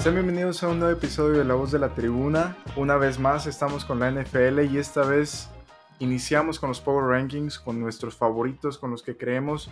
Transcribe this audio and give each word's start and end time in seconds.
Sean 0.00 0.14
bienvenidos 0.14 0.62
a 0.62 0.68
un 0.68 0.78
nuevo 0.78 0.96
episodio 0.96 1.36
de 1.36 1.44
La 1.44 1.52
Voz 1.52 1.72
de 1.72 1.78
la 1.78 1.90
Tribuna. 1.90 2.56
Una 2.74 2.96
vez 2.96 3.18
más 3.18 3.46
estamos 3.46 3.84
con 3.84 4.00
la 4.00 4.10
NFL 4.10 4.60
y 4.60 4.78
esta 4.78 5.02
vez 5.02 5.50
iniciamos 5.98 6.58
con 6.58 6.70
los 6.70 6.80
Power 6.80 7.04
Rankings, 7.04 7.58
con 7.58 7.78
nuestros 7.78 8.16
favoritos, 8.16 8.78
con 8.78 8.90
los 8.90 9.02
que 9.02 9.18
creemos 9.18 9.70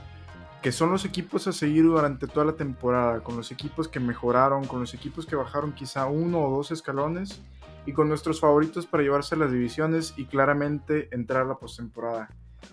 que 0.61 0.71
son 0.71 0.91
los 0.91 1.07
equipos 1.07 1.47
a 1.47 1.53
seguir 1.55 1.85
durante 1.85 2.27
toda 2.27 2.45
la 2.45 2.57
temporada, 2.57 3.21
con 3.25 3.39
los 3.39 3.51
equipos 3.53 3.89
que 3.89 4.01
mejoraron, 4.01 4.67
con 4.67 4.81
los 4.81 4.93
equipos 4.93 5.25
que 5.25 5.35
bajaron 5.35 5.73
quizá 5.73 6.05
uno 6.05 6.43
o 6.43 6.55
dos 6.55 6.73
escalones 6.73 7.41
y 7.87 7.95
con 7.95 8.11
nuestros 8.11 8.39
favoritos 8.39 8.85
para 8.85 9.05
llevarse 9.05 9.35
las 9.35 9.51
divisiones 9.51 10.13
y 10.19 10.27
claramente 10.27 11.09
entrar 11.11 11.45
a 11.45 11.49
la 11.49 11.55
postemporada. 11.55 12.29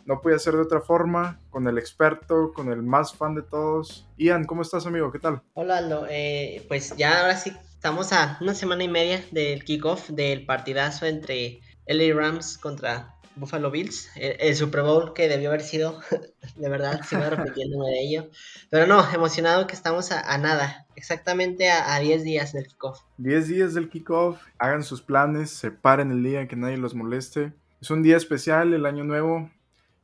No 0.05 0.21
puede 0.21 0.39
ser 0.39 0.55
de 0.55 0.61
otra 0.61 0.81
forma, 0.81 1.39
con 1.49 1.67
el 1.67 1.77
experto, 1.77 2.51
con 2.53 2.71
el 2.71 2.83
más 2.83 3.13
fan 3.13 3.35
de 3.35 3.41
todos. 3.41 4.07
Ian, 4.17 4.45
¿cómo 4.45 4.61
estás, 4.61 4.85
amigo? 4.85 5.11
¿Qué 5.11 5.19
tal? 5.19 5.41
Hola, 5.53 5.77
Aldo. 5.77 6.07
Eh, 6.09 6.65
pues 6.67 6.95
ya 6.95 7.21
ahora 7.21 7.37
sí 7.37 7.51
estamos 7.69 8.13
a 8.13 8.37
una 8.41 8.55
semana 8.55 8.83
y 8.83 8.87
media 8.87 9.23
del 9.31 9.63
kickoff 9.63 10.09
del 10.09 10.45
partidazo 10.45 11.05
entre 11.05 11.61
LA 11.87 12.15
Rams 12.15 12.57
contra 12.57 13.15
Buffalo 13.35 13.69
Bills, 13.69 14.09
el, 14.15 14.55
Super 14.55 14.81
Bowl 14.81 15.13
que 15.13 15.27
debió 15.27 15.49
haber 15.49 15.61
sido, 15.61 15.99
de 16.55 16.69
verdad, 16.69 17.01
sigo 17.03 17.21
repitiéndome 17.29 17.91
de 17.91 17.99
ello. 18.01 18.29
Pero 18.69 18.87
no, 18.87 19.05
emocionado 19.13 19.67
que 19.67 19.75
estamos 19.75 20.11
a, 20.11 20.37
nada, 20.37 20.87
exactamente 20.95 21.69
a, 21.69 21.99
10 21.99 22.23
días 22.23 22.53
del 22.53 22.67
kickoff. 22.67 23.01
10 23.17 23.47
días 23.47 23.73
del 23.73 23.89
kickoff, 23.89 24.41
hagan 24.57 24.83
sus 24.83 25.01
planes, 25.01 25.49
separen 25.49 26.11
el 26.11 26.23
día 26.23 26.47
que 26.47 26.55
nadie 26.55 26.77
los 26.77 26.95
moleste. 26.95 27.53
Es 27.81 27.91
un 27.91 28.03
día 28.03 28.17
especial, 28.17 28.73
el 28.73 28.85
año 28.85 29.03
nuevo, 29.03 29.49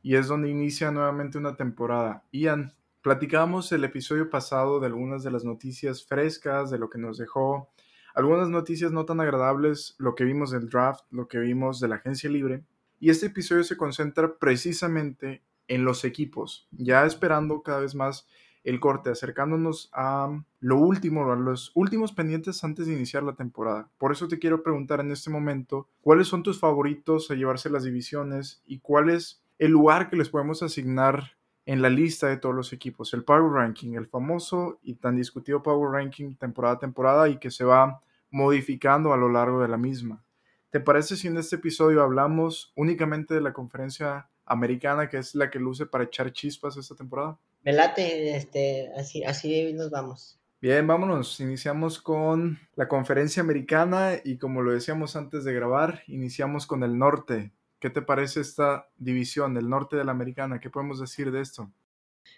y 0.02 0.16
es 0.16 0.28
donde 0.28 0.50
inicia 0.50 0.90
nuevamente 0.90 1.38
una 1.38 1.56
temporada. 1.56 2.24
Ian, 2.32 2.74
platicábamos 3.02 3.72
el 3.72 3.84
episodio 3.84 4.30
pasado 4.30 4.80
de 4.80 4.86
algunas 4.86 5.22
de 5.22 5.30
las 5.30 5.44
noticias 5.44 6.04
frescas, 6.04 6.70
de 6.70 6.78
lo 6.78 6.90
que 6.90 6.98
nos 6.98 7.18
dejó, 7.18 7.70
algunas 8.14 8.48
noticias 8.48 8.92
no 8.92 9.04
tan 9.04 9.20
agradables, 9.20 9.94
lo 9.98 10.14
que 10.14 10.24
vimos 10.24 10.50
del 10.50 10.68
draft, 10.68 11.04
lo 11.10 11.28
que 11.28 11.38
vimos 11.38 11.80
de 11.80 11.88
la 11.88 11.96
agencia 11.96 12.28
libre. 12.28 12.64
Y 13.00 13.10
este 13.10 13.26
episodio 13.26 13.64
se 13.64 13.76
concentra 13.76 14.38
precisamente 14.38 15.42
en 15.66 15.84
los 15.84 16.04
equipos, 16.04 16.68
ya 16.72 17.06
esperando 17.06 17.62
cada 17.62 17.80
vez 17.80 17.94
más 17.94 18.26
el 18.64 18.78
corte, 18.78 19.10
acercándonos 19.10 19.90
a 19.92 20.30
lo 20.60 20.78
último, 20.78 21.32
a 21.32 21.36
los 21.36 21.72
últimos 21.74 22.12
pendientes 22.12 22.62
antes 22.62 22.86
de 22.86 22.92
iniciar 22.92 23.22
la 23.22 23.34
temporada. 23.34 23.90
Por 23.98 24.12
eso 24.12 24.28
te 24.28 24.38
quiero 24.38 24.62
preguntar 24.62 25.00
en 25.00 25.10
este 25.10 25.30
momento, 25.30 25.88
¿cuáles 26.00 26.28
son 26.28 26.42
tus 26.42 26.60
favoritos 26.60 27.30
a 27.30 27.34
llevarse 27.34 27.70
las 27.70 27.84
divisiones 27.84 28.62
y 28.64 28.78
cuál 28.78 29.10
es 29.10 29.41
el 29.58 29.70
lugar 29.70 30.10
que 30.10 30.16
les 30.16 30.28
podemos 30.28 30.62
asignar 30.62 31.36
en 31.64 31.82
la 31.82 31.90
lista 31.90 32.28
de 32.28 32.36
todos 32.36 32.54
los 32.54 32.72
equipos? 32.72 33.14
El 33.14 33.24
Power 33.24 33.52
Ranking, 33.52 33.94
el 33.94 34.06
famoso 34.06 34.78
y 34.82 34.94
tan 34.94 35.16
discutido 35.16 35.62
Power 35.62 35.92
Ranking 35.92 36.34
temporada 36.34 36.74
a 36.74 36.78
temporada 36.78 37.28
y 37.28 37.38
que 37.38 37.50
se 37.50 37.64
va 37.64 38.02
modificando 38.30 39.12
a 39.12 39.16
lo 39.16 39.28
largo 39.28 39.60
de 39.60 39.68
la 39.68 39.76
misma. 39.76 40.24
¿Te 40.70 40.80
parece 40.80 41.16
si 41.16 41.28
en 41.28 41.36
este 41.36 41.56
episodio 41.56 42.02
hablamos 42.02 42.72
únicamente 42.76 43.34
de 43.34 43.42
la 43.42 43.52
conferencia 43.52 44.28
americana, 44.46 45.08
que 45.08 45.18
es 45.18 45.34
la 45.34 45.50
que 45.50 45.58
luce 45.58 45.86
para 45.86 46.04
echar 46.04 46.32
chispas 46.32 46.76
esta 46.76 46.94
temporada? 46.94 47.38
Me 47.62 47.72
late, 47.72 48.34
este, 48.34 48.90
así, 48.96 49.22
así 49.22 49.72
nos 49.74 49.90
vamos. 49.90 50.38
Bien, 50.62 50.86
vámonos. 50.86 51.40
Iniciamos 51.40 52.00
con 52.00 52.58
la 52.76 52.88
conferencia 52.88 53.42
americana 53.42 54.12
y 54.24 54.38
como 54.38 54.62
lo 54.62 54.72
decíamos 54.72 55.16
antes 55.16 55.44
de 55.44 55.52
grabar, 55.52 56.02
iniciamos 56.06 56.66
con 56.66 56.84
el 56.84 56.98
norte. 56.98 57.52
¿Qué 57.82 57.90
te 57.90 58.00
parece 58.00 58.40
esta 58.40 58.88
división, 58.96 59.56
el 59.56 59.68
norte 59.68 59.96
de 59.96 60.04
la 60.04 60.12
americana? 60.12 60.60
¿Qué 60.60 60.70
podemos 60.70 61.00
decir 61.00 61.32
de 61.32 61.40
esto? 61.40 61.68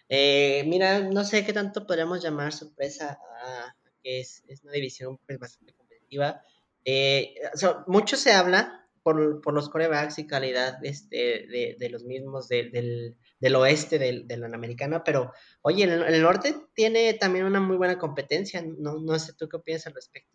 Eh, 0.08 0.64
mira, 0.66 1.00
no 1.00 1.22
sé 1.22 1.44
qué 1.44 1.52
tanto 1.52 1.86
podríamos 1.86 2.22
llamar 2.22 2.50
sorpresa 2.50 3.18
a 3.42 3.76
que 4.02 4.20
es, 4.20 4.42
es 4.48 4.64
una 4.64 4.72
división 4.72 5.18
pues, 5.26 5.38
bastante 5.38 5.74
competitiva. 5.74 6.40
Eh, 6.86 7.34
mucho 7.86 8.16
se 8.16 8.32
habla 8.32 8.88
por, 9.02 9.42
por, 9.42 9.52
los 9.52 9.68
corebacks 9.68 10.18
y 10.18 10.26
calidad 10.26 10.82
este, 10.82 11.46
de, 11.46 11.76
de 11.78 11.90
los 11.90 12.04
mismos 12.04 12.48
del, 12.48 13.14
del, 13.38 13.54
oeste 13.54 13.98
de, 13.98 14.22
de, 14.24 14.36
la 14.38 14.46
americana, 14.46 15.04
pero 15.04 15.30
oye, 15.60 15.84
el, 15.84 16.04
el, 16.04 16.22
norte 16.22 16.56
tiene 16.72 17.12
también 17.12 17.44
una 17.44 17.60
muy 17.60 17.76
buena 17.76 17.98
competencia, 17.98 18.62
no, 18.62 18.94
no 18.98 19.18
sé 19.18 19.34
tú 19.34 19.46
qué 19.50 19.58
piensas 19.58 19.88
al 19.88 19.94
respecto. 19.96 20.34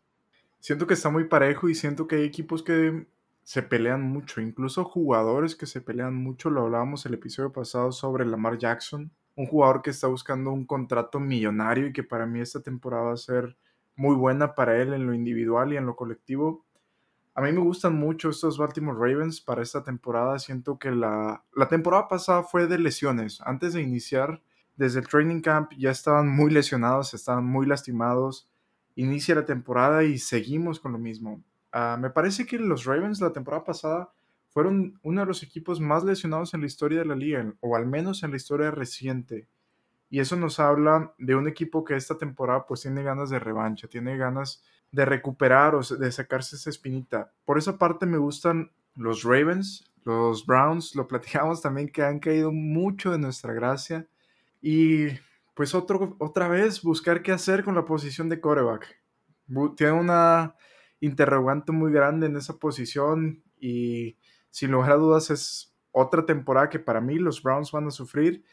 Siento 0.59 0.85
que 0.85 0.94
está 0.94 1.09
muy 1.09 1.23
parejo 1.23 1.67
y 1.67 1.73
siento 1.73 2.07
que 2.07 2.17
hay 2.17 2.25
equipos 2.25 2.61
que 2.61 3.07
se 3.49 3.63
pelean 3.63 4.03
mucho, 4.03 4.41
incluso 4.41 4.85
jugadores 4.85 5.55
que 5.55 5.65
se 5.65 5.81
pelean 5.81 6.13
mucho, 6.13 6.51
lo 6.51 6.61
hablábamos 6.61 7.07
el 7.07 7.15
episodio 7.15 7.51
pasado 7.51 7.91
sobre 7.91 8.23
Lamar 8.23 8.59
Jackson, 8.59 9.11
un 9.35 9.47
jugador 9.47 9.81
que 9.81 9.89
está 9.89 10.05
buscando 10.05 10.51
un 10.51 10.67
contrato 10.67 11.19
millonario 11.19 11.87
y 11.87 11.91
que 11.91 12.03
para 12.03 12.27
mí 12.27 12.41
esta 12.41 12.61
temporada 12.61 13.05
va 13.05 13.13
a 13.13 13.17
ser 13.17 13.57
muy 13.95 14.15
buena 14.15 14.53
para 14.53 14.79
él 14.79 14.93
en 14.93 15.07
lo 15.07 15.15
individual 15.15 15.73
y 15.73 15.77
en 15.77 15.87
lo 15.87 15.95
colectivo. 15.95 16.63
A 17.33 17.41
mí 17.41 17.51
me 17.51 17.61
gustan 17.61 17.95
mucho 17.95 18.29
estos 18.29 18.59
Baltimore 18.59 18.95
Ravens 18.95 19.41
para 19.41 19.63
esta 19.63 19.83
temporada. 19.83 20.37
Siento 20.37 20.77
que 20.77 20.91
la, 20.91 21.43
la 21.55 21.67
temporada 21.67 22.07
pasada 22.07 22.43
fue 22.43 22.67
de 22.67 22.77
lesiones. 22.77 23.41
Antes 23.41 23.73
de 23.73 23.81
iniciar, 23.81 24.43
desde 24.75 24.99
el 24.99 25.07
training 25.07 25.41
camp 25.41 25.71
ya 25.75 25.89
estaban 25.89 26.29
muy 26.29 26.51
lesionados, 26.51 27.16
estaban 27.16 27.47
muy 27.47 27.66
lastimados. 27.66 28.47
Inicia 28.93 29.33
la 29.33 29.45
temporada 29.45 30.03
y 30.03 30.19
seguimos 30.19 30.79
con 30.79 30.91
lo 30.91 30.99
mismo. 30.99 31.43
Ah, 31.72 31.97
me 32.00 32.09
parece 32.09 32.46
que 32.46 32.57
los 32.57 32.85
Ravens 32.85 33.22
la 33.22 33.34
temporada 33.34 33.63
pasada 33.63 34.12
fueron 34.50 35.00
uno 35.03 35.22
de 35.22 35.28
los 35.28 35.44
equipos 35.44 35.80
más 35.80 36.03
lesionados 36.03 36.53
en 36.53 36.62
la 36.62 36.68
historia 36.68 37.00
de 37.00 37.06
la 37.06 37.16
liga, 37.16 37.53
o 37.59 37.75
al 37.75 37.85
menos 37.85 38.24
en 38.24 38.31
la 38.31 38.38
historia 38.38 38.72
reciente. 38.72 39.47
Y 40.09 40.19
eso 40.19 40.35
nos 40.35 40.59
habla 40.59 41.13
de 41.19 41.35
un 41.35 41.47
equipo 41.47 41.84
que 41.84 41.96
esta 41.96 42.18
temporada 42.18 42.66
pues 42.66 42.81
tiene 42.81 43.03
ganas 43.03 43.29
de 43.29 43.38
revancha, 43.38 43.88
tiene 43.88 44.18
ganas 44.18 44.63
de 44.91 45.06
recuperar 45.06 45.75
o 45.75 45.81
de 45.81 46.12
sacarse 46.12 46.56
esa 46.56 46.72
espinita. 46.72 47.31
Por 47.46 47.59
esa 47.59 47.78
parte 47.78 48.08
me 48.08 48.18
gustan 48.18 48.72
los 48.96 49.24
Ravens, 49.24 49.90
los 50.03 50.46
Browns, 50.47 50.96
lo 50.96 51.08
platicamos 51.08 51.62
también 51.62 51.90
que 51.90 52.02
han 52.02 52.19
caído 52.19 52.52
mucho 52.52 53.12
de 53.12 53.19
nuestra 53.19 53.53
gracia. 53.53 54.08
Y 54.62 55.09
pues 55.53 55.75
otro, 55.75 56.16
otra 56.19 56.47
vez 56.47 56.81
buscar 56.81 57.22
qué 57.22 57.31
hacer 57.31 57.63
con 57.63 57.75
la 57.75 57.85
posición 57.85 58.29
de 58.29 58.41
coreback. 58.41 59.00
Tiene 59.75 59.94
una 59.94 60.56
interrogante 61.01 61.71
muy 61.71 61.91
grande 61.91 62.27
en 62.27 62.35
esa 62.35 62.57
posición 62.57 63.43
y 63.59 64.17
sin 64.49 64.71
lugar 64.71 64.91
a 64.91 64.95
dudas 64.95 65.29
es 65.29 65.73
otra 65.91 66.25
temporada 66.25 66.69
que 66.69 66.79
para 66.79 67.01
mí 67.01 67.17
los 67.17 67.41
Browns 67.41 67.71
van 67.71 67.87
a 67.87 67.91
sufrir 67.91 68.43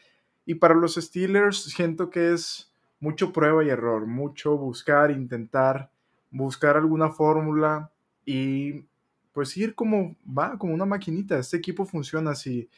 y 0.45 0.55
para 0.55 0.75
los 0.75 0.95
Steelers 0.95 1.63
siento 1.63 2.09
que 2.09 2.33
es 2.33 2.73
mucho 2.99 3.33
prueba 3.33 3.63
y 3.63 3.69
error, 3.69 4.05
mucho 4.07 4.57
buscar, 4.57 5.11
intentar, 5.11 5.91
buscar 6.31 6.77
alguna 6.77 7.09
fórmula 7.09 7.91
y 8.25 8.85
pues 9.33 9.55
ir 9.57 9.75
como 9.75 10.15
va, 10.25 10.57
como 10.57 10.73
una 10.73 10.85
maquinita. 10.85 11.37
Este 11.37 11.57
equipo 11.57 11.85
funciona 11.85 12.31
así, 12.31 12.69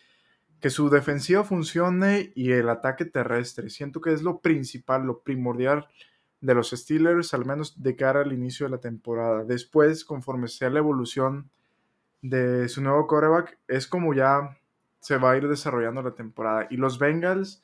que 0.59 0.69
su 0.69 0.90
defensiva 0.90 1.44
funcione 1.44 2.34
y 2.36 2.51
el 2.51 2.69
ataque 2.69 3.06
terrestre. 3.06 3.69
Siento 3.69 4.01
que 4.01 4.12
es 4.12 4.22
lo 4.22 4.40
principal, 4.40 5.06
lo 5.06 5.22
primordial 5.22 5.88
de 6.42 6.54
los 6.54 6.72
Steelers, 6.72 7.34
al 7.34 7.46
menos 7.46 7.82
de 7.82 7.96
cara 7.96 8.22
al 8.22 8.34
inicio 8.34 8.66
de 8.66 8.72
la 8.72 8.80
temporada. 8.80 9.44
Después, 9.44 10.06
conforme 10.06 10.48
sea 10.48 10.70
la 10.70 10.80
evolución 10.80 11.50
de 12.22 12.70
su 12.70 12.82
nuevo 12.82 13.08
coreback, 13.08 13.58
es 13.68 13.88
como 13.88 14.14
ya 14.14 14.58
se 15.00 15.18
va 15.18 15.32
a 15.32 15.38
ir 15.38 15.48
desarrollando 15.48 16.02
la 16.02 16.16
temporada. 16.16 16.68
Y 16.70 16.78
los 16.78 17.00
Bengals, 17.00 17.64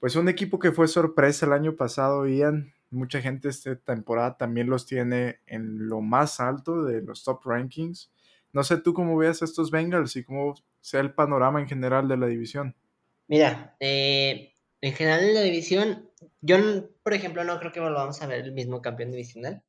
pues 0.00 0.16
un 0.16 0.28
equipo 0.28 0.58
que 0.58 0.72
fue 0.72 0.88
sorpresa 0.88 1.46
el 1.46 1.52
año 1.52 1.76
pasado, 1.76 2.26
Ian. 2.26 2.72
Mucha 2.90 3.20
gente 3.20 3.48
esta 3.48 3.76
temporada 3.76 4.38
también 4.38 4.70
los 4.70 4.86
tiene 4.86 5.40
en 5.46 5.88
lo 5.88 6.00
más 6.00 6.40
alto 6.40 6.84
de 6.84 7.02
los 7.02 7.24
top 7.24 7.44
rankings. 7.44 8.10
No 8.52 8.64
sé 8.64 8.78
tú 8.78 8.94
cómo 8.94 9.16
veas 9.16 9.42
a 9.42 9.44
estos 9.44 9.70
Bengals 9.70 10.16
y 10.16 10.24
cómo 10.24 10.54
sea 10.80 11.00
el 11.00 11.12
panorama 11.12 11.60
en 11.60 11.68
general 11.68 12.08
de 12.08 12.16
la 12.16 12.26
división. 12.26 12.74
Mira, 13.26 13.76
eh, 13.78 14.54
en 14.80 14.92
general 14.94 15.24
en 15.24 15.34
la 15.34 15.42
división, 15.42 16.07
yo, 16.40 16.56
por 17.02 17.14
ejemplo, 17.14 17.44
no 17.44 17.58
creo 17.58 17.72
que 17.72 17.80
volvamos 17.80 18.20
a 18.22 18.26
ver 18.26 18.40
el 18.40 18.52
mismo 18.52 18.80
campeón 18.82 19.10
divisional. 19.10 19.62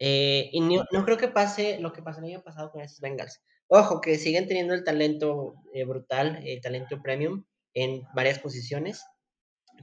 Eh, 0.00 0.50
y 0.52 0.60
no, 0.60 0.84
creo 1.04 1.16
que 1.16 1.28
pase 1.28 1.78
lo 1.80 1.92
que 1.92 2.02
pasó 2.02 2.20
el 2.20 2.26
año 2.26 2.42
pasado 2.42 2.70
con 2.70 2.82
estos 2.82 3.00
Bengals. 3.00 3.42
Ojo, 3.68 4.00
que 4.00 4.16
siguen 4.16 4.48
teniendo 4.48 4.74
el 4.74 4.84
talento 4.84 5.54
eh, 5.74 5.84
brutal, 5.84 6.40
el 6.44 6.60
talento 6.60 7.02
premium 7.02 7.44
en 7.74 8.02
varias 8.14 8.38
posiciones, 8.38 9.02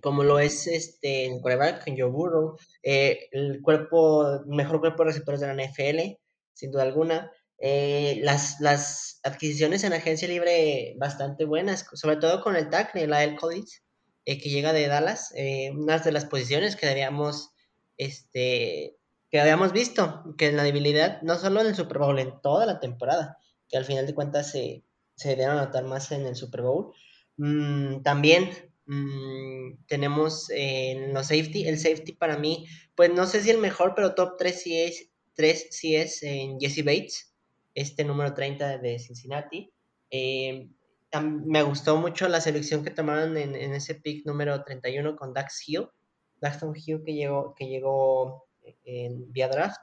como 0.02 0.24
lo 0.24 0.40
es 0.40 0.68
este, 0.68 1.26
en 1.26 1.42
coreback, 1.42 1.88
en 1.88 1.98
Joe 1.98 2.10
Burrow, 2.10 2.58
eh, 2.84 3.28
el 3.32 3.62
cuerpo, 3.62 4.42
mejor 4.48 4.80
cuerpo 4.80 5.04
de 5.04 5.10
receptores 5.10 5.42
de 5.42 5.48
la 5.48 5.64
NFL, 5.64 6.18
sin 6.54 6.72
duda 6.72 6.84
alguna. 6.84 7.32
Eh, 7.58 8.20
las, 8.22 8.60
las 8.60 9.20
adquisiciones 9.24 9.84
en 9.84 9.94
agencia 9.94 10.28
libre 10.28 10.96
bastante 10.98 11.46
buenas, 11.46 11.86
sobre 11.94 12.18
todo 12.18 12.42
con 12.42 12.56
el 12.56 12.70
tackle, 12.70 13.04
el 13.04 13.36
Collins, 13.38 13.85
que 14.26 14.50
llega 14.50 14.74
de 14.74 14.88
Dallas, 14.88 15.34
unas 15.74 16.04
de 16.04 16.12
las 16.12 16.26
posiciones 16.26 16.76
que 16.76 16.88
debíamos 16.88 17.52
este, 17.98 18.98
que 19.30 19.40
habíamos 19.40 19.72
visto, 19.72 20.36
que 20.38 20.48
en 20.48 20.58
la 20.58 20.64
debilidad, 20.64 21.22
no 21.22 21.38
solo 21.38 21.62
en 21.62 21.68
el 21.68 21.76
Super 21.76 22.00
Bowl, 22.00 22.18
en 22.20 22.42
toda 22.42 22.66
la 22.66 22.80
temporada, 22.80 23.38
que 23.70 23.78
al 23.78 23.86
final 23.86 24.08
de 24.08 24.16
cuentas 24.16 24.52
se, 24.52 24.84
se 25.16 25.36
dieron 25.36 25.58
a 25.58 25.66
notar 25.66 25.84
más 25.84 26.12
en 26.12 26.26
el 26.26 26.36
Super 26.36 26.64
Bowl. 26.64 26.94
Mm, 27.38 28.02
también 28.02 28.50
Mm, 28.88 29.78
tenemos 29.88 30.50
en 30.52 31.14
los 31.14 31.28
safety, 31.28 31.68
el 31.68 31.80
safety 31.80 32.14
para 32.14 32.38
mí, 32.38 32.68
pues 32.96 33.12
no 33.12 33.26
sé 33.26 33.42
si 33.42 33.50
el 33.50 33.58
mejor, 33.58 33.94
pero 33.96 34.14
top 34.14 34.38
3 34.38 34.62
sí 34.62 34.80
es, 34.80 35.10
3 35.34 35.68
sí 35.72 35.96
es 35.96 36.22
en 36.24 36.60
Jesse 36.60 36.86
Bates, 36.86 37.34
este 37.74 38.04
número 38.04 38.34
30 38.34 38.78
de 38.78 39.00
Cincinnati. 39.00 39.72
Eh, 40.12 40.70
me 41.22 41.64
gustó 41.64 41.98
mucho 41.98 42.28
la 42.28 42.42
selección 42.42 42.84
que 42.84 42.92
tomaron 42.92 43.38
en, 43.38 43.56
ese 43.56 43.96
pick 43.96 44.26
número 44.26 44.64
31 44.64 45.16
con 45.16 45.34
Dax 45.34 45.68
Hill, 45.68 45.88
Daxton 46.42 46.74
Hill 46.76 47.04
que 47.06 47.14
llegó, 47.14 47.54
que 47.56 47.68
llegó 47.68 48.48
en 48.84 49.32
vía 49.32 49.48
draft. 49.48 49.80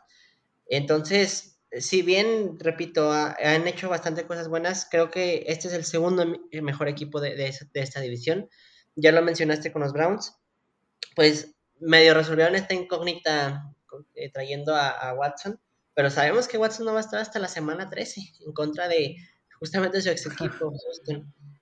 Entonces, 0.66 1.60
si 1.78 2.02
bien, 2.02 2.58
repito, 2.58 3.10
han 3.12 3.66
hecho 3.66 3.88
bastante 3.88 4.26
cosas 4.26 4.48
buenas, 4.48 4.86
creo 4.90 5.10
que 5.10 5.44
este 5.46 5.68
es 5.68 5.74
el 5.74 5.84
segundo 5.84 6.24
mejor 6.62 6.88
equipo 6.88 7.20
de, 7.20 7.34
de, 7.34 7.52
esta 7.74 8.00
división. 8.00 8.48
Ya 8.94 9.12
lo 9.12 9.22
mencionaste 9.22 9.72
con 9.72 9.82
los 9.82 9.92
Browns, 9.92 10.36
pues 11.16 11.54
medio 11.80 12.14
resolvieron 12.14 12.54
esta 12.54 12.74
incógnita 12.74 13.74
eh, 14.14 14.30
trayendo 14.30 14.74
a, 14.76 15.14
Watson, 15.14 15.60
pero 15.94 16.10
sabemos 16.10 16.48
que 16.48 16.58
Watson 16.58 16.86
no 16.86 16.92
va 16.92 16.98
a 16.98 17.02
estar 17.02 17.20
hasta 17.20 17.38
la 17.38 17.48
semana 17.48 17.90
13 17.90 18.20
en 18.46 18.52
contra 18.52 18.88
de 18.88 19.16
justamente 19.62 20.00
su 20.00 20.10
ex 20.10 20.26
equipo, 20.26 20.72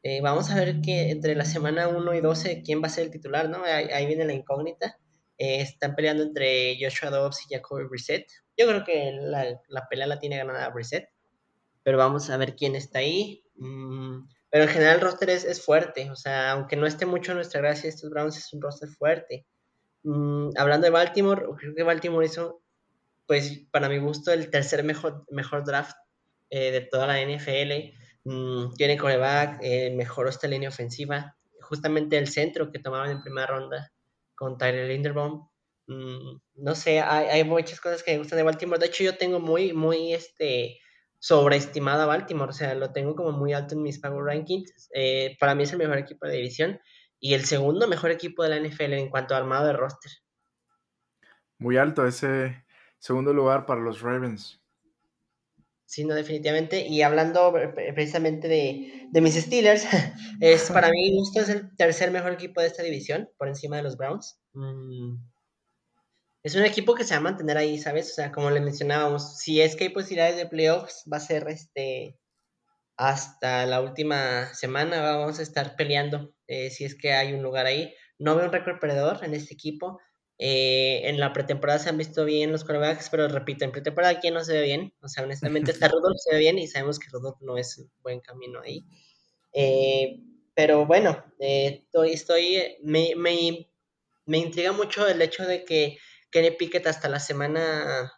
eh, 0.02 0.23
vamos 0.23 0.50
a 0.50 0.55
ver 0.55 0.81
que 0.81 1.11
entre 1.11 1.35
la 1.35 1.44
semana 1.44 1.87
1 1.88 2.14
y 2.14 2.23
12 2.23 2.62
quién 2.64 2.82
va 2.82 2.87
a 2.87 2.88
ser 2.88 3.05
el 3.05 3.11
titular, 3.11 3.50
¿no? 3.50 3.62
Ahí, 3.62 4.06
viene 4.06 4.25
la 4.25 4.32
incógnita. 4.32 4.97
Eh, 5.37 5.61
están 5.61 5.94
peleando 5.94 6.23
entre 6.23 6.79
Joshua 6.81 7.11
Dobbs 7.11 7.44
y 7.44 7.55
Jacoby 7.55 7.85
Brissett. 7.85 8.26
Yo 8.56 8.67
creo 8.67 8.85
que 8.85 9.12
la, 9.20 9.61
la, 9.69 9.87
pelea 9.87 10.06
la 10.06 10.19
tiene 10.19 10.38
ganada 10.38 10.70
Brissett, 10.70 11.11
pero 11.82 11.99
vamos 11.99 12.31
a 12.31 12.38
ver 12.38 12.56
quién 12.56 12.75
está 12.75 13.00
ahí. 13.00 13.44
Mm, 13.56 14.26
pero 14.49 14.64
en 14.64 14.70
general 14.70 14.94
el 14.94 15.02
roster 15.02 15.29
es, 15.29 15.62
fuerte, 15.62 16.11
o 16.11 16.17
sea, 16.17 16.52
aunque 16.52 16.76
no 16.76 16.87
esté 16.87 17.05
mucho 17.05 17.32
en 17.32 17.37
nuestra 17.37 17.61
gracia, 17.61 17.91
estos 17.91 18.08
Browns 18.08 18.38
es 18.38 18.50
un 18.55 18.62
roster 18.62 18.88
fuerte. 18.88 19.47
Mm, 20.05 20.52
hablando 20.56 20.87
de 20.87 20.91
Baltimore, 20.91 21.44
creo 21.58 21.75
que 21.75 21.82
Baltimore 21.82 22.25
hizo, 22.25 22.62
pues 23.26 23.67
para 23.70 23.91
mi 23.91 23.99
gusto, 23.99 24.32
el 24.32 24.49
tercer 24.49 24.85
mejor, 24.85 25.26
mejor 25.31 25.64
draft 25.67 25.94
eh, 26.50 26.70
de 26.70 26.81
toda 26.82 27.06
la 27.06 27.20
NFL. 27.20 27.94
Mm, 28.25 28.75
tiene 28.75 28.99
coreback, 28.99 29.61
eh, 29.62 29.94
mejoró 29.97 30.29
esta 30.29 30.49
línea 30.49 30.69
ofensiva. 30.69 31.37
Justamente 31.62 32.19
el 32.19 32.29
centro 32.29 32.70
que 32.70 32.79
tomaban 32.79 33.11
en 33.11 33.23
primera 33.23 33.47
ronda 33.47 33.93
con 34.35 34.58
Tyler 34.58 34.88
Linderbaum. 34.88 35.49
Mm, 35.87 36.38
no 36.55 36.75
sé, 36.75 37.00
hay, 37.00 37.26
hay, 37.26 37.44
muchas 37.44 37.81
cosas 37.81 38.02
que 38.02 38.12
me 38.12 38.19
gustan 38.19 38.37
de 38.38 38.43
Baltimore. 38.43 38.79
De 38.79 38.87
hecho, 38.87 39.05
yo 39.05 39.17
tengo 39.17 39.41
muy, 39.41 39.73
muy 39.73 40.12
este, 40.12 40.79
sobreestimada 41.20 42.06
Baltimore, 42.06 42.50
o 42.50 42.52
sea, 42.52 42.75
lo 42.75 42.93
tengo 42.93 43.14
como 43.14 43.32
muy 43.32 43.52
alto 43.52 43.75
en 43.75 43.82
mis 43.82 44.00
Power 44.00 44.25
Rankings. 44.25 44.88
Eh, 44.94 45.37
para 45.38 45.55
mí 45.55 45.62
es 45.62 45.73
el 45.73 45.79
mejor 45.79 45.99
equipo 45.99 46.26
de 46.26 46.35
división 46.35 46.81
y 47.20 47.35
el 47.35 47.44
segundo 47.44 47.87
mejor 47.87 48.11
equipo 48.11 48.43
de 48.43 48.49
la 48.49 48.58
NFL 48.58 48.94
en 48.94 49.11
cuanto 49.11 49.35
a 49.35 49.38
armado 49.38 49.67
de 49.67 49.75
roster. 49.75 50.11
Muy 51.58 51.76
alto 51.76 52.06
ese 52.06 52.64
segundo 52.99 53.35
lugar 53.35 53.67
para 53.67 53.82
los 53.82 54.00
Ravens. 54.00 54.60
Sí, 55.91 56.05
no, 56.05 56.15
definitivamente. 56.15 56.87
Y 56.87 57.03
hablando 57.03 57.53
precisamente 57.75 58.47
de, 58.47 59.09
de 59.11 59.21
mis 59.21 59.35
Steelers, 59.35 59.85
es 60.41 60.71
para 60.71 60.89
mí 60.89 61.13
gusto 61.17 61.41
es 61.41 61.49
el 61.49 61.75
tercer 61.77 62.13
mejor 62.13 62.33
equipo 62.33 62.61
de 62.61 62.69
esta 62.69 62.85
división, 62.85 63.29
por 63.37 63.49
encima 63.49 63.77
de 63.77 63.83
los 63.83 63.97
Browns. 63.97 64.39
Mm, 64.53 65.17
es 66.45 66.55
un 66.55 66.65
equipo 66.65 66.95
que 66.95 67.03
se 67.03 67.15
va 67.15 67.19
a 67.19 67.23
mantener 67.23 67.57
ahí, 67.57 67.77
¿sabes? 67.77 68.13
O 68.13 68.15
sea, 68.15 68.31
como 68.31 68.51
le 68.51 68.61
mencionábamos, 68.61 69.39
si 69.41 69.61
es 69.61 69.75
que 69.75 69.83
hay 69.83 69.91
posibilidades 69.91 70.37
de 70.37 70.47
playoffs, 70.47 71.03
va 71.13 71.17
a 71.17 71.21
ser 71.21 71.49
este 71.49 72.17
hasta 72.97 73.67
la 73.67 73.81
última 73.81 74.55
semana, 74.55 75.01
vamos 75.01 75.41
a 75.41 75.43
estar 75.43 75.75
peleando 75.75 76.37
eh, 76.47 76.71
si 76.71 76.85
es 76.85 76.95
que 76.95 77.15
hay 77.15 77.33
un 77.33 77.43
lugar 77.43 77.67
ahí. 77.67 77.93
No 78.17 78.37
veo 78.37 78.47
un 78.47 78.53
récord 78.53 78.79
perdedor 78.79 79.25
en 79.25 79.35
este 79.35 79.55
equipo. 79.55 79.99
Eh, 80.43 81.03
en 81.05 81.21
la 81.21 81.35
pretemporada 81.35 81.79
se 81.79 81.91
han 81.91 81.99
visto 81.99 82.25
bien 82.25 82.51
los 82.51 82.65
quarterbacks, 82.65 83.11
pero 83.11 83.29
repito, 83.29 83.67
en 83.67 83.73
pretemporada 83.73 84.21
quién 84.21 84.33
no 84.33 84.43
se 84.43 84.55
ve 84.55 84.63
bien. 84.63 84.95
O 85.03 85.09
sea, 85.09 85.25
honestamente, 85.25 85.71
hasta 85.71 85.89
Rudolph 85.89 86.17
se 86.17 86.35
ve 86.35 86.39
bien 86.41 86.59
y 86.59 86.67
sabemos 86.67 86.99
que 86.99 87.11
Rudolph 87.13 87.43
no 87.43 87.59
es 87.59 87.77
un 87.77 87.91
buen 88.03 88.21
camino 88.21 88.63
ahí. 88.63 88.87
Eh, 89.53 90.19
pero 90.55 90.87
bueno, 90.87 91.23
estoy, 91.39 92.13
estoy 92.13 92.79
me, 92.83 93.13
me, 93.17 93.69
me 94.25 94.39
intriga 94.39 94.73
mucho 94.73 95.07
el 95.07 95.21
hecho 95.21 95.45
de 95.45 95.67
que 95.67 95.99
Kenny 96.31 96.53
Pickett 96.53 96.87
hasta 96.87 97.11
la 97.11 97.21
semana 97.21 98.11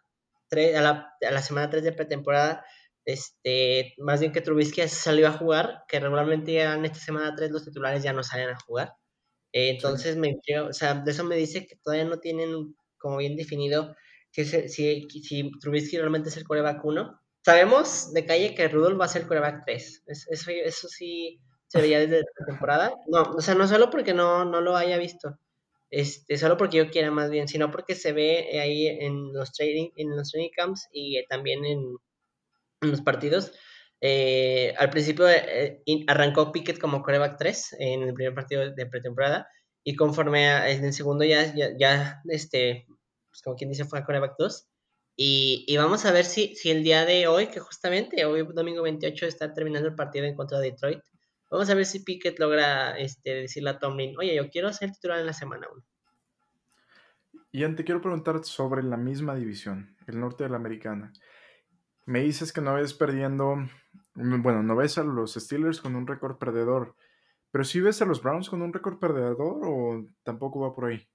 3, 0.49 0.77
a 0.77 1.09
la, 1.21 1.43
semana 1.43 1.71
3 1.71 1.83
de 1.83 1.93
pretemporada, 1.93 2.65
este, 3.05 3.95
más 3.99 4.21
bien 4.21 4.31
que 4.31 4.43
Trubisky 4.43 4.87
salió 4.87 5.27
a 5.27 5.33
jugar, 5.33 5.83
que 5.89 5.99
regularmente 5.99 6.53
ya 6.53 6.75
en 6.75 6.85
esta 6.85 7.01
semana 7.01 7.35
3 7.35 7.51
los 7.51 7.65
titulares 7.65 8.05
ya 8.05 8.13
no 8.13 8.23
salen 8.23 8.51
a 8.51 8.61
jugar. 8.61 8.95
Eh, 9.53 9.71
entonces, 9.71 10.17
me, 10.17 10.41
o 10.61 10.73
sea, 10.73 10.95
de 10.95 11.11
eso 11.11 11.25
me 11.25 11.37
dice 11.37 11.67
que 11.67 11.77
todavía 11.77 12.05
no 12.07 12.19
tienen 12.19 12.75
como 12.99 13.19
bien 13.19 13.37
definido 13.37 13.95
si, 14.31 14.45
si, 14.45 15.09
si 15.09 15.51
Trubisky 15.61 15.99
realmente 15.99 16.31
es 16.31 16.37
el 16.37 16.45
coreback 16.45 16.85
1. 16.85 17.21
Sabemos 17.45 18.13
de 18.13 18.25
calle 18.25 18.55
que 18.55 18.69
Rudolph 18.69 19.01
va 19.01 19.07
a 19.07 19.09
ser 19.09 19.27
coreback 19.27 19.65
3. 19.65 20.05
Eso, 20.07 20.51
eso 20.51 20.89
sí 20.89 21.41
se 21.67 21.81
veía 21.81 22.01
desde 22.01 22.19
la 22.39 22.47
temporada. 22.47 22.95
No, 23.09 23.23
o 23.23 23.41
sea, 23.41 23.55
no 23.55 23.67
solo 23.67 23.91
porque 23.91 24.15
no, 24.15 24.45
no 24.45 24.61
lo 24.61 24.77
haya 24.77 24.99
visto, 24.99 25.39
este, 25.93 26.39
solo 26.39 26.57
porque 26.57 26.79
yo 26.79 26.91
quiera 26.91 27.11
más 27.11 27.31
bien, 27.31 27.49
sino 27.49 27.71
porque 27.71 27.95
se 27.95 28.13
ve 28.13 28.59
ahí 28.59 28.87
en 28.87 29.35
los 29.35 29.53
trading, 29.53 29.91
en 29.97 30.17
los 30.17 30.31
training 30.31 30.51
camps 30.57 30.89
y 30.91 31.19
eh, 31.19 31.27
también 31.29 31.67
en, 31.67 31.97
los 32.81 33.03
partidos. 33.03 33.53
Eh, 34.05 34.75
al 34.79 34.91
principio 34.91 35.29
eh, 35.29 35.81
arrancó 36.09 36.51
Pickett 36.51 36.81
como 36.81 37.03
coreback 37.03 37.39
3 37.39 37.77
en 37.79 38.03
el 38.03 38.15
primer 38.15 38.35
partido 38.35 38.69
de 38.69 38.87
pretemporada 38.87 39.47
y 39.85 39.95
conforme 39.95 40.73
en 40.73 40.85
el 40.85 40.93
segundo 40.93 41.25
ya, 41.25 41.55
ya, 41.79 42.21
este, 42.29 42.85
pues 43.31 43.43
como 43.43 43.55
quien 43.55 43.71
dice 43.71 43.85
fue 43.85 44.01
a 44.01 44.05
coreback 44.05 44.35
2 44.39 44.67
y, 45.15 45.65
y, 45.69 45.77
vamos 45.77 46.05
a 46.05 46.11
ver 46.11 46.25
si, 46.25 46.57
si 46.57 46.71
el 46.71 46.83
día 46.83 47.05
de 47.05 47.29
hoy, 47.29 47.47
que 47.47 47.61
justamente 47.61 48.25
hoy 48.25 48.45
domingo 48.53 48.83
28 48.83 49.27
está 49.27 49.53
terminando 49.53 49.89
el 49.89 49.95
partido 49.95 50.25
en 50.25 50.35
contra 50.35 50.59
de 50.59 50.71
Detroit, 50.71 51.03
Vamos 51.53 51.69
a 51.69 51.75
ver 51.75 51.85
si 51.85 52.01
Pickett 52.01 52.39
logra 52.39 52.99
este, 52.99 53.43
decirle 53.43 53.69
a 53.69 53.79
Tomlin, 53.79 54.17
oye, 54.17 54.35
yo 54.35 54.49
quiero 54.49 54.73
ser 54.73 54.91
titular 54.91 55.21
en 55.21 55.27
la 55.27 55.35
semana 55.35 55.67
1. 55.71 55.85
Ian, 57.53 57.77
te 57.77 57.85
quiero 57.85 58.01
preguntar 58.01 58.43
sobre 58.43 58.83
la 58.83 58.97
misma 58.97 59.35
división, 59.35 59.95
el 60.07 60.19
norte 60.19 60.45
de 60.45 60.49
la 60.49 60.57
americana. 60.57 61.13
Me 62.07 62.21
dices 62.21 62.55
que 62.55 62.63
no 62.63 62.73
ves 62.73 62.95
perdiendo, 62.95 63.69
bueno, 64.15 64.63
no 64.63 64.77
ves 64.77 64.99
a 64.99 65.05
los 65.05 65.35
Steelers 65.35 65.81
con 65.81 65.97
un 65.97 66.07
récord 66.07 66.39
perdedor, 66.39 66.97
pero 67.51 67.65
si 67.65 67.81
ves 67.81 68.03
a 68.03 68.05
los 68.05 68.23
Browns 68.23 68.49
con 68.49 68.63
un 68.63 68.73
récord 68.73 68.99
perdedor 68.99 69.37
o 69.65 70.07
tampoco 70.23 70.61
va 70.61 70.75
por 70.75 70.87
ahí. 70.87 71.09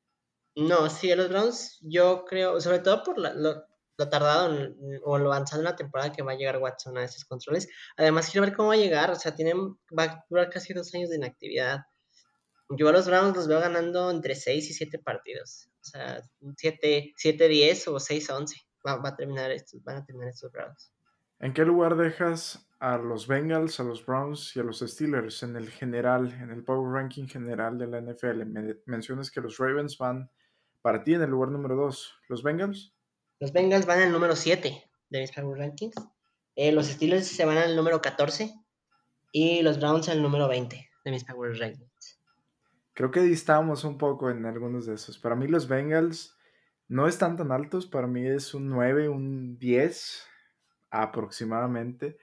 No, 0.56 0.90
sí, 0.90 1.12
a 1.12 1.16
los 1.16 1.30
Browns 1.30 1.80
yo 1.82 2.26
creo, 2.26 2.60
sobre 2.62 2.80
todo 2.80 3.04
por 3.04 3.20
la, 3.20 3.34
lo 3.34 4.10
tardado 4.10 4.76
o 5.04 5.18
lo 5.18 5.34
avanzado 5.34 5.62
en 5.62 5.66
la 5.66 5.76
temporada 5.76 6.12
que 6.12 6.22
va 6.22 6.34
a 6.34 6.36
llegar 6.36 6.58
Watson 6.58 6.98
a 6.98 7.04
esos 7.04 7.26
controles. 7.26 7.68
Además, 7.98 8.30
quiero 8.30 8.46
ver 8.46 8.56
cómo 8.56 8.70
va 8.70 8.76
a 8.76 8.78
llegar. 8.78 9.10
O 9.12 9.16
sea, 9.16 9.36
tienen, 9.36 9.58
va 9.98 10.04
a 10.04 10.26
durar 10.30 10.50
casi 10.50 10.74
dos 10.74 10.94
años 10.94 11.10
de 11.10 11.18
inactividad. 11.18 11.80
Yo 12.70 12.90
a 12.90 12.92
los 12.92 13.08
Browns 13.08 13.36
los 13.36 13.48
veo 13.48 13.60
ganando 13.60 14.12
entre 14.12 14.36
6 14.36 14.70
y 14.70 14.74
7 14.74 15.00
partidos. 15.00 15.70
O 15.82 15.86
sea, 15.86 16.22
7, 16.58 17.14
7 17.16 17.48
10 17.48 17.88
o 17.88 18.00
6 18.00 18.30
11. 18.30 18.62
Va, 18.86 19.02
a 19.04 19.16
terminar 19.16 19.52
estos, 19.52 19.84
van 19.84 19.98
a 19.98 20.06
terminar 20.06 20.30
estos 20.30 20.52
Browns. 20.52 20.94
¿En 21.40 21.54
qué 21.54 21.66
lugar 21.66 21.98
dejas 21.98 22.67
a 22.80 22.98
los 22.98 23.28
Bengals, 23.28 23.80
a 23.80 23.84
los 23.84 24.06
Browns 24.06 24.56
y 24.56 24.60
a 24.60 24.64
los 24.64 24.80
Steelers 24.80 25.44
en 25.44 25.56
el 25.56 25.70
general, 25.70 26.32
en 26.42 26.52
el 26.52 26.64
Power 26.64 26.92
Ranking 26.94 27.28
general 27.28 27.78
de 27.78 27.88
la 27.88 28.02
NFL? 28.02 28.46
Me 28.46 28.76
mencionas 28.86 29.32
que 29.32 29.42
los 29.42 29.58
Ravens 29.58 29.98
van 29.98 30.30
para 30.82 31.04
ti 31.04 31.14
en 31.14 31.22
el 31.22 31.30
lugar 31.30 31.50
número 31.50 31.76
2. 31.76 32.20
¿Los 32.30 32.44
Bengals? 32.44 32.94
Los 33.40 33.52
Bengals 33.52 33.86
van 33.86 34.02
al 34.02 34.12
número 34.12 34.36
7 34.36 34.90
de 35.10 35.20
mis 35.20 35.32
Power 35.32 35.58
Rankings. 35.58 35.96
Eh, 36.56 36.72
los 36.72 36.88
Steelers 36.88 37.28
se 37.28 37.46
van 37.46 37.58
al 37.58 37.76
número 37.76 38.02
14 38.02 38.54
y 39.32 39.62
los 39.62 39.80
Browns 39.80 40.10
al 40.10 40.22
número 40.22 40.48
20 40.48 40.90
de 41.06 41.12
mis 41.12 41.24
Power 41.24 41.58
Rankings. 41.58 42.20
Creo 42.94 43.12
que 43.12 43.22
distamos 43.22 43.84
un 43.84 43.98
poco 43.98 44.32
en 44.32 44.46
algunos 44.46 44.88
de 44.88 44.96
esos. 44.96 45.20
Para 45.20 45.36
mí 45.36 45.48
los 45.48 45.68
Bengals 45.68 46.36
no 46.88 47.08
están 47.08 47.38
tan 47.38 47.52
altos, 47.52 47.86
para 47.86 48.08
mí 48.08 48.26
es 48.26 48.54
un 48.54 48.70
9, 48.70 49.10
un 49.10 49.60
10 49.60 50.24
aproximadamente. 50.90 52.18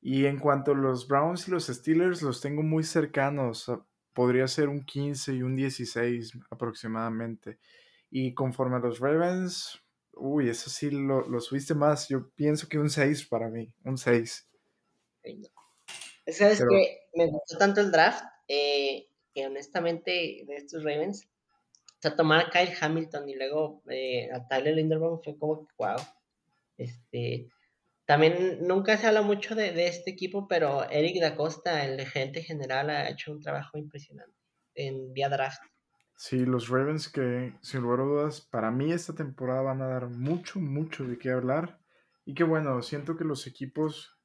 Y 0.00 0.26
en 0.26 0.38
cuanto 0.38 0.72
a 0.72 0.74
los 0.74 1.08
Browns 1.08 1.48
y 1.48 1.50
los 1.50 1.66
Steelers, 1.66 2.22
los 2.22 2.40
tengo 2.40 2.62
muy 2.62 2.84
cercanos. 2.84 3.70
Podría 4.12 4.46
ser 4.48 4.68
un 4.68 4.84
15 4.84 5.34
y 5.34 5.42
un 5.42 5.56
16 5.56 6.38
aproximadamente. 6.50 7.58
Y 8.10 8.34
conforme 8.34 8.76
a 8.76 8.80
los 8.80 9.00
Ravens, 9.00 9.82
Uy, 10.18 10.48
eso 10.48 10.70
sí 10.70 10.90
lo, 10.90 11.40
subiste 11.40 11.74
más. 11.74 12.08
Yo 12.08 12.30
pienso 12.30 12.68
que 12.68 12.78
un 12.78 12.88
6 12.88 13.26
para 13.26 13.48
mí, 13.48 13.70
un 13.84 13.98
6. 13.98 14.48
¿Sabes 16.28 16.60
que 16.60 17.00
Me 17.14 17.26
gustó 17.26 17.58
tanto 17.58 17.82
el 17.82 17.92
draft 17.92 18.24
eh, 18.48 19.08
que 19.34 19.46
honestamente 19.46 20.44
de 20.46 20.56
estos 20.56 20.82
Ravens, 20.84 21.26
o 21.26 22.00
sea, 22.00 22.16
tomar 22.16 22.46
a 22.46 22.50
Kyle 22.50 22.74
Hamilton 22.80 23.28
y 23.28 23.34
luego 23.34 23.82
eh, 23.90 24.30
a 24.32 24.48
Tyler 24.48 24.74
Linderbaum 24.74 25.20
fue 25.22 25.38
como 25.38 25.66
que 25.66 25.74
wow. 25.76 25.96
Este, 26.78 27.48
también 28.06 28.66
nunca 28.66 28.96
se 28.96 29.06
habla 29.06 29.22
mucho 29.22 29.54
de, 29.54 29.72
de, 29.72 29.88
este 29.88 30.10
equipo, 30.10 30.48
pero 30.48 30.88
Eric 30.90 31.20
Da 31.20 31.36
Costa, 31.36 31.84
el 31.84 32.06
gerente 32.06 32.42
general, 32.42 32.90
ha 32.90 33.08
hecho 33.10 33.32
un 33.32 33.40
trabajo 33.40 33.78
impresionante. 33.78 34.36
en 34.74 35.12
vía 35.12 35.28
draft. 35.28 35.62
Sí, 36.16 36.46
los 36.46 36.68
Ravens 36.68 37.08
que, 37.08 37.54
sin 37.60 37.82
lugar 37.82 38.00
a 38.00 38.04
dudas, 38.04 38.40
para 38.40 38.70
mí 38.70 38.92
esta 38.92 39.14
temporada 39.14 39.62
van 39.62 39.82
a 39.82 39.88
dar 39.88 40.08
mucho, 40.08 40.60
mucho 40.60 41.04
de 41.04 41.18
qué 41.18 41.30
hablar. 41.30 41.78
Y 42.24 42.34
que 42.34 42.44
bueno, 42.44 42.80
siento 42.82 43.16
que 43.16 43.24
los 43.24 43.46
equipos 43.46 44.16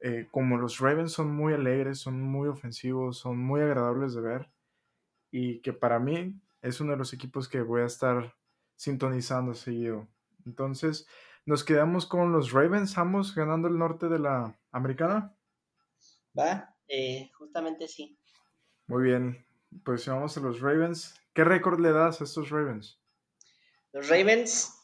eh, 0.00 0.28
como 0.30 0.56
los 0.58 0.78
Ravens 0.78 1.12
son 1.12 1.34
muy 1.34 1.54
alegres, 1.54 1.98
son 1.98 2.20
muy 2.22 2.48
ofensivos, 2.48 3.18
son 3.18 3.38
muy 3.38 3.60
agradables 3.60 4.14
de 4.14 4.20
ver. 4.20 4.50
Y 5.30 5.60
que 5.60 5.72
para 5.72 5.98
mí 5.98 6.40
es 6.62 6.80
uno 6.80 6.92
de 6.92 6.98
los 6.98 7.12
equipos 7.12 7.48
que 7.48 7.62
voy 7.62 7.82
a 7.82 7.86
estar 7.86 8.34
sintonizando 8.76 9.54
seguido. 9.54 10.08
Entonces, 10.46 11.06
nos 11.48 11.64
quedamos 11.64 12.04
con 12.04 12.30
los 12.30 12.52
Ravens, 12.52 12.98
ambos 12.98 13.34
ganando 13.34 13.68
el 13.68 13.78
norte 13.78 14.10
de 14.10 14.18
la 14.18 14.54
americana. 14.70 15.34
Va, 16.38 16.76
eh, 16.86 17.30
justamente 17.38 17.88
sí. 17.88 18.18
Muy 18.86 19.04
bien, 19.04 19.46
pues 19.82 20.06
vamos 20.06 20.36
a 20.36 20.40
los 20.40 20.60
Ravens. 20.60 21.18
¿Qué 21.32 21.44
récord 21.44 21.80
le 21.80 21.90
das 21.92 22.20
a 22.20 22.24
estos 22.24 22.50
Ravens? 22.50 23.00
Los 23.94 24.10
Ravens, 24.10 24.78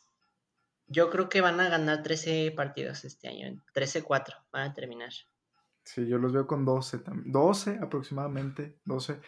yo 0.87 1.11
creo 1.11 1.29
que 1.29 1.43
van 1.43 1.61
a 1.61 1.69
ganar 1.69 2.03
13 2.03 2.55
partidos 2.57 3.05
este 3.05 3.29
año. 3.29 3.63
13-4 3.75 4.35
van 4.51 4.71
a 4.71 4.73
terminar. 4.73 5.13
Sí, 5.85 6.07
yo 6.07 6.17
los 6.17 6.33
veo 6.33 6.47
con 6.47 6.65
12 6.65 7.01
también. 7.01 7.31
12 7.31 7.79
aproximadamente. 7.83 8.79
12. 8.87 9.21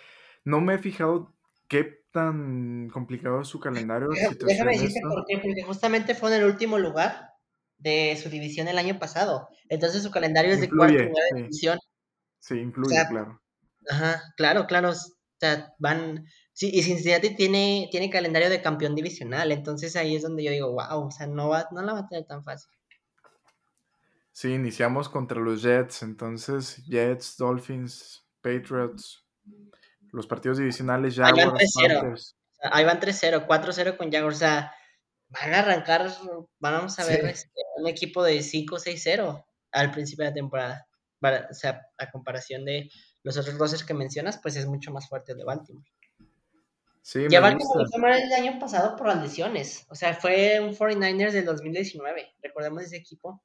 No 0.44 0.62
me 0.62 0.76
he 0.76 0.78
fijado 0.78 1.35
qué 1.68 2.04
tan 2.12 2.88
complicado 2.90 3.42
es 3.42 3.48
su 3.48 3.60
calendario. 3.60 4.08
Déjame 4.46 4.72
decirte 4.72 5.00
por 5.02 5.24
qué, 5.26 5.38
porque 5.38 5.62
justamente 5.62 6.14
fue 6.14 6.34
en 6.34 6.42
el 6.42 6.48
último 6.48 6.78
lugar 6.78 7.30
de 7.78 8.18
su 8.22 8.30
división 8.30 8.68
el 8.68 8.78
año 8.78 8.98
pasado. 8.98 9.48
Entonces 9.68 10.02
su 10.02 10.10
calendario 10.10 10.52
es 10.52 10.60
de 10.60 10.68
cuarto 10.68 10.94
lugar 10.94 11.24
de 11.32 11.42
división. 11.42 11.78
Sí, 12.38 12.54
incluye, 12.58 12.96
claro. 13.08 13.40
Ajá, 13.88 14.22
claro, 14.36 14.66
claro. 14.66 14.90
O 14.90 14.94
sea, 15.38 15.74
van. 15.78 16.26
Sí, 16.52 16.70
y 16.72 16.82
Cincinnati 16.82 17.36
tiene, 17.36 17.88
tiene 17.90 18.08
calendario 18.08 18.48
de 18.48 18.62
campeón 18.62 18.94
divisional, 18.94 19.52
entonces 19.52 19.94
ahí 19.94 20.16
es 20.16 20.22
donde 20.22 20.42
yo 20.42 20.50
digo, 20.50 20.72
wow, 20.72 21.06
o 21.06 21.10
sea, 21.10 21.26
no, 21.26 21.50
va, 21.50 21.68
no 21.70 21.82
la 21.82 21.92
va 21.92 21.98
a 21.98 22.08
tener 22.08 22.24
tan 22.24 22.42
fácil. 22.42 22.72
Sí, 24.32 24.54
iniciamos 24.54 25.10
contra 25.10 25.38
los 25.38 25.62
Jets, 25.62 26.02
entonces 26.02 26.82
Jets, 26.86 27.36
Dolphins, 27.36 28.26
Patriots, 28.40 29.26
los 30.16 30.26
partidos 30.26 30.58
divisionales, 30.58 31.14
Jaguars, 31.14 32.34
Ahí 32.62 32.84
van 32.84 32.98
3-0, 32.98 33.46
4-0 33.46 33.96
con 33.98 34.10
Jaguars, 34.10 34.36
o 34.36 34.38
sea, 34.38 34.74
van 35.28 35.54
a 35.54 35.58
arrancar, 35.58 36.10
vamos 36.58 36.98
a 36.98 37.04
ver 37.04 37.26
este, 37.26 37.60
un 37.76 37.86
equipo 37.86 38.24
de 38.24 38.38
5-6-0 38.38 39.44
al 39.72 39.90
principio 39.90 40.24
de 40.24 40.30
la 40.30 40.34
temporada, 40.34 40.88
o 41.50 41.54
sea, 41.54 41.82
a 41.98 42.10
comparación 42.10 42.64
de 42.64 42.90
los 43.22 43.36
otros 43.36 43.58
rosters 43.58 43.84
que 43.84 43.92
mencionas, 43.92 44.38
pues 44.38 44.56
es 44.56 44.66
mucho 44.66 44.90
más 44.90 45.06
fuerte 45.06 45.32
el 45.32 45.38
de 45.38 45.44
Baltimore. 45.44 45.86
Sí, 47.02 47.26
y 47.28 47.34
a 47.34 47.40
Baltimore 47.40 47.84
fue 47.88 48.22
el 48.22 48.32
año 48.32 48.58
pasado 48.58 48.96
por 48.96 49.06
las 49.06 49.22
lesiones. 49.22 49.86
O 49.90 49.94
sea, 49.94 50.14
fue 50.14 50.58
un 50.60 50.74
49ers 50.74 51.32
del 51.32 51.44
2019. 51.44 52.34
Recordemos 52.42 52.82
ese 52.82 52.96
equipo. 52.96 53.42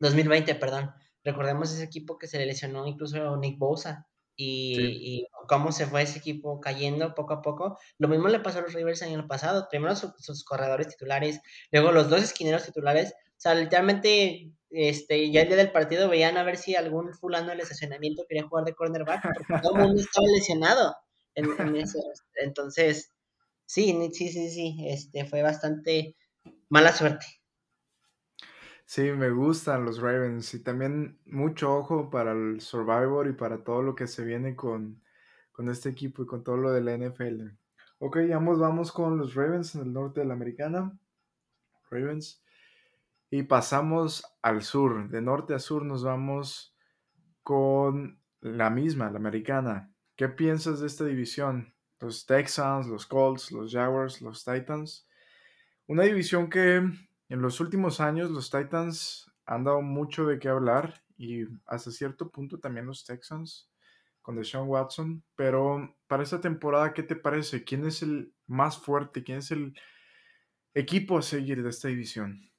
2020, 0.00 0.56
perdón. 0.56 0.92
Recordemos 1.22 1.72
ese 1.72 1.84
equipo 1.84 2.18
que 2.18 2.26
se 2.26 2.38
le 2.38 2.46
lesionó 2.46 2.84
incluso 2.84 3.36
Nick 3.36 3.58
Bosa. 3.58 4.08
Y, 4.36 5.26
cómo 5.48 5.70
se 5.70 5.86
fue 5.86 6.02
ese 6.02 6.18
equipo 6.18 6.60
cayendo 6.60 7.14
poco 7.14 7.34
a 7.34 7.42
poco. 7.42 7.78
Lo 7.98 8.08
mismo 8.08 8.28
le 8.28 8.40
pasó 8.40 8.58
a 8.58 8.62
los 8.62 8.72
Rivers 8.74 9.00
el 9.02 9.14
año 9.14 9.28
pasado. 9.28 9.68
Primero 9.70 9.94
sus 9.94 10.44
corredores 10.44 10.88
titulares, 10.88 11.40
luego 11.70 11.92
los 11.92 12.10
dos 12.10 12.22
esquineros 12.22 12.64
titulares. 12.64 13.12
O 13.12 13.38
sea, 13.38 13.54
literalmente 13.54 14.50
este, 14.70 15.30
ya 15.30 15.42
el 15.42 15.48
día 15.48 15.56
del 15.56 15.70
partido 15.70 16.08
veían 16.08 16.36
a 16.36 16.42
ver 16.42 16.56
si 16.56 16.74
algún 16.74 17.14
fulano 17.14 17.50
del 17.50 17.60
estacionamiento 17.60 18.24
quería 18.28 18.48
jugar 18.48 18.64
de 18.64 18.74
cornerback, 18.74 19.22
todo 19.62 19.76
el 19.76 19.82
mundo 19.82 20.00
estaba 20.00 20.26
lesionado 20.36 20.96
entonces, 22.42 23.12
sí, 23.66 24.10
sí, 24.12 24.28
sí, 24.28 24.50
sí, 24.50 24.76
este, 24.88 25.24
fue 25.26 25.42
bastante 25.42 26.16
mala 26.68 26.92
suerte. 26.92 27.26
Sí, 28.88 29.10
me 29.10 29.30
gustan 29.30 29.84
los 29.84 29.98
Ravens 29.98 30.54
y 30.54 30.62
también 30.62 31.20
mucho 31.26 31.76
ojo 31.76 32.08
para 32.08 32.30
el 32.32 32.60
Survivor 32.60 33.26
y 33.26 33.32
para 33.32 33.64
todo 33.64 33.82
lo 33.82 33.96
que 33.96 34.06
se 34.06 34.24
viene 34.24 34.54
con, 34.54 35.02
con 35.50 35.68
este 35.68 35.88
equipo 35.88 36.22
y 36.22 36.26
con 36.26 36.44
todo 36.44 36.56
lo 36.56 36.70
de 36.70 36.82
la 36.82 36.96
NFL. 36.96 37.48
Ok, 37.98 38.18
ambos 38.32 38.60
vamos 38.60 38.92
con 38.92 39.18
los 39.18 39.34
Ravens 39.34 39.74
en 39.74 39.82
el 39.82 39.92
norte 39.92 40.20
de 40.20 40.26
la 40.26 40.34
americana. 40.34 40.96
Ravens. 41.90 42.44
Y 43.28 43.42
pasamos 43.42 44.24
al 44.40 44.62
sur. 44.62 45.08
De 45.08 45.20
norte 45.20 45.54
a 45.54 45.58
sur 45.58 45.84
nos 45.84 46.04
vamos 46.04 46.76
con 47.42 48.22
la 48.40 48.70
misma, 48.70 49.10
la 49.10 49.18
americana. 49.18 49.92
¿Qué 50.14 50.28
piensas 50.28 50.78
de 50.78 50.86
esta 50.86 51.04
división? 51.04 51.74
Los 51.98 52.24
Texans, 52.24 52.86
los 52.86 53.04
Colts, 53.04 53.50
los 53.50 53.72
Jaguars, 53.72 54.22
los 54.22 54.44
Titans. 54.44 55.08
Una 55.88 56.04
división 56.04 56.48
que 56.48 56.88
en 57.28 57.42
los 57.42 57.60
últimos 57.60 58.00
años 58.00 58.30
los 58.30 58.50
Titans 58.50 59.30
han 59.44 59.64
dado 59.64 59.82
mucho 59.82 60.26
de 60.26 60.38
qué 60.38 60.48
hablar 60.48 61.02
y 61.16 61.44
hasta 61.66 61.90
cierto 61.90 62.30
punto 62.30 62.58
también 62.58 62.86
los 62.86 63.04
Texans 63.04 63.70
con 64.22 64.36
Deshaun 64.36 64.68
Watson. 64.68 65.24
Pero 65.34 65.96
para 66.06 66.22
esta 66.22 66.40
temporada, 66.40 66.92
¿qué 66.94 67.02
te 67.02 67.16
parece? 67.16 67.64
¿Quién 67.64 67.86
es 67.86 68.02
el 68.02 68.32
más 68.46 68.78
fuerte? 68.78 69.22
¿Quién 69.22 69.38
es 69.38 69.50
el 69.50 69.74
equipo 70.74 71.18
a 71.18 71.22
seguir 71.22 71.62
de 71.62 71.70
esta 71.70 71.88
división? 71.88 72.50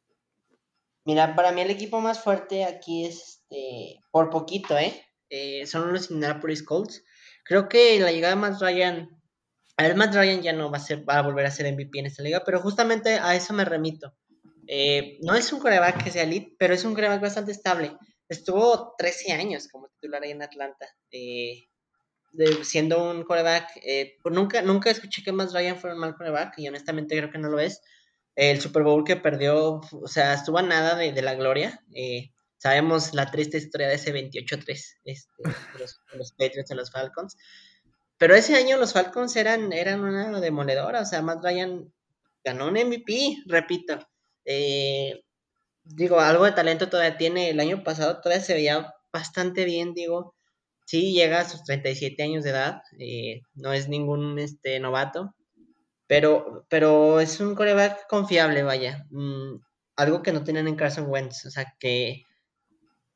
Mira, 1.06 1.36
para 1.36 1.52
mí 1.52 1.62
el 1.62 1.72
equipo 1.72 2.02
más 2.02 2.22
fuerte 2.22 2.66
aquí 2.66 3.06
es, 3.06 3.38
este, 3.50 4.02
por 4.12 4.30
poquito, 4.30 4.78
¿eh? 4.78 4.94
¿eh? 5.30 5.66
son 5.66 5.94
los 5.94 6.12
Indianapolis 6.12 6.64
Colts. 6.64 7.04
Creo 7.44 7.70
que 7.70 8.00
la 8.00 8.12
llegada 8.12 8.36
de 8.36 8.42
Matt 8.42 8.62
Ryan, 8.62 9.10
a 9.78 9.84
ver, 9.84 9.96
Matt 9.96 10.16
Ryan 10.16 10.42
ya 10.42 10.54
no 10.54 10.70
va 10.70 10.78
a, 10.78 10.82
ser, 10.82 11.08
va 11.08 11.20
a 11.20 11.22
volver 11.22 11.46
a 11.46 11.52
ser 11.52 11.72
MVP 11.72 12.00
en 12.00 12.08
esta 12.08 12.24
liga, 12.24 12.44
pero 12.46 12.60
justamente 12.60 13.20
a 13.20 13.36
eso 13.36 13.54
me 13.54 13.64
remito. 13.64 14.14
Eh, 14.68 15.18
no 15.22 15.36
es 15.36 15.52
un 15.54 15.60
coreback 15.60 16.04
que 16.04 16.12
sea 16.12 16.24
elite, 16.24 16.56
pero 16.60 16.74
es 16.74 16.84
un 16.84 16.94
coreback 16.94 17.22
bastante 17.22 17.52
estable. 17.52 17.98
Estuvo 18.30 18.94
13 18.98 19.34
años 19.34 19.68
como 19.70 19.88
titular 19.88 20.24
ahí 20.24 20.32
en 20.32 20.42
Atlanta, 20.42 20.88
eh, 21.12 21.70
siendo 22.64 23.10
un 23.10 23.24
coreback. 23.24 23.70
Pues 24.22 24.36
nunca, 24.36 24.62
nunca 24.62 24.92
escuché 24.92 25.24
que 25.24 25.32
Matt 25.32 25.54
Ryan 25.54 25.78
fuera 25.78 25.96
un 25.96 26.02
mal 26.02 26.16
coreback 26.16 26.60
y 26.60 26.68
honestamente 26.68 27.16
creo 27.18 27.32
que 27.32 27.38
no 27.38 27.50
lo 27.50 27.60
es 27.60 27.82
el 28.38 28.62
Super 28.62 28.84
Bowl 28.84 29.04
que 29.04 29.16
perdió, 29.16 29.82
o 29.92 30.08
sea, 30.08 30.36
estuvo 30.36 30.60
a 30.60 30.62
nada 30.62 30.96
de, 30.96 31.22
la 31.24 31.34
gloria. 31.34 31.84
Eh, 31.94 32.32
sabemos 32.58 33.16
la 33.16 33.32
triste 33.32 33.58
historia 33.58 33.88
de 33.88 33.96
ese 33.96 34.14
28-3 34.14 34.68
este, 35.04 35.32
de, 35.44 35.80
los, 35.80 36.34
Patriots 36.34 36.70
de 36.70 36.76
los 36.76 36.92
Falcons. 36.92 37.36
Pero 38.20 38.36
ese 38.36 38.56
año 38.56 38.78
los 38.78 38.94
Falcons 38.94 39.36
eran, 39.36 39.74
eran 39.74 40.02
una 40.02 40.40
demoledora, 40.40 41.02
o 41.02 41.06
sea, 41.06 41.24
Matt 41.24 41.44
Ryan 41.44 41.92
ganó 42.44 42.68
un 42.68 42.76
MVP, 42.76 43.44
repito. 43.48 44.08
Eh, 44.48 45.24
digo, 45.84 46.20
algo 46.20 46.46
de 46.46 46.54
talento 46.54 46.90
todavía 46.90 47.18
tiene. 47.18 47.50
El 47.50 47.60
año 47.60 47.84
pasado 47.84 48.22
todavía 48.22 48.44
se 48.44 48.54
veía 48.56 48.94
bastante 49.14 49.66
bien, 49.66 49.94
digo. 49.94 50.36
Sí, 50.86 51.14
llega 51.14 51.42
a 51.42 51.50
sus 51.50 51.64
37 51.64 52.24
años 52.24 52.44
de 52.46 52.52
edad, 52.52 52.82
eh, 52.98 53.42
no 53.56 53.74
es 53.74 53.90
ningún 53.90 54.40
este, 54.40 54.80
novato. 54.80 55.36
Pero, 56.08 56.66
pero 56.70 57.20
es 57.20 57.40
un 57.42 57.56
coreback 57.56 58.08
confiable, 58.08 58.64
vaya. 58.64 59.06
Mm, 59.12 59.60
algo 59.98 60.24
que 60.24 60.32
no 60.32 60.44
tienen 60.44 60.68
en 60.68 60.78
Carson 60.78 61.08
Wentz. 61.10 61.46
O 61.46 61.52
sea, 61.52 61.74
que, 61.80 62.24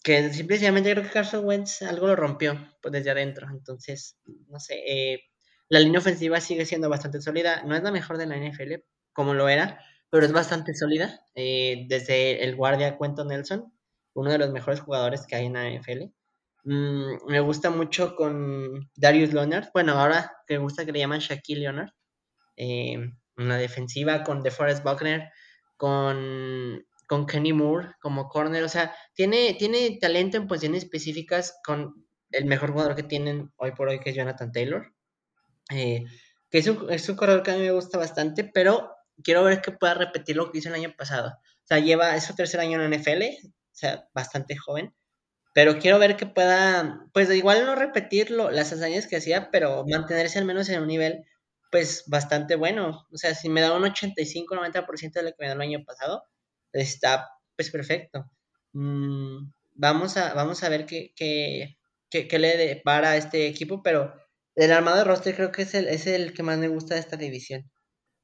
que 0.03 0.33
simplemente 0.33 0.91
creo 0.91 1.03
que 1.03 1.09
Carson 1.11 1.45
Wentz 1.45 1.81
algo 1.83 2.07
lo 2.07 2.15
rompió 2.17 2.57
pues, 2.81 2.91
desde 2.91 3.11
adentro. 3.11 3.47
Entonces, 3.49 4.17
no 4.49 4.59
sé. 4.59 4.83
Eh, 4.85 5.23
la 5.69 5.79
línea 5.79 6.01
ofensiva 6.01 6.41
sigue 6.41 6.65
siendo 6.65 6.89
bastante 6.89 7.21
sólida. 7.21 7.63
No 7.63 7.75
es 7.75 7.83
la 7.83 7.91
mejor 7.91 8.17
de 8.17 8.25
la 8.25 8.35
NFL, 8.35 8.83
como 9.13 9.33
lo 9.33 9.47
era, 9.47 9.79
pero 10.11 10.25
es 10.27 10.31
bastante 10.31 10.75
sólida. 10.75 11.25
Eh, 11.33 11.85
desde 11.87 12.43
el 12.43 12.55
guardia 12.55 12.99
Quentin 12.99 13.29
Nelson, 13.29 13.73
uno 14.13 14.31
de 14.31 14.37
los 14.37 14.51
mejores 14.51 14.81
jugadores 14.81 15.25
que 15.25 15.35
hay 15.35 15.47
en 15.47 15.53
la 15.53 15.67
NFL. 15.67 16.11
Mm, 16.65 17.25
me 17.27 17.39
gusta 17.39 17.71
mucho 17.71 18.15
con 18.15 18.91
Darius 18.95 19.33
Leonard. 19.33 19.69
Bueno, 19.73 19.93
ahora 19.93 20.31
me 20.47 20.59
gusta 20.59 20.85
que 20.85 20.91
le 20.91 20.99
llaman 20.99 21.19
Shaquille 21.19 21.61
Leonard 21.61 21.91
eh, 22.57 23.11
una 23.37 23.57
defensiva 23.57 24.23
con 24.23 24.43
DeForest 24.43 24.83
Buckner, 24.83 25.31
con, 25.77 26.85
con 27.07 27.25
Kenny 27.25 27.53
Moore 27.53 27.95
como 27.99 28.27
corner, 28.27 28.63
o 28.63 28.69
sea, 28.69 28.93
tiene, 29.15 29.55
tiene 29.55 29.97
talento 29.99 30.37
en 30.37 30.47
posiciones 30.47 30.83
específicas 30.83 31.59
con 31.65 32.05
el 32.29 32.45
mejor 32.45 32.71
jugador 32.71 32.95
que 32.95 33.03
tienen 33.03 33.51
hoy 33.57 33.71
por 33.71 33.89
hoy, 33.89 33.99
que 33.99 34.11
es 34.11 34.15
Jonathan 34.15 34.51
Taylor, 34.51 34.93
eh, 35.71 36.03
que 36.51 36.57
es 36.59 36.67
un, 36.67 36.91
es 36.91 37.09
un 37.09 37.15
corredor 37.15 37.41
que 37.41 37.51
a 37.51 37.55
mí 37.55 37.61
me 37.61 37.71
gusta 37.71 37.97
bastante, 37.97 38.43
pero 38.43 38.91
quiero 39.23 39.43
ver 39.43 39.61
que 39.61 39.71
pueda 39.71 39.93
repetir 39.93 40.35
lo 40.35 40.51
que 40.51 40.59
hizo 40.59 40.69
el 40.69 40.75
año 40.75 40.93
pasado. 40.97 41.29
O 41.29 41.67
sea, 41.67 41.79
lleva, 41.79 42.19
su 42.19 42.35
tercer 42.35 42.59
año 42.59 42.81
en 42.81 42.91
NFL, 42.91 43.23
o 43.47 43.49
sea, 43.71 44.07
bastante 44.13 44.55
joven, 44.57 44.93
pero 45.53 45.79
quiero 45.79 45.99
ver 45.99 46.17
que 46.17 46.25
pueda, 46.25 47.07
pues 47.13 47.29
igual 47.31 47.65
no 47.65 47.75
repetir 47.75 48.31
las 48.31 48.71
hazañas 48.73 49.07
que 49.07 49.17
hacía, 49.17 49.49
pero 49.51 49.85
mantenerse 49.87 50.39
al 50.39 50.45
menos 50.45 50.69
en 50.69 50.81
un 50.81 50.87
nivel 50.87 51.25
pues 51.71 52.03
bastante 52.07 52.55
bueno. 52.55 53.07
O 53.11 53.17
sea, 53.17 53.33
si 53.35 53.49
me 53.49 53.61
da 53.61 53.75
un 53.75 53.83
85-90% 53.83 55.13
de 55.13 55.23
lo 55.23 55.29
que 55.29 55.35
me 55.39 55.47
dio 55.47 55.53
el 55.53 55.61
año 55.61 55.83
pasado, 55.85 56.23
está 56.73 57.29
pues 57.55 57.71
perfecto. 57.71 58.29
Mm, 58.73 59.51
vamos, 59.75 60.17
a, 60.17 60.33
vamos 60.33 60.63
a 60.63 60.69
ver 60.69 60.85
qué, 60.85 61.13
qué, 61.15 61.77
qué, 62.09 62.27
qué 62.27 62.39
le 62.39 62.57
depara 62.57 63.11
a 63.11 63.17
este 63.17 63.47
equipo, 63.47 63.81
pero 63.83 64.13
del 64.55 64.71
armado 64.71 64.97
de 64.97 65.03
roster 65.05 65.35
creo 65.35 65.51
que 65.51 65.63
es 65.63 65.73
el, 65.73 65.87
es 65.87 66.07
el 66.07 66.33
que 66.33 66.43
más 66.43 66.57
me 66.57 66.67
gusta 66.67 66.95
de 66.95 67.01
esta 67.01 67.17
división. 67.17 67.69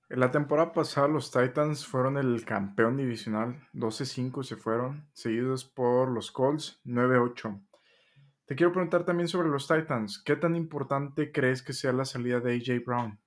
En 0.09 0.21
la 0.21 0.31
temporada 0.31 0.71
pasada 0.71 1.09
los 1.09 1.31
Titans 1.31 1.85
fueron 1.85 2.17
el 2.17 2.45
campeón 2.45 2.95
divisional, 2.95 3.67
12-5 3.73 4.41
se 4.41 4.55
fueron, 4.55 5.09
seguidos 5.11 5.65
por 5.65 6.09
los 6.09 6.31
Colts, 6.31 6.79
9-8. 6.85 7.61
Te 8.45 8.55
quiero 8.55 8.71
preguntar 8.71 9.03
también 9.03 9.27
sobre 9.27 9.49
los 9.49 9.67
Titans, 9.67 10.23
¿qué 10.23 10.37
tan 10.37 10.55
importante 10.55 11.33
crees 11.33 11.61
que 11.61 11.73
sea 11.73 11.91
la 11.91 12.05
salida 12.05 12.39
de 12.39 12.53
AJ 12.53 12.85
Brown? 12.85 13.19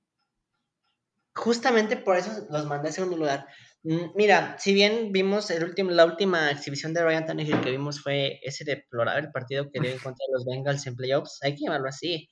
Justamente 1.34 1.98
por 1.98 2.16
eso 2.16 2.46
los 2.48 2.64
mandé 2.64 2.88
a 2.88 2.92
segundo 2.92 3.18
lugar. 3.18 3.46
Mm, 3.82 4.12
mira, 4.14 4.56
si 4.58 4.72
bien 4.72 5.12
vimos 5.12 5.50
el 5.50 5.62
último, 5.62 5.90
la 5.90 6.06
última 6.06 6.50
exhibición 6.50 6.94
de 6.94 7.04
Ryan 7.04 7.26
Tannehill 7.26 7.60
que 7.60 7.72
vimos 7.72 8.00
fue 8.00 8.40
ese 8.42 8.64
deplorable 8.64 9.28
partido 9.28 9.70
que 9.70 9.80
dio 9.80 9.90
en 9.90 9.98
contra 9.98 10.24
de 10.26 10.32
los 10.32 10.46
Bengals 10.46 10.86
en 10.86 10.96
playoffs, 10.96 11.40
hay 11.42 11.56
que 11.56 11.64
llamarlo 11.64 11.88
así 11.88 12.30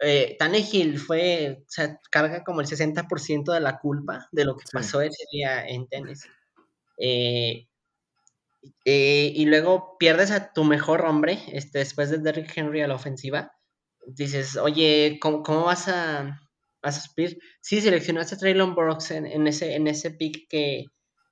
eh, 0.00 0.36
Tannehill 0.38 0.98
fue, 0.98 1.58
o 1.62 1.64
sea, 1.68 1.98
carga 2.10 2.44
como 2.44 2.60
el 2.60 2.66
60% 2.66 3.52
de 3.52 3.60
la 3.60 3.78
culpa 3.78 4.28
de 4.32 4.44
lo 4.44 4.56
que 4.56 4.64
pasó 4.72 5.00
ese 5.00 5.24
día 5.32 5.66
en 5.66 5.88
Tennessee. 5.88 6.30
Eh, 6.98 7.68
eh, 8.84 9.32
y 9.34 9.46
luego 9.46 9.96
pierdes 9.98 10.30
a 10.30 10.52
tu 10.52 10.64
mejor 10.64 11.04
hombre 11.04 11.38
este, 11.52 11.78
después 11.80 12.10
de 12.10 12.18
Derrick 12.18 12.56
Henry 12.56 12.80
a 12.80 12.88
la 12.88 12.94
ofensiva. 12.94 13.52
Dices, 14.06 14.56
oye, 14.56 15.18
¿cómo, 15.20 15.42
cómo 15.42 15.64
vas 15.64 15.88
a, 15.88 16.40
a 16.82 16.92
suspir? 16.92 17.38
Sí, 17.60 17.80
seleccionaste 17.80 18.34
a 18.36 18.38
Traylon 18.38 18.74
Brooks 18.74 19.10
en, 19.10 19.26
en, 19.26 19.46
ese, 19.46 19.74
en 19.74 19.86
ese 19.86 20.10
pick 20.12 20.48
que, 20.48 20.84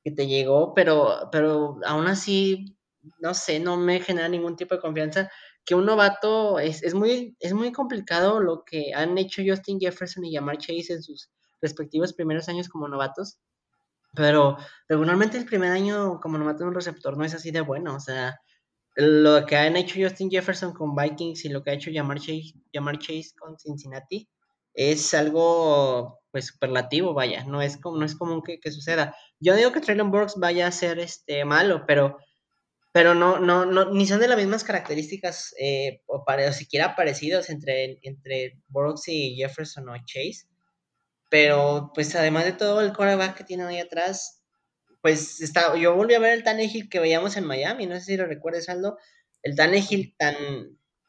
que 0.05 0.11
te 0.13 0.27
llegó, 0.27 0.75
pero, 0.75 1.29
pero 1.33 1.79
aún 1.87 2.07
así, 2.07 2.77
no 3.21 3.35
sé, 3.35 3.61
no 3.61 3.77
me 3.77 4.01
genera 4.01 4.29
ningún 4.29 4.57
tipo 4.57 4.75
de 4.75 4.81
confianza 4.81 5.31
que 5.67 5.75
un 5.75 5.85
novato 5.85 6.61
es, 6.61 6.83
es, 6.85 6.95
muy, 6.95 7.37
es 7.41 7.53
muy 7.53 7.73
complicado 7.73 8.41
lo 8.41 8.65
que 8.65 8.95
han 8.95 9.19
hecho 9.19 9.43
Justin 9.45 9.81
Jefferson 9.81 10.25
y 10.25 10.35
Jamar 10.35 10.59
Chase 10.59 10.93
en 10.93 11.03
sus 11.03 11.29
respectivos 11.61 12.13
primeros 12.13 12.49
años 12.49 12.69
como 12.69 12.87
novatos. 12.87 13.39
Pero 14.15 14.57
regularmente 14.89 15.37
el 15.37 15.45
primer 15.45 15.73
año 15.73 16.21
como 16.21 16.39
novato 16.39 16.63
en 16.63 16.69
un 16.69 16.75
receptor 16.75 17.19
no 17.19 17.25
es 17.25 17.35
así 17.35 17.51
de 17.51 17.61
bueno. 17.61 17.97
O 17.97 18.01
sea, 18.01 18.41
lo 18.95 19.45
que 19.45 19.57
han 19.57 19.77
hecho 19.77 20.01
Justin 20.01 20.31
Jefferson 20.31 20.73
con 20.73 20.95
Vikings 20.95 21.45
y 21.45 21.49
lo 21.49 21.63
que 21.63 21.71
ha 21.71 21.75
hecho 21.75 21.91
Jamar 21.93 22.19
Chase, 22.21 22.55
Chase 22.73 23.31
con 23.37 23.59
Cincinnati 23.59 24.29
es 24.73 25.13
algo 25.15 26.21
pues 26.31 26.47
superlativo, 26.47 27.13
vaya, 27.13 27.45
no 27.45 27.61
es, 27.61 27.81
no 27.83 28.05
es 28.05 28.15
común 28.15 28.43
que, 28.43 28.61
que 28.61 28.71
suceda. 28.71 29.17
Yo 29.41 29.57
digo 29.57 29.73
que 29.73 29.81
Traylon 29.81 30.11
Burks 30.11 30.35
vaya 30.37 30.67
a 30.67 30.73
ser 30.73 30.99
este, 31.01 31.45
malo, 31.45 31.85
pero 31.87 32.19
pero 32.97 33.15
no, 33.15 33.39
no, 33.39 33.67
no, 33.67 33.93
ni 33.93 34.07
son 34.07 34.21
de 34.21 34.27
las 34.27 34.39
mismas 34.39 34.65
caracterísicas 34.65 35.55
eh, 35.61 36.01
o, 36.07 36.25
o, 36.27 36.53
siquiera 36.53 36.97
parecidos 36.97 37.51
entre, 37.51 37.99
entre 38.01 38.59
Brooks 38.69 39.09
y 39.09 39.37
Jefferson 39.37 39.87
o 39.91 39.97
Chase. 39.99 40.47
Pero 41.29 41.91
pues 41.95 42.15
además 42.15 42.47
de 42.47 42.55
todo 42.55 42.81
el 42.81 42.95
coreback 42.95 43.37
que 43.37 43.45
tienen 43.45 43.67
ahí 43.67 43.81
atrás, 43.81 44.43
pues 45.03 45.43
está, 45.43 45.77
yo 45.77 45.95
volví 45.95 46.15
a 46.15 46.21
ver 46.21 46.33
el 46.33 46.43
Tannehill 46.43 46.89
que 46.89 46.99
veíamos 46.99 47.37
en 47.37 47.45
Miami, 47.45 47.85
no 47.85 47.97
sé 47.97 48.01
si 48.01 48.17
lo 48.17 48.25
recuerdas, 48.25 48.71
Aldo, 48.71 48.97
el 49.43 49.57
Tannehill 49.57 50.15
tan, 50.17 50.35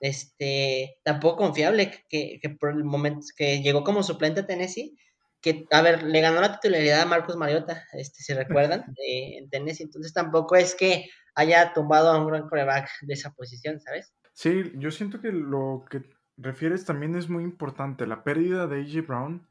este, 0.01 1.00
tan 1.06 1.22
poco 1.22 1.38
confiable 1.38 2.03
que, 2.10 2.39
que 2.41 2.50
por 2.50 2.72
el 2.72 2.84
momento 2.84 3.27
que 3.38 3.62
llegó 3.62 3.86
como 3.86 4.03
suplente 4.03 4.41
a 4.41 4.46
Tennessee, 4.46 4.98
que, 5.41 5.65
a 5.72 5.82
ver, 5.82 6.03
le 6.03 6.22
ganó 6.22 6.41
la 6.41 6.60
titularidad 6.60 7.01
a 7.01 7.06
Marcus 7.06 7.36
Mariota, 7.36 7.86
este, 7.94 8.24
si 8.24 8.34
recuerdan, 8.34 8.86
en 8.98 9.50
Tennessee, 9.50 9.84
entonces 9.84 10.13
tampoco 10.13 10.56
es 10.56 10.75
que 10.75 11.10
haya 11.36 11.74
tumbado 11.74 12.10
a 12.10 12.20
un 12.20 12.27
gran 12.27 12.48
coreback 12.50 12.89
de 13.01 13.13
esa 13.13 13.32
posición, 13.32 13.79
¿sabes? 13.79 14.13
Sí, 14.34 14.72
yo 14.75 14.91
siento 14.91 15.22
que 15.22 15.32
lo 15.32 15.86
que 15.89 16.03
refieres 16.38 16.86
también 16.86 17.15
es 17.15 17.29
muy 17.29 17.44
importante. 17.44 18.08
La 18.08 18.24
pérdida 18.24 18.67
de 18.67 18.82
AJ 18.82 19.08
Brown 19.08 19.48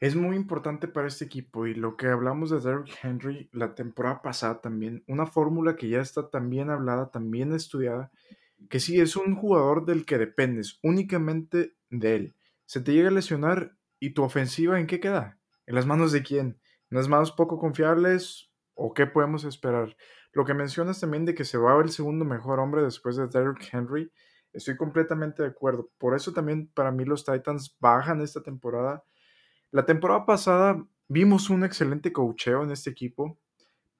es 0.00 0.16
muy 0.16 0.36
importante 0.36 0.88
para 0.88 1.08
este 1.08 1.26
equipo 1.26 1.66
y 1.66 1.74
lo 1.74 1.96
que 1.96 2.06
hablamos 2.06 2.50
de 2.50 2.60
Derrick 2.60 2.98
Henry 3.02 3.50
la 3.52 3.74
temporada 3.74 4.22
pasada 4.22 4.60
también, 4.62 5.04
una 5.06 5.26
fórmula 5.26 5.76
que 5.76 5.90
ya 5.90 6.00
está 6.00 6.30
también 6.30 6.70
hablada, 6.70 7.10
también 7.10 7.52
estudiada, 7.52 8.10
que 8.70 8.80
sí 8.80 8.98
es 8.98 9.16
un 9.16 9.36
jugador 9.36 9.84
del 9.84 10.06
que 10.06 10.18
dependes 10.18 10.78
únicamente 10.82 11.74
de 11.90 12.16
él. 12.16 12.36
Se 12.64 12.80
te 12.80 12.92
llega 12.92 13.08
a 13.08 13.12
lesionar 13.12 13.76
y 14.00 14.14
tu 14.14 14.24
ofensiva 14.24 14.80
¿en 14.80 14.88
qué 14.88 14.98
queda? 14.98 15.38
¿En 15.66 15.76
las 15.76 15.86
manos 15.86 16.10
de 16.10 16.22
quién? 16.24 16.60
¿En 16.90 16.96
las 16.96 17.06
manos 17.06 17.30
poco 17.30 17.58
confiables 17.58 18.50
o 18.74 18.92
qué 18.92 19.06
podemos 19.06 19.44
esperar? 19.44 19.96
Lo 20.32 20.44
que 20.44 20.54
mencionas 20.54 20.98
también 20.98 21.24
de 21.24 21.34
que 21.34 21.44
se 21.44 21.58
va 21.58 21.72
a 21.72 21.76
ver 21.76 21.86
el 21.86 21.92
segundo 21.92 22.24
mejor 22.24 22.58
hombre 22.58 22.82
después 22.82 23.16
de 23.16 23.28
Derrick 23.28 23.68
Henry, 23.72 24.10
estoy 24.52 24.76
completamente 24.76 25.42
de 25.42 25.48
acuerdo. 25.48 25.90
Por 25.98 26.16
eso 26.16 26.32
también 26.32 26.68
para 26.74 26.90
mí 26.90 27.04
los 27.04 27.24
Titans 27.24 27.76
bajan 27.78 28.20
esta 28.20 28.42
temporada. 28.42 29.04
La 29.70 29.86
temporada 29.86 30.26
pasada 30.26 30.84
vimos 31.08 31.50
un 31.50 31.64
excelente 31.64 32.12
coacheo 32.12 32.62
en 32.62 32.70
este 32.70 32.90
equipo, 32.90 33.38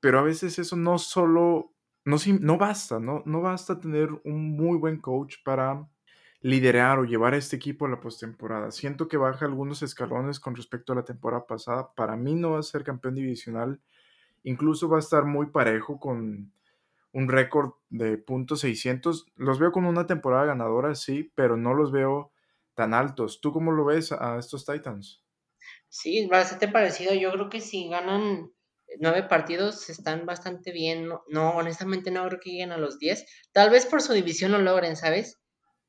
pero 0.01 0.19
a 0.19 0.23
veces 0.23 0.59
eso 0.59 0.77
no 0.77 0.99
solo, 0.99 1.75
no, 2.05 2.17
no 2.41 2.59
basta, 2.59 3.01
¿no? 3.01 3.23
no 3.27 3.43
basta 3.43 3.81
tener 3.81 4.09
un 4.25 4.57
muy 4.57 4.79
buen 4.79 5.01
coach 5.01 5.37
para 5.45 5.87
liderar 6.41 6.99
o 6.99 7.05
llevar 7.05 7.35
a 7.35 7.37
este 7.39 7.57
equipo 7.57 7.87
a 7.87 7.91
la 7.91 8.01
postemporada. 8.01 8.71
Siento 8.71 9.09
que 9.09 9.17
baja 9.17 9.45
algunos 9.45 9.83
escalones 9.83 10.41
con 10.41 10.57
respecto 10.57 10.93
a 10.93 10.97
la 10.97 11.05
temporada 11.05 11.47
pasada. 11.47 11.93
Para 11.95 12.17
mí 12.17 12.35
no 12.35 12.53
va 12.53 12.61
a 12.61 12.63
ser 12.63 12.85
campeón 12.85 13.15
divisional 13.15 13.81
Incluso 14.43 14.89
va 14.89 14.97
a 14.97 15.01
estar 15.01 15.25
muy 15.25 15.47
parejo 15.47 15.99
con 16.01 16.53
un 17.13 17.29
récord 17.29 17.73
de 17.91 18.17
puntos 18.17 18.61
600. 18.61 19.27
Los 19.37 19.59
veo 19.59 19.73
con 19.73 19.85
una 19.85 20.07
temporada 20.07 20.47
ganadora, 20.47 20.95
sí, 20.95 21.31
pero 21.35 21.57
no 21.57 21.75
los 21.75 21.93
veo 21.93 22.33
tan 22.75 22.95
altos. 22.95 23.41
¿Tú 23.41 23.53
cómo 23.53 23.73
lo 23.73 23.85
ves 23.85 24.13
a 24.13 24.39
estos 24.39 24.65
Titans? 24.65 25.23
Sí, 25.89 26.27
bastante 26.27 26.69
parecido. 26.69 27.13
Yo 27.15 27.33
creo 27.33 27.51
que 27.51 27.61
si 27.61 27.89
ganan 27.89 28.51
nueve 28.99 29.25
partidos 29.25 29.91
están 29.91 30.25
bastante 30.25 30.73
bien. 30.73 31.09
No, 31.29 31.51
honestamente 31.51 32.11
no 32.11 32.27
creo 32.27 32.41
que 32.41 32.51
lleguen 32.51 32.73
a 32.73 32.79
los 32.79 32.99
10. 32.99 33.27
Tal 33.53 33.71
vez 33.71 33.85
por 33.85 34.01
su 34.01 34.15
división 34.15 34.53
lo 34.53 34.59
logren, 34.59 34.97
¿sabes? 34.97 35.39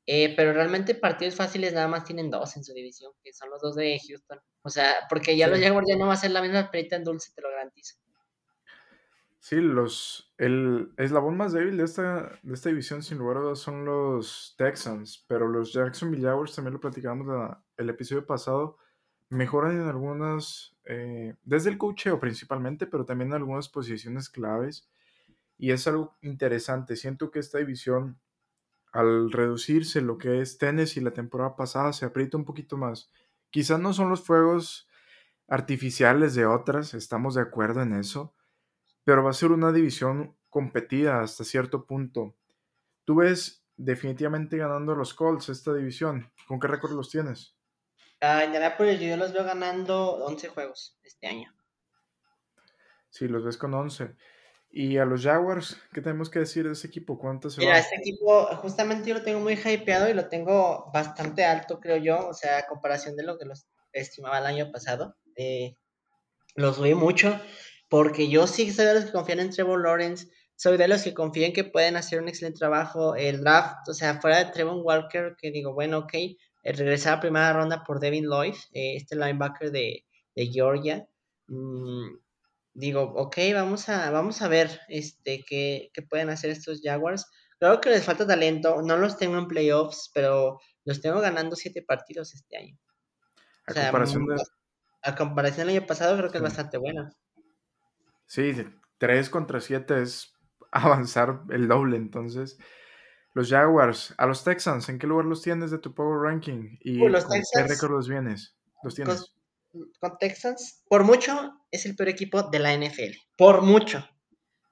Eh, 0.06 0.34
pero 0.36 0.52
realmente 0.52 0.94
partidos 0.94 1.36
fáciles 1.36 1.72
nada 1.72 1.88
más 1.88 2.04
tienen 2.04 2.30
dos 2.30 2.56
en 2.56 2.64
su 2.64 2.72
división, 2.72 3.12
que 3.22 3.32
son 3.32 3.50
los 3.50 3.60
dos 3.62 3.76
de 3.76 4.00
Houston. 4.08 4.40
O 4.62 4.70
sea, 4.70 4.94
porque 5.08 5.36
ya 5.36 5.46
los 5.48 5.60
Jaguars 5.60 5.86
ya 5.88 5.96
no 5.96 6.06
va 6.06 6.14
a 6.14 6.16
ser 6.16 6.32
la 6.32 6.42
misma 6.42 6.70
perita 6.70 6.96
en 6.96 7.04
dulce, 7.04 7.32
te 7.34 7.42
lo 7.42 7.50
garantizo. 7.50 7.96
Sí, 9.38 9.56
los, 9.56 10.32
el 10.38 10.92
eslabón 10.96 11.36
más 11.36 11.52
débil 11.52 11.76
de 11.76 11.82
esta, 11.82 12.38
de 12.44 12.54
esta 12.54 12.68
división, 12.68 13.02
sin 13.02 13.18
lugar 13.18 13.38
a 13.38 13.40
dudas, 13.40 13.58
son 13.58 13.84
los 13.84 14.54
Texans, 14.56 15.24
pero 15.26 15.48
los 15.48 15.72
Jacksonville 15.72 16.22
Jaguars, 16.22 16.54
también 16.54 16.74
lo 16.74 16.80
platicamos 16.80 17.56
el 17.76 17.90
episodio 17.90 18.24
pasado, 18.24 18.78
mejoran 19.30 19.80
en 19.80 19.88
algunas, 19.88 20.76
eh, 20.84 21.34
desde 21.42 21.70
el 21.70 21.78
cocheo 21.78 22.20
principalmente, 22.20 22.86
pero 22.86 23.04
también 23.04 23.30
en 23.30 23.36
algunas 23.38 23.68
posiciones 23.68 24.28
claves, 24.28 24.88
y 25.58 25.72
es 25.72 25.88
algo 25.88 26.16
interesante. 26.22 26.94
Siento 26.94 27.32
que 27.32 27.40
esta 27.40 27.58
división, 27.58 28.20
al 28.92 29.32
reducirse 29.32 30.00
lo 30.00 30.18
que 30.18 30.40
es 30.40 30.58
Tennessee 30.58 31.00
la 31.00 31.12
temporada 31.12 31.56
pasada, 31.56 31.92
se 31.92 32.04
aprieta 32.04 32.36
un 32.36 32.44
poquito 32.44 32.76
más. 32.76 33.10
Quizás 33.50 33.80
no 33.80 33.92
son 33.92 34.10
los 34.10 34.22
fuegos 34.22 34.88
artificiales 35.48 36.34
de 36.34 36.46
otras, 36.46 36.94
estamos 36.94 37.34
de 37.34 37.42
acuerdo 37.42 37.82
en 37.82 37.94
eso 37.94 38.34
pero 39.04 39.24
va 39.24 39.30
a 39.30 39.34
ser 39.34 39.50
una 39.50 39.72
división 39.72 40.36
competida 40.48 41.20
hasta 41.20 41.44
cierto 41.44 41.86
punto. 41.86 42.36
Tú 43.04 43.16
ves 43.16 43.64
definitivamente 43.76 44.56
ganando 44.56 44.94
los 44.94 45.14
Colts 45.14 45.48
esta 45.48 45.74
división. 45.74 46.30
¿Con 46.46 46.60
qué 46.60 46.68
récord 46.68 46.92
los 46.92 47.10
tienes? 47.10 47.56
Ah, 48.20 48.44
en 48.44 48.52
yo 48.52 49.16
los 49.16 49.32
veo 49.32 49.44
ganando 49.44 50.12
11 50.24 50.48
juegos 50.48 50.96
este 51.02 51.26
año. 51.26 51.52
Sí, 53.10 53.26
los 53.26 53.44
ves 53.44 53.56
con 53.56 53.74
11. 53.74 54.14
Y 54.74 54.96
a 54.96 55.04
los 55.04 55.22
Jaguars, 55.22 55.76
¿qué 55.92 56.00
tenemos 56.00 56.30
que 56.30 56.38
decir 56.38 56.66
de 56.66 56.72
ese 56.72 56.86
equipo? 56.86 57.18
¿Cuántos 57.18 57.54
se 57.54 57.60
Mira, 57.60 57.78
este 57.78 57.96
equipo, 57.96 58.46
justamente 58.56 59.10
yo 59.10 59.14
lo 59.14 59.22
tengo 59.22 59.38
muy 59.38 59.52
hypeado 59.52 60.08
y 60.08 60.14
lo 60.14 60.28
tengo 60.30 60.90
bastante 60.94 61.44
alto, 61.44 61.78
creo 61.78 61.98
yo. 61.98 62.26
O 62.26 62.32
sea, 62.32 62.58
a 62.58 62.66
comparación 62.66 63.14
de 63.14 63.24
lo 63.24 63.38
que 63.38 63.44
los 63.44 63.66
estimaba 63.92 64.38
el 64.38 64.46
año 64.46 64.72
pasado. 64.72 65.16
Eh, 65.36 65.76
los 66.54 66.76
subí 66.76 66.94
mucho 66.94 67.38
porque 67.92 68.30
yo 68.30 68.46
sí 68.46 68.72
soy 68.72 68.86
de 68.86 68.94
los 68.94 69.04
que 69.04 69.12
confían 69.12 69.40
en 69.40 69.50
Trevor 69.50 69.82
Lawrence, 69.82 70.28
soy 70.56 70.78
de 70.78 70.88
los 70.88 71.02
que 71.02 71.12
confían 71.12 71.52
que 71.52 71.64
pueden 71.64 71.96
hacer 71.96 72.22
un 72.22 72.28
excelente 72.28 72.58
trabajo. 72.58 73.16
El 73.16 73.42
draft, 73.42 73.86
o 73.86 73.92
sea, 73.92 74.18
fuera 74.18 74.38
de 74.38 74.50
Trevor 74.50 74.80
Walker, 74.82 75.36
que 75.38 75.50
digo, 75.50 75.74
bueno, 75.74 75.98
ok, 75.98 76.14
regresar 76.64 77.18
a 77.18 77.20
primera 77.20 77.52
ronda 77.52 77.84
por 77.84 78.00
Devin 78.00 78.24
Lloyd, 78.24 78.54
eh, 78.72 78.96
este 78.96 79.14
linebacker 79.16 79.70
de, 79.70 80.06
Georgia. 80.34 81.06
Mm, 81.48 82.16
digo, 82.74 83.02
ok, 83.16 83.36
vamos 83.54 83.88
a, 83.88 84.10
vamos 84.10 84.42
a 84.42 84.48
ver 84.48 84.80
este, 84.88 85.44
qué, 85.46 85.90
pueden 86.08 86.30
hacer 86.30 86.50
estos 86.50 86.80
Jaguars. 86.82 87.30
Claro 87.58 87.80
que 87.80 87.90
les 87.90 88.04
falta 88.04 88.26
talento, 88.26 88.82
no 88.82 88.96
los 88.96 89.16
tengo 89.16 89.38
en 89.38 89.46
playoffs, 89.46 90.10
pero 90.14 90.58
los 90.84 91.00
tengo 91.00 91.20
ganando 91.20 91.54
siete 91.54 91.82
partidos 91.82 92.34
este 92.34 92.56
año. 92.56 92.76
A, 93.66 93.74
comparación, 93.74 94.26
de... 94.26 94.42
a 95.02 95.14
comparación 95.14 95.66
del 95.68 95.76
año 95.76 95.86
pasado, 95.86 96.16
creo 96.16 96.30
que 96.30 96.38
es 96.38 96.42
bastante 96.42 96.78
bueno. 96.78 97.10
Sí, 98.26 98.52
3 98.98 99.30
contra 99.30 99.60
7 99.60 100.02
es 100.02 100.32
avanzar 100.72 101.42
el 101.50 101.68
doble, 101.68 101.96
entonces 101.96 102.58
Los 103.34 103.50
Jaguars, 103.50 104.14
a 104.18 104.26
los 104.26 104.42
Texans, 104.42 104.88
¿en 104.88 104.98
qué 104.98 105.06
lugar 105.06 105.26
los 105.26 105.42
tienes 105.42 105.70
de 105.70 105.78
tu 105.78 105.94
Power 105.94 106.20
Ranking? 106.20 106.78
¿Y 106.80 107.02
Uy, 107.02 107.10
los 107.10 107.24
con 107.24 107.38
qué 107.38 107.62
récord 107.62 107.92
los 107.92 108.08
vienes? 108.08 108.56
¿Los 108.82 108.94
tienes? 108.94 109.31
Con 110.00 110.18
Texans, 110.18 110.82
por 110.88 111.04
mucho, 111.04 111.52
es 111.70 111.86
el 111.86 111.96
peor 111.96 112.08
equipo 112.08 112.42
de 112.42 112.58
la 112.58 112.74
NFL. 112.76 113.16
Por 113.36 113.62
mucho. 113.62 114.06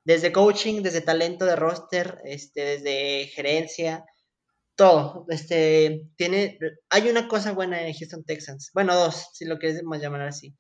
Desde 0.05 0.33
coaching, 0.33 0.83
desde 0.83 1.01
talento 1.01 1.45
de 1.45 1.57
roster, 1.57 2.21
este, 2.25 2.63
desde 2.63 3.27
gerencia, 3.29 4.05
todo. 4.77 5.27
Este, 5.29 6.09
tiene, 6.17 6.59
hay 6.89 7.09
una 7.09 7.29
cosa 7.29 7.53
buena 7.53 7.87
en 7.87 7.93
Houston 7.95 8.25
Texans. 8.25 8.71
Bueno, 8.73 8.95
dos, 8.95 9.29
si 9.35 9.45
lo 9.45 9.59
quieres 9.59 9.83
más 9.83 10.01
llamar 10.01 10.23
así. 10.23 10.57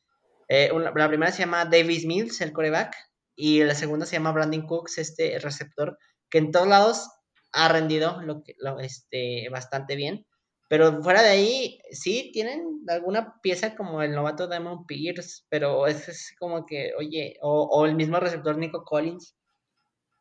Eh, 0.48 0.70
la 0.74 1.08
primera 1.08 1.32
se 1.32 1.38
llama 1.38 1.64
Davis 1.64 2.04
Mills, 2.04 2.40
el 2.40 2.52
coreback, 2.52 2.94
y 3.36 3.62
la 3.64 3.74
segunda 3.74 4.04
se 4.04 4.16
llama 4.16 4.32
Brandon 4.32 4.66
Cooks, 4.66 4.98
este 4.98 5.38
receptor, 5.38 5.96
que 6.28 6.38
en 6.38 6.50
todos 6.50 6.68
lados 6.68 7.08
ha 7.52 7.68
rendido 7.68 8.20
lo 8.22 8.42
que, 8.42 8.54
lo, 8.58 8.78
este, 8.80 9.48
bastante 9.48 9.96
bien. 9.96 10.26
Pero 10.70 11.02
fuera 11.02 11.20
de 11.20 11.30
ahí, 11.30 11.80
sí, 11.90 12.30
tienen 12.32 12.84
alguna 12.86 13.40
pieza 13.42 13.74
como 13.74 14.02
el 14.02 14.12
novato 14.12 14.46
Damon 14.46 14.86
Pierce, 14.86 15.42
pero 15.48 15.88
es, 15.88 16.08
es 16.08 16.32
como 16.38 16.64
que, 16.64 16.92
oye, 16.96 17.34
o, 17.42 17.64
o 17.64 17.86
el 17.86 17.96
mismo 17.96 18.20
receptor 18.20 18.56
Nico 18.56 18.84
Collins. 18.84 19.34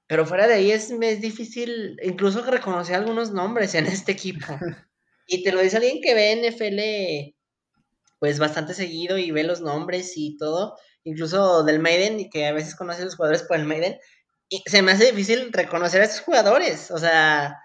Pero 0.08 0.26
fuera 0.26 0.48
de 0.48 0.56
ahí 0.56 0.72
es, 0.72 0.90
es 0.90 1.22
difícil 1.22 1.98
incluso 2.02 2.42
reconocer 2.42 2.96
algunos 2.96 3.32
nombres 3.32 3.76
en 3.76 3.86
este 3.86 4.12
equipo. 4.12 4.48
Y 5.32 5.44
te 5.44 5.52
lo 5.52 5.62
dice 5.62 5.78
alguien 5.78 6.02
que 6.02 6.16
ve 6.16 6.36
NFL 6.38 7.36
pues 8.18 8.40
bastante 8.40 8.74
seguido 8.74 9.20
y 9.20 9.30
ve 9.30 9.44
los 9.44 9.62
nombres 9.62 10.14
y 10.16 10.36
todo, 10.38 10.76
incluso 11.04 11.64
del 11.64 11.78
Maiden, 11.78 12.20
y 12.20 12.32
que 12.32 12.48
a 12.48 12.54
veces 12.54 12.76
conoce 12.76 13.04
a 13.04 13.06
los 13.06 13.16
jugadores 13.16 13.44
por 13.44 13.58
el 13.58 13.66
Maiden, 13.66 14.00
y 14.50 14.64
se 14.66 14.82
me 14.82 14.94
hace 14.94 15.12
difícil 15.12 15.54
reconocer 15.54 16.02
a 16.02 16.06
esos 16.06 16.22
jugadores, 16.22 16.90
o 16.90 16.98
sea, 16.98 17.60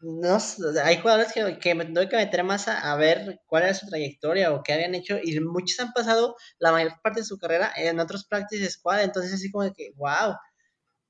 no, 0.00 0.38
hay 0.84 0.98
jugadores 0.98 1.32
que, 1.32 1.58
que 1.58 1.74
me 1.74 1.84
tengo 1.84 2.08
que 2.08 2.16
meter 2.16 2.44
más 2.44 2.68
a, 2.68 2.92
a 2.92 2.96
ver 2.96 3.40
cuál 3.46 3.64
era 3.64 3.74
su 3.74 3.86
trayectoria 3.86 4.52
o 4.52 4.62
qué 4.62 4.72
habían 4.74 4.94
hecho, 4.94 5.18
y 5.22 5.38
muchos 5.40 5.80
han 5.80 5.92
pasado 5.92 6.36
la 6.58 6.72
mayor 6.72 6.92
parte 7.02 7.20
de 7.20 7.26
su 7.26 7.38
carrera 7.38 7.72
en 7.76 7.98
otros 8.00 8.26
practice 8.26 8.70
squad, 8.70 9.02
entonces 9.02 9.32
así 9.34 9.50
como 9.50 9.72
que, 9.72 9.92
wow, 9.96 10.36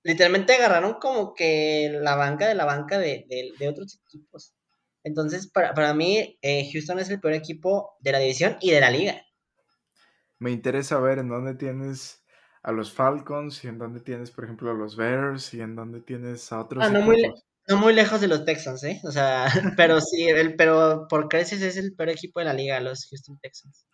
literalmente 0.04 0.54
agarraron 0.54 0.94
como 0.94 1.34
que 1.34 1.98
la 2.00 2.16
banca 2.16 2.48
de 2.48 2.54
la 2.54 2.64
banca 2.64 2.98
de, 2.98 3.26
de, 3.28 3.50
de 3.58 3.68
otros 3.68 4.00
equipos. 4.06 4.54
Entonces, 5.04 5.48
para, 5.48 5.74
para 5.74 5.94
mí, 5.94 6.38
eh, 6.42 6.70
Houston 6.72 6.98
es 6.98 7.10
el 7.10 7.20
peor 7.20 7.34
equipo 7.34 7.96
de 8.00 8.12
la 8.12 8.18
división 8.18 8.56
y 8.60 8.72
de 8.72 8.80
la 8.80 8.90
liga. 8.90 9.22
Me 10.38 10.50
interesa 10.50 11.00
ver 11.00 11.18
en 11.18 11.28
dónde 11.28 11.54
tienes 11.54 12.24
a 12.62 12.72
los 12.72 12.92
Falcons 12.92 13.64
y 13.64 13.68
en 13.68 13.78
dónde 13.78 14.00
tienes, 14.00 14.30
por 14.30 14.44
ejemplo, 14.44 14.70
a 14.70 14.74
los 14.74 14.96
Bears 14.96 15.54
y 15.54 15.60
en 15.60 15.76
dónde 15.76 16.00
tienes 16.00 16.52
a 16.52 16.60
otros 16.60 16.84
Ah, 16.84 16.88
no 16.88 17.02
muy. 17.02 17.22
No 17.68 17.76
muy 17.76 17.92
lejos 17.92 18.20
de 18.20 18.28
los 18.28 18.44
Texans, 18.44 18.84
¿eh? 18.84 19.00
O 19.04 19.10
sea, 19.10 19.46
pero 19.76 20.00
sí, 20.00 20.24
el, 20.28 20.56
pero 20.56 21.06
por 21.08 21.28
creces 21.28 21.62
es 21.62 21.76
el 21.76 21.94
peor 21.94 22.10
equipo 22.10 22.40
de 22.40 22.46
la 22.46 22.54
liga, 22.54 22.80
los 22.80 23.06
Houston 23.08 23.38
Texans. 23.40 23.86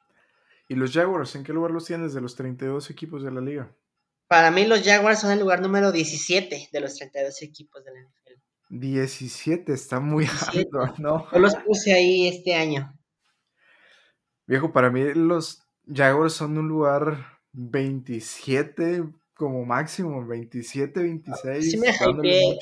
¿Y 0.69 0.75
los 0.75 0.93
Jaguars, 0.93 1.35
en 1.35 1.45
qué 1.45 1.53
lugar 1.53 1.71
los 1.71 1.85
tienes 1.85 2.15
de 2.15 2.21
los 2.21 2.35
32 2.35 2.91
equipos 2.91 3.23
de 3.23 3.31
la 3.31 3.41
liga? 3.41 3.75
Para 4.29 4.51
mí, 4.51 4.67
los 4.67 4.83
Jaguars 4.83 5.21
son 5.21 5.33
el 5.33 5.41
lugar 5.41 5.61
número 5.61 5.93
17 5.93 6.69
de 6.73 6.81
los 6.81 6.97
32 6.97 7.43
equipos 7.43 7.85
de 7.85 7.93
la 7.93 8.01
NFL. 8.01 8.41
17, 8.71 9.73
está 9.73 10.01
muy 10.01 10.25
17. 10.25 10.71
alto, 10.73 10.95
¿no? 11.03 11.31
Yo 11.31 11.39
los 11.39 11.55
puse 11.57 11.93
ahí 11.93 12.29
este 12.29 12.55
año. 12.55 12.99
Viejo, 14.47 14.73
para 14.73 14.91
mí 14.91 15.13
los 15.15 15.63
Jaguars 15.87 16.33
son 16.33 16.57
un 16.57 16.69
lugar 16.69 17.41
27 17.53 19.05
como 19.35 19.65
máximo, 19.65 20.27
27, 20.27 21.03
26, 21.03 21.71
Sí 21.71 21.77
me 21.79 21.89
hypeé. 21.89 22.59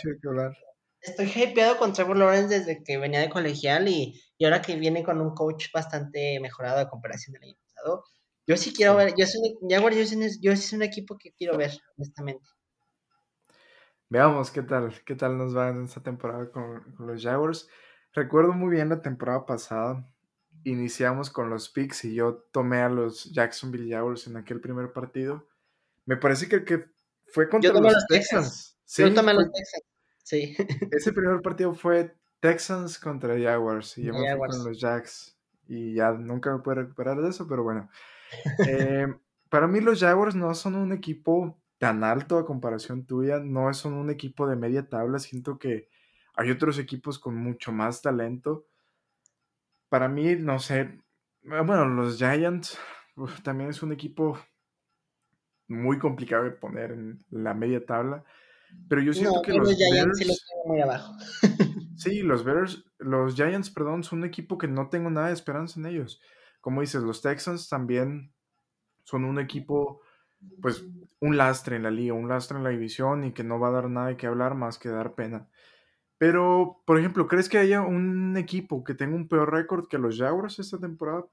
Estoy 1.03 1.27
hypeado 1.35 1.79
con 1.79 1.93
Trevor 1.93 2.17
Lawrence 2.19 2.59
desde 2.59 2.83
que 2.83 2.99
venía 2.99 3.21
de 3.21 3.31
colegial 3.31 3.89
y, 3.89 4.21
y 4.39 4.45
ahora 4.45 4.61
que 4.63 4.77
viene 4.77 5.03
con 5.03 5.21
un 5.21 5.35
coach 5.35 5.67
bastante 5.73 6.39
mejorado 6.41 6.81
a 6.81 6.89
comparación 6.91 7.35
del 7.35 7.45
año 7.45 7.57
pasado. 7.65 8.05
Yo 8.47 8.57
sí 8.57 8.73
quiero 8.73 8.97
ver, 8.97 9.15
yo 9.17 9.27
soy, 9.27 9.57
Jaguars, 9.69 9.97
yo, 9.97 10.05
soy- 10.07 10.39
yo 10.41 10.57
soy 10.57 10.77
un 10.77 10.83
equipo 10.83 11.17
que 11.19 11.33
quiero 11.33 11.57
ver, 11.57 11.71
honestamente. 11.97 12.45
Veamos 14.09 14.51
qué 14.51 14.63
tal, 14.63 14.93
qué 15.05 15.15
tal 15.15 15.39
nos 15.39 15.57
va 15.57 15.69
en 15.71 15.85
esta 15.85 16.03
temporada 16.03 16.51
con, 16.51 16.81
con 16.95 17.07
los 17.07 17.23
Jaguars. 17.23 17.69
Recuerdo 18.13 18.53
muy 18.53 18.71
bien 18.71 18.89
la 18.89 19.03
temporada 19.03 19.47
pasada. 19.47 20.05
Iniciamos 20.65 21.31
con 21.31 21.49
los 21.49 21.69
picks 21.69 22.05
y 22.05 22.15
yo 22.15 22.45
tomé 22.53 22.81
a 22.83 22.89
los 22.89 23.33
Jacksonville 23.33 23.89
Jaguars 23.95 24.27
en 24.27 24.37
aquel 24.37 24.61
primer 24.61 24.93
partido. 24.93 25.49
Me 26.07 26.17
parece 26.17 26.49
que 26.49 26.87
fue 27.33 27.49
contra 27.49 27.73
los, 27.73 27.93
los 27.93 28.07
Texans. 28.09 28.47
Texans. 28.47 28.79
Sí, 28.85 29.03
yo 29.03 29.15
tomé 29.15 29.31
a 29.31 29.35
los 29.35 29.53
Texans. 29.53 29.85
Sí. 30.23 30.57
ese 30.93 31.13
primer 31.13 31.41
partido 31.43 31.75
fue 31.75 32.15
Texans 32.41 32.99
contra 32.99 33.39
Jaguars 33.39 33.99
y 33.99 34.05
yo 34.05 34.13
me 34.13 34.37
fui 34.37 34.49
con 34.49 34.65
los 34.65 34.81
Jacks 34.81 35.39
y 35.67 35.95
ya 35.95 36.13
nunca 36.13 36.53
me 36.53 36.63
pude 36.63 36.77
recuperar 36.77 37.21
de 37.21 37.31
eso, 37.31 37.47
pero 37.47 37.63
bueno. 37.63 37.89
Eh, 38.69 39.13
para 39.49 39.67
mí 39.67 39.81
los 39.81 39.99
Jaguars 39.99 40.37
no 40.37 40.55
son 40.55 40.77
un 40.77 40.93
equipo 40.93 41.61
tan 41.79 42.05
alto 42.05 42.39
a 42.39 42.47
comparación 42.47 43.05
tuya, 43.05 43.41
no 43.41 43.75
son 43.75 43.95
un 43.95 44.09
equipo 44.09 44.47
de 44.47 44.55
media 44.55 44.89
tabla, 44.89 45.19
siento 45.19 45.59
que 45.59 45.89
hay 46.37 46.53
otros 46.53 46.79
equipos 46.79 47.19
con 47.19 47.35
mucho 47.35 47.73
más 47.73 48.03
talento. 48.03 48.67
Para 49.89 50.09
mí, 50.09 50.37
no 50.37 50.61
sé, 50.61 51.01
bueno, 51.43 51.85
los 51.87 52.19
Giants 52.19 52.79
uf, 53.21 53.43
también 53.43 53.71
es 53.71 53.83
un 53.83 53.93
equipo 53.93 54.39
muy 55.69 55.99
complicado 55.99 56.45
de 56.45 56.51
poner 56.51 56.93
en 56.93 57.25
la 57.31 57.55
media 57.55 57.85
tabla, 57.85 58.25
pero 58.89 59.03
yo 59.03 59.13
siento 59.13 59.37
No, 59.37 59.43
que 59.43 59.53
los 59.53 59.69
los 59.69 59.77
Giants 59.77 60.19
sí 60.19 60.25
los 60.25 60.37
Bears... 60.37 60.47
tengo 60.49 60.65
muy 60.67 60.81
abajo. 60.81 61.15
Sí, 61.97 62.23
los 62.23 62.45
Bears, 62.45 62.83
los 62.99 63.35
Giants, 63.35 63.69
perdón, 63.71 64.05
son 64.05 64.21
un 64.21 64.25
equipo 64.25 64.57
que 64.57 64.67
no 64.67 64.89
tengo 64.89 65.11
nada 65.11 65.27
de 65.27 65.35
esperanza 65.35 65.79
en 65.79 65.85
ellos. 65.85 66.19
Como 66.63 66.81
dices, 66.81 67.03
los 67.03 67.21
Texans 67.21 67.69
también 67.69 68.33
son 69.05 69.27
un 69.27 69.39
equipo, 69.39 70.01
pues, 70.63 70.83
un 71.21 71.37
lastre 71.37 71.77
en 71.77 71.83
la 71.83 71.91
liga, 71.91 72.15
un 72.15 72.27
lastre 72.27 72.57
en 72.57 72.65
la 72.65 72.71
división 72.71 73.25
y 73.25 73.33
que 73.33 73.45
no 73.45 73.61
va 73.61 73.69
a 73.69 73.73
dar 73.73 73.91
nada 73.91 74.07
de 74.07 74.17
qué 74.17 74.27
hablar 74.27 74.55
más 74.55 74.79
que 74.79 74.89
dar 74.89 75.15
pena. 75.15 75.51
Pero, 76.17 76.81
por 76.87 76.99
ejemplo, 76.99 77.29
¿crees 77.29 77.51
que 77.51 77.59
haya 77.59 77.83
un 77.83 78.35
equipo 78.39 78.83
que 78.83 78.95
tenga 78.95 79.15
un 79.15 79.29
peor 79.29 79.53
récord 79.53 79.87
que 79.87 79.99
los 79.99 80.17
Jaguars 80.17 80.59
esta 80.59 80.79
temporada? 80.79 81.27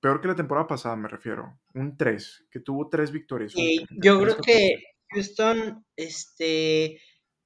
Peor 0.00 0.22
que 0.22 0.28
la 0.28 0.36
temporada 0.36 0.66
pasada, 0.66 0.96
me 0.96 1.08
refiero. 1.08 1.58
Un 1.74 1.98
3, 1.98 2.46
que 2.50 2.60
tuvo 2.60 2.88
3 2.88 3.12
victorias. 3.12 3.52
yo 3.90 4.20
creo 4.20 4.36
3-14. 4.38 4.40
que 4.42 4.84
Houston, 5.10 5.84
este, 5.96 7.00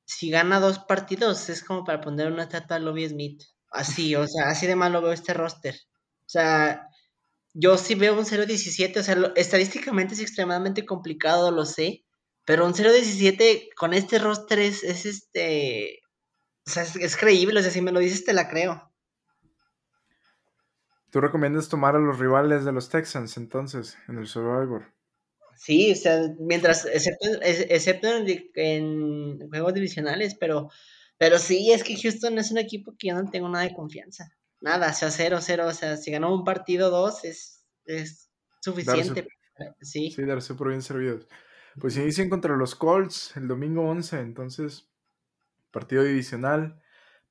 si 0.05 0.31
gana 0.31 0.61
dos 0.61 0.81
partidos, 0.81 1.49
es 1.49 1.63
como 1.63 1.85
para 1.85 2.01
poner 2.01 2.33
una 2.33 2.45
estatua 2.45 2.77
a 2.77 2.81
Lobby 2.81 3.09
Smith. 3.09 3.43
Así, 3.71 4.15
o 4.15 4.27
sea, 4.27 4.49
así 4.49 4.67
de 4.67 4.77
malo 4.77 5.01
veo 5.01 5.13
este 5.13 5.35
roster. 5.35 5.75
O 6.27 6.29
sea, 6.29 6.89
yo 7.55 7.79
sí 7.79 7.95
veo 7.95 8.19
un 8.19 8.25
0-17, 8.25 8.99
o 8.99 9.03
sea, 9.03 9.33
estadísticamente 9.37 10.15
es 10.15 10.21
extremadamente 10.21 10.85
complicado, 10.85 11.51
lo 11.51 11.65
sé, 11.65 12.05
pero 12.45 12.67
un 12.67 12.75
0-17 12.75 13.69
con 13.77 13.95
este 13.95 14.19
roster 14.19 14.59
es, 14.59 14.83
es 14.85 15.07
este, 15.07 16.01
o 16.67 16.71
sea, 16.71 16.83
es, 16.83 16.97
es 16.97 17.17
creíble, 17.17 17.61
o 17.61 17.63
sea, 17.63 17.71
si 17.71 17.81
me 17.81 17.93
lo 17.93 18.01
dices 18.01 18.25
te 18.25 18.33
la 18.33 18.49
creo. 18.49 18.93
¿Tú 21.11 21.21
recomiendas 21.21 21.69
tomar 21.69 21.95
a 21.95 21.99
los 21.99 22.19
rivales 22.19 22.65
de 22.65 22.73
los 22.73 22.89
Texans 22.89 23.37
entonces 23.37 23.99
en 24.09 24.19
el 24.19 24.27
Survivor? 24.27 24.93
Sí, 25.57 25.93
o 25.93 25.97
sea, 25.97 26.35
mientras, 26.39 26.87
excepto, 26.87 27.29
ex- 27.43 27.67
excepto 27.69 28.09
en, 28.55 29.49
juegos 29.49 29.75
divisionales, 29.75 30.35
pero, 30.39 30.71
pero 31.19 31.39
sí, 31.39 31.73
es 31.73 31.85
que 31.85 31.97
Houston 31.97 32.39
es 32.39 32.51
un 32.51 32.59
equipo 32.59 32.95
que 32.99 33.09
yo 33.09 33.15
no 33.15 33.31
tengo 33.31 33.49
nada 33.49 33.65
de 33.65 33.75
confianza. 33.75 34.33
Nada, 34.61 34.91
o 34.91 34.95
sea, 34.95 35.11
cero, 35.11 35.39
cero, 35.41 35.67
o 35.67 35.73
sea, 35.73 35.97
si 35.97 36.11
ganó 36.11 36.35
un 36.35 36.45
partido, 36.45 36.91
dos, 36.91 37.25
es, 37.25 37.65
es 37.85 38.31
suficiente. 38.61 39.27
Sí, 39.81 40.11
Sí, 40.11 40.23
darse 40.25 40.55
por 40.55 40.69
bien 40.69 40.83
servidos. 40.83 41.29
Pues 41.81 41.97
inician 41.97 42.29
contra 42.29 42.57
los 42.57 42.75
Colts 42.75 43.37
el 43.37 43.49
domingo 43.49 43.83
11, 43.89 44.21
entonces 44.21 44.91
partido 45.71 46.05
divisional, 46.05 46.81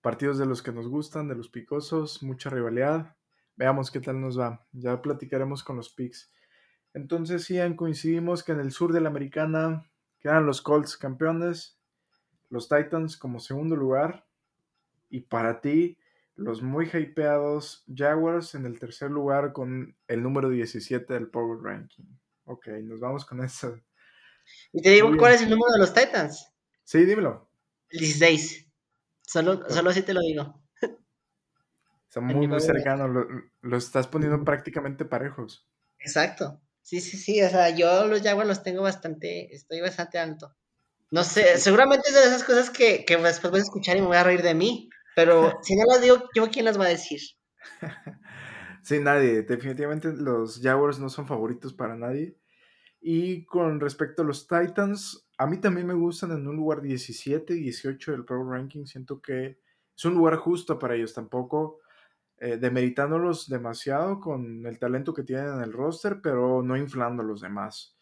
partidos 0.01 0.37
de 0.37 0.45
los 0.45 0.61
que 0.61 0.71
nos 0.71 0.87
gustan, 0.87 1.27
de 1.27 1.35
los 1.35 1.49
picosos, 1.49 2.23
mucha 2.23 2.49
rivalidad. 2.49 3.15
Veamos 3.55 3.91
qué 3.91 3.99
tal 3.99 4.19
nos 4.19 4.39
va. 4.39 4.67
Ya 4.71 5.01
platicaremos 5.01 5.63
con 5.63 5.77
los 5.77 5.89
picks. 5.93 6.31
Entonces, 6.93 7.47
Ian, 7.49 7.75
coincidimos 7.75 8.43
que 8.43 8.51
en 8.51 8.59
el 8.59 8.71
sur 8.71 8.91
de 8.91 9.01
la 9.01 9.09
americana 9.09 9.89
quedan 10.19 10.45
los 10.45 10.61
Colts 10.61 10.97
campeones, 10.97 11.79
los 12.49 12.67
Titans 12.67 13.17
como 13.17 13.39
segundo 13.39 13.75
lugar, 13.75 14.25
y 15.09 15.21
para 15.21 15.61
ti, 15.61 15.97
los 16.35 16.61
muy 16.61 16.89
hypeados 16.91 17.83
Jaguars 17.93 18.55
en 18.55 18.65
el 18.65 18.79
tercer 18.79 19.11
lugar 19.11 19.53
con 19.53 19.95
el 20.07 20.23
número 20.23 20.49
17 20.49 21.13
del 21.13 21.29
Power 21.29 21.59
Ranking. 21.61 22.05
Ok, 22.45 22.67
nos 22.83 22.99
vamos 22.99 23.25
con 23.25 23.43
eso. 23.43 23.77
y 24.73 24.81
te 24.81 24.89
digo, 24.89 25.15
¿cuál 25.17 25.33
es 25.33 25.41
el 25.41 25.49
número 25.49 25.71
de 25.73 25.79
los 25.79 25.93
Titans? 25.93 26.51
Sí, 26.83 27.05
dímelo. 27.05 27.49
El 27.89 27.99
16. 27.99 28.67
Solo, 29.21 29.69
solo 29.69 29.89
así 29.89 30.01
te 30.01 30.13
lo 30.13 30.21
digo. 30.21 30.61
En 32.15 32.23
muy, 32.23 32.35
muy 32.35 32.47
Power 32.47 32.61
cercano. 32.61 33.07
Lo, 33.07 33.27
lo 33.61 33.77
estás 33.77 34.07
poniendo 34.07 34.43
prácticamente 34.43 35.05
parejos. 35.05 35.67
Exacto. 35.99 36.61
Sí, 36.81 36.99
sí, 36.99 37.17
sí, 37.17 37.41
o 37.41 37.49
sea, 37.49 37.69
yo 37.69 38.07
los 38.07 38.21
Jaguars 38.21 38.47
los 38.47 38.63
tengo 38.63 38.81
bastante, 38.81 39.53
estoy 39.53 39.81
bastante 39.81 40.17
alto. 40.17 40.55
No 41.11 41.23
sé, 41.23 41.57
seguramente 41.57 42.09
es 42.09 42.15
de 42.15 42.21
esas 42.21 42.43
cosas 42.43 42.69
que, 42.69 43.05
que 43.05 43.17
después 43.17 43.51
voy 43.51 43.59
a 43.59 43.63
escuchar 43.63 43.97
y 43.97 44.01
me 44.01 44.07
voy 44.07 44.17
a 44.17 44.23
reír 44.23 44.41
de 44.41 44.55
mí. 44.55 44.89
Pero 45.15 45.51
si 45.61 45.75
no 45.75 45.83
las 45.85 46.01
digo, 46.01 46.29
¿yo 46.33 46.49
quién 46.49 46.65
las 46.65 46.79
va 46.79 46.85
a 46.85 46.89
decir? 46.89 47.19
Sí, 48.83 48.99
nadie. 48.99 49.43
Definitivamente 49.43 50.11
los 50.11 50.59
Jaguars 50.59 50.99
no 50.99 51.07
son 51.09 51.27
favoritos 51.27 51.71
para 51.71 51.95
nadie. 51.95 52.35
Y 52.99 53.45
con 53.45 53.79
respecto 53.79 54.23
a 54.23 54.25
los 54.25 54.47
Titans, 54.47 55.27
a 55.37 55.47
mí 55.47 55.59
también 55.59 55.87
me 55.87 55.93
gustan 55.93 56.31
en 56.31 56.47
un 56.47 56.55
lugar 56.55 56.81
17, 56.81 57.53
18 57.53 58.11
del 58.11 58.25
Pro 58.25 58.43
Ranking. 58.49 58.85
Siento 58.85 59.21
que 59.21 59.59
es 59.95 60.05
un 60.05 60.15
lugar 60.15 60.37
justo 60.37 60.79
para 60.79 60.95
ellos. 60.95 61.13
Tampoco 61.13 61.79
eh, 62.43 62.57
demeritándolos 62.57 63.47
demasiado 63.47 64.19
con 64.19 64.65
el 64.65 64.79
talento 64.79 65.13
que 65.13 65.21
tienen 65.21 65.53
en 65.53 65.61
el 65.61 65.71
roster, 65.71 66.21
pero 66.23 66.63
no 66.63 66.75
inflando 66.75 67.21
a 67.21 67.25
los 67.25 67.41
demás. 67.41 67.95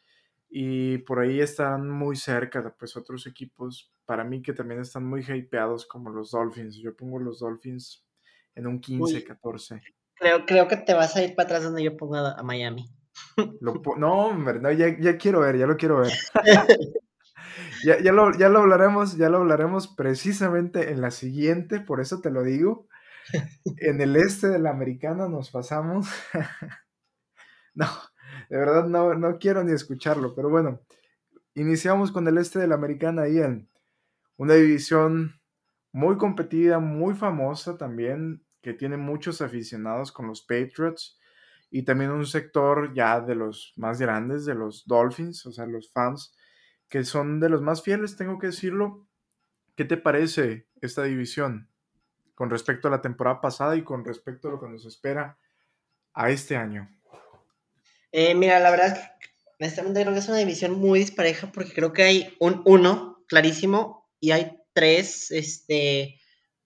Y 0.50 1.00
por 1.00 1.20
ahí 1.20 1.42
están 1.42 1.90
muy 1.90 2.16
cerca, 2.16 2.74
pues 2.80 2.96
otros 2.96 3.28
equipos, 3.28 3.92
para 4.06 4.24
mí 4.24 4.42
que 4.42 4.54
también 4.54 4.80
están 4.80 5.06
muy 5.06 5.26
hypeados 5.28 5.86
como 5.86 6.10
los 6.10 6.32
Dolphins. 6.32 6.78
Yo 6.78 6.96
pongo 6.96 7.20
los 7.20 7.40
Dolphins 7.40 8.08
en 8.56 8.68
un 8.68 8.80
15, 8.80 9.26
14. 9.26 9.82
Creo, 10.16 10.46
creo 10.46 10.70
que 10.70 10.78
te 10.78 10.94
vas 10.94 11.18
a 11.18 11.22
ir 11.22 11.36
para 11.36 11.48
atrás 11.48 11.64
donde 11.66 11.84
yo 11.84 11.98
pongo 11.98 12.16
a, 12.16 12.42
Miami. 12.42 12.90
no, 13.60 14.34
no 14.38 14.72
ya, 14.72 14.98
ya, 14.98 15.18
quiero 15.18 15.42
ver, 15.42 15.58
ya 15.58 15.68
lo 15.68 15.76
quiero 15.76 15.98
ver. 15.98 16.14
ya, 17.84 18.00
ya, 18.02 18.14
lo, 18.14 18.32
ya 18.38 18.48
lo 18.48 18.60
hablaremos, 18.60 19.18
ya 19.18 19.28
lo 19.28 19.40
hablaremos 19.40 19.90
precisamente 19.90 20.92
en 20.92 21.02
la 21.02 21.12
siguiente, 21.12 21.82
por 21.82 22.00
eso 22.00 22.22
te 22.22 22.32
lo 22.32 22.44
digo. 22.44 22.88
En 23.78 24.02
el 24.02 24.16
este 24.16 24.48
de 24.48 24.60
la 24.60 24.72
americana 24.72 25.28
nos 25.28 25.52
pasamos. 25.52 26.08
no, 27.74 27.88
de 28.50 28.58
verdad 28.58 28.86
no, 28.88 29.14
no 29.16 29.38
quiero 29.38 29.64
ni 29.64 29.72
escucharlo, 29.72 30.36
pero 30.36 30.50
bueno, 30.50 30.82
iniciamos 31.56 32.12
con 32.12 32.28
el 32.28 32.38
este 32.38 32.60
de 32.60 32.68
la 32.68 32.76
americana 32.76 33.24
ahí 33.24 33.40
en 33.40 33.70
una 34.38 34.56
división 34.56 35.40
muy 35.92 36.18
competida, 36.18 36.80
muy 36.80 37.14
famosa 37.14 37.78
también, 37.78 38.44
que 38.62 38.74
tiene 38.74 38.98
muchos 38.98 39.42
aficionados 39.42 40.12
con 40.12 40.28
los 40.28 40.42
Patriots 40.42 41.18
y 41.72 41.84
también 41.84 42.12
un 42.12 42.26
sector 42.26 42.94
ya 42.94 43.22
de 43.22 43.36
los 43.36 43.74
más 43.76 44.00
grandes, 44.00 44.46
de 44.46 44.56
los 44.56 44.86
Dolphins, 44.88 45.46
o 45.46 45.52
sea, 45.52 45.66
los 45.66 45.92
fans, 45.92 46.36
que 46.90 47.04
son 47.04 47.40
de 47.40 47.50
los 47.50 47.62
más 47.62 47.84
fieles, 47.84 48.18
tengo 48.18 48.40
que 48.40 48.48
decirlo. 48.48 49.06
¿Qué 49.76 49.86
te 49.86 49.98
parece 49.98 50.68
esta 50.82 51.04
división 51.04 51.69
con 52.40 52.50
respecto 52.50 52.88
a 52.88 52.92
la 52.92 53.02
temporada 53.02 53.42
pasada 53.42 53.76
y 53.76 53.84
con 53.84 54.06
respecto 54.06 54.48
a 54.48 54.52
lo 54.52 54.62
que 54.62 54.70
nos 54.70 54.86
espera 54.86 55.38
a 56.14 56.30
este 56.30 56.56
año? 56.56 56.90
Eh, 58.14 58.34
mira, 58.34 58.62
la 58.62 58.72
verdad, 58.72 59.12
honestamente 59.60 60.00
creo 60.00 60.14
que 60.14 60.20
es 60.20 60.30
una 60.30 60.38
división 60.38 60.80
muy 60.80 61.00
dispareja 61.00 61.52
porque 61.52 61.74
creo 61.74 61.92
que 61.92 62.04
hay 62.04 62.38
un 62.40 62.62
uno 62.64 63.26
clarísimo 63.28 64.10
y 64.22 64.32
hay 64.32 64.58
tres, 64.72 65.32
este, 65.32 66.18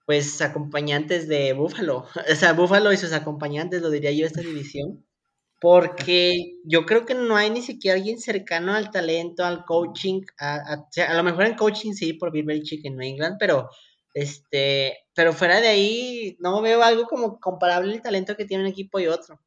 pues 0.05 0.43
acompañantes 0.43 1.27
de 1.27 1.53
Buffalo. 1.53 2.05
O 2.31 2.35
sea, 2.35 2.53
Buffalo 2.53 2.93
y 2.93 2.97
sus 2.97 3.11
acompañantes, 3.11 3.81
lo 3.81 3.89
diría 3.89 4.11
yo, 4.11 4.27
esta 4.27 4.41
división. 4.41 5.03
Porque 5.59 6.59
yo 6.65 6.85
creo 6.85 7.03
que 7.07 7.15
no 7.15 7.35
hay 7.35 7.49
ni 7.49 7.63
siquiera 7.63 7.97
alguien 7.97 8.19
cercano 8.19 8.75
al 8.75 8.91
talento, 8.91 9.43
al 9.43 9.65
coaching. 9.65 10.21
A, 10.37 10.83
a, 11.07 11.13
lo 11.15 11.23
mejor 11.23 11.45
en 11.45 11.55
coaching 11.55 11.93
sí, 11.93 12.13
por 12.13 12.31
Bill 12.31 12.45
Belichick 12.45 12.85
en 12.85 12.95
New 12.95 13.07
England, 13.07 13.37
pero 13.39 13.69
este, 14.13 14.97
pero 15.15 15.33
fuera 15.33 15.61
de 15.61 15.67
ahí 15.67 16.37
no 16.39 16.61
veo 16.61 16.83
algo 16.83 17.05
como 17.05 17.39
comparable 17.39 17.93
el 17.93 18.01
talento 18.01 18.35
que 18.35 18.45
tiene 18.45 18.63
un 18.63 18.69
equipo 18.69 18.99
y 18.99 19.07
otro. 19.07 19.39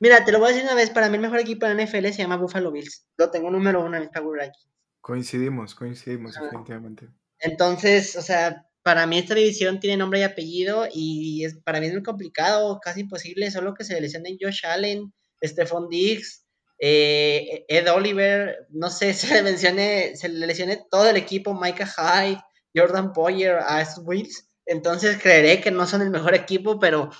Mira, 0.00 0.24
te 0.24 0.32
lo 0.32 0.38
voy 0.38 0.48
a 0.48 0.52
decir 0.52 0.64
una 0.64 0.74
vez, 0.74 0.90
para 0.90 1.08
mí 1.08 1.16
el 1.16 1.22
mejor 1.22 1.38
equipo 1.38 1.66
de 1.66 1.74
la 1.74 1.84
NFL 1.84 2.06
se 2.06 2.22
llama 2.22 2.36
Buffalo 2.36 2.72
Bills. 2.72 3.06
Lo 3.16 3.30
tengo 3.30 3.50
número 3.50 3.84
uno 3.84 3.96
en 3.96 4.04
el 4.04 4.10
Power 4.10 4.40
Rankings. 4.40 4.68
Coincidimos, 5.00 5.74
coincidimos, 5.74 6.34
definitivamente. 6.34 7.08
Entonces, 7.38 8.16
o 8.16 8.22
sea, 8.22 8.66
para 8.82 9.06
mí 9.06 9.18
esta 9.18 9.34
división 9.34 9.80
tiene 9.80 9.96
nombre 9.96 10.20
y 10.20 10.22
apellido 10.22 10.86
y 10.92 11.44
es, 11.44 11.56
para 11.64 11.80
mí 11.80 11.86
es 11.86 11.92
muy 11.92 12.02
complicado, 12.02 12.80
casi 12.80 13.00
imposible, 13.00 13.50
solo 13.50 13.74
que 13.74 13.84
se 13.84 14.00
lesionen 14.00 14.38
Josh 14.40 14.64
Allen, 14.64 15.12
Stephon 15.42 15.88
Diggs, 15.88 16.44
eh, 16.78 17.64
Ed 17.68 17.92
Oliver, 17.92 18.66
no 18.70 18.90
sé, 18.90 19.12
se 19.14 19.34
le 19.34 19.42
mencione, 19.42 20.16
se 20.16 20.28
le 20.28 20.46
lesione 20.46 20.82
todo 20.90 21.08
el 21.08 21.16
equipo, 21.16 21.54
Micah 21.54 21.86
Hyde, 21.86 22.40
Jordan 22.74 23.12
Poyer 23.12 23.58
a 23.66 23.80
estos 23.80 24.06
Bills. 24.06 24.50
Entonces 24.66 25.20
creeré 25.20 25.60
que 25.60 25.70
no 25.70 25.86
son 25.86 26.02
el 26.02 26.10
mejor 26.10 26.34
equipo, 26.34 26.78
pero, 26.78 27.10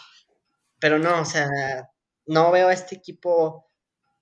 pero 0.79 0.99
no, 0.99 1.23
o 1.23 1.25
sea, 1.25 1.49
no 2.27 2.51
veo 2.53 2.69
a 2.69 2.73
este 2.73 2.97
equipo 2.97 3.71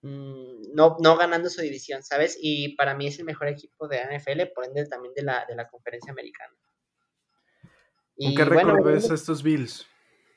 mm, 0.02 0.74
no, 0.74 0.96
no 1.00 1.16
ganando 1.16 1.50
su 1.50 1.60
división, 1.60 2.02
¿sabes? 2.02 2.38
Y 2.40 2.74
para 2.76 2.94
mí 2.94 3.06
es 3.06 3.18
el 3.18 3.24
mejor 3.24 3.48
equipo 3.48 3.88
de 3.88 4.00
NFL, 4.02 4.52
por 4.54 4.64
ende 4.64 4.86
también 4.86 5.14
de 5.14 5.22
la, 5.22 5.44
de 5.46 5.54
la 5.54 5.68
conferencia 5.68 6.12
americana. 6.12 6.54
¿Con 8.16 8.34
qué 8.34 8.44
récord 8.44 8.84
ves 8.84 9.10
estos 9.10 9.42
Bills? 9.42 9.86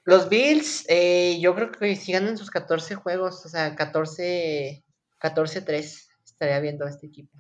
Los 0.04 0.30
Bills, 0.30 0.86
eh, 0.88 1.40
yo 1.40 1.54
creo 1.56 1.72
que 1.72 1.96
si 1.96 2.12
ganan 2.12 2.38
sus 2.38 2.50
14 2.50 2.96
juegos, 2.96 3.46
o 3.46 3.50
sea, 3.50 3.76
14, 3.76 4.84
14-3, 5.20 6.08
estaría 6.26 6.60
viendo 6.60 6.86
a 6.86 6.90
este 6.90 7.08
equipo. 7.08 7.38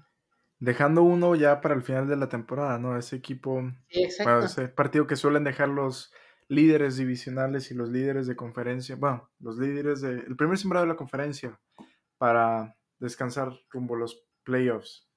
Dejando 0.61 1.03
uno 1.03 1.35
ya 1.35 1.59
para 1.59 1.75
el 1.75 1.81
final 1.81 2.07
de 2.07 2.15
la 2.15 2.29
temporada, 2.29 2.77
¿no? 2.77 2.97
Ese 2.97 3.17
equipo, 3.17 3.61
sí, 3.89 4.03
ese 4.03 4.67
partido 4.69 5.07
que 5.07 5.17
suelen 5.17 5.43
dejar 5.43 5.67
los 5.67 6.13
líderes 6.47 6.95
divisionales 6.95 7.71
y 7.71 7.73
los 7.73 7.89
líderes 7.89 8.27
de 8.27 8.35
conferencia, 8.37 8.95
bueno, 8.95 9.29
los 9.39 9.57
líderes 9.57 10.01
de, 10.01 10.11
el 10.11 10.37
primer 10.37 10.57
sembrado 10.57 10.85
de 10.85 10.91
la 10.93 10.97
conferencia 10.97 11.59
para 12.17 12.77
descansar 12.99 13.51
rumbo 13.69 13.95
a 13.95 13.99
los 13.99 14.23
playoffs. 14.43 15.07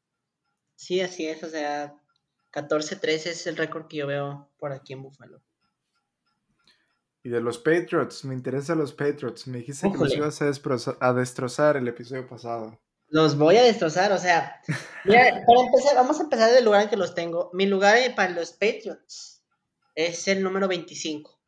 Sí, 0.74 1.00
así 1.00 1.26
es, 1.26 1.42
o 1.44 1.48
sea, 1.48 1.94
14-3 2.52 3.26
es 3.26 3.46
el 3.46 3.56
récord 3.56 3.86
que 3.86 3.98
yo 3.98 4.06
veo 4.06 4.50
por 4.58 4.72
aquí 4.72 4.92
en 4.92 5.02
Buffalo. 5.02 5.42
Y 7.24 7.30
de 7.30 7.40
los 7.40 7.58
Patriots, 7.58 8.24
me 8.26 8.34
interesan 8.34 8.78
los 8.78 8.92
Patriots. 8.92 9.46
Me 9.46 9.58
dijiste 9.58 9.90
que 9.90 9.96
los 9.96 10.14
ibas 10.14 10.42
a, 10.42 11.12
destrozar 11.14 11.76
el 11.78 11.88
episodio 11.88 12.26
pasado. 12.28 12.78
Los 13.14 13.38
voy 13.38 13.56
a 13.56 13.62
destrozar, 13.62 14.10
o 14.10 14.18
sea, 14.18 14.60
mira, 15.04 15.44
para 15.46 15.60
empezar, 15.60 15.94
vamos 15.94 16.18
a 16.18 16.24
empezar 16.24 16.50
del 16.50 16.64
lugar 16.64 16.82
en 16.82 16.88
que 16.88 16.96
los 16.96 17.14
tengo. 17.14 17.48
Mi 17.52 17.64
lugar 17.64 17.96
para 18.16 18.32
los 18.32 18.50
Patriots 18.50 19.40
es 19.94 20.26
el 20.26 20.42
número 20.42 20.66
25 20.66 21.38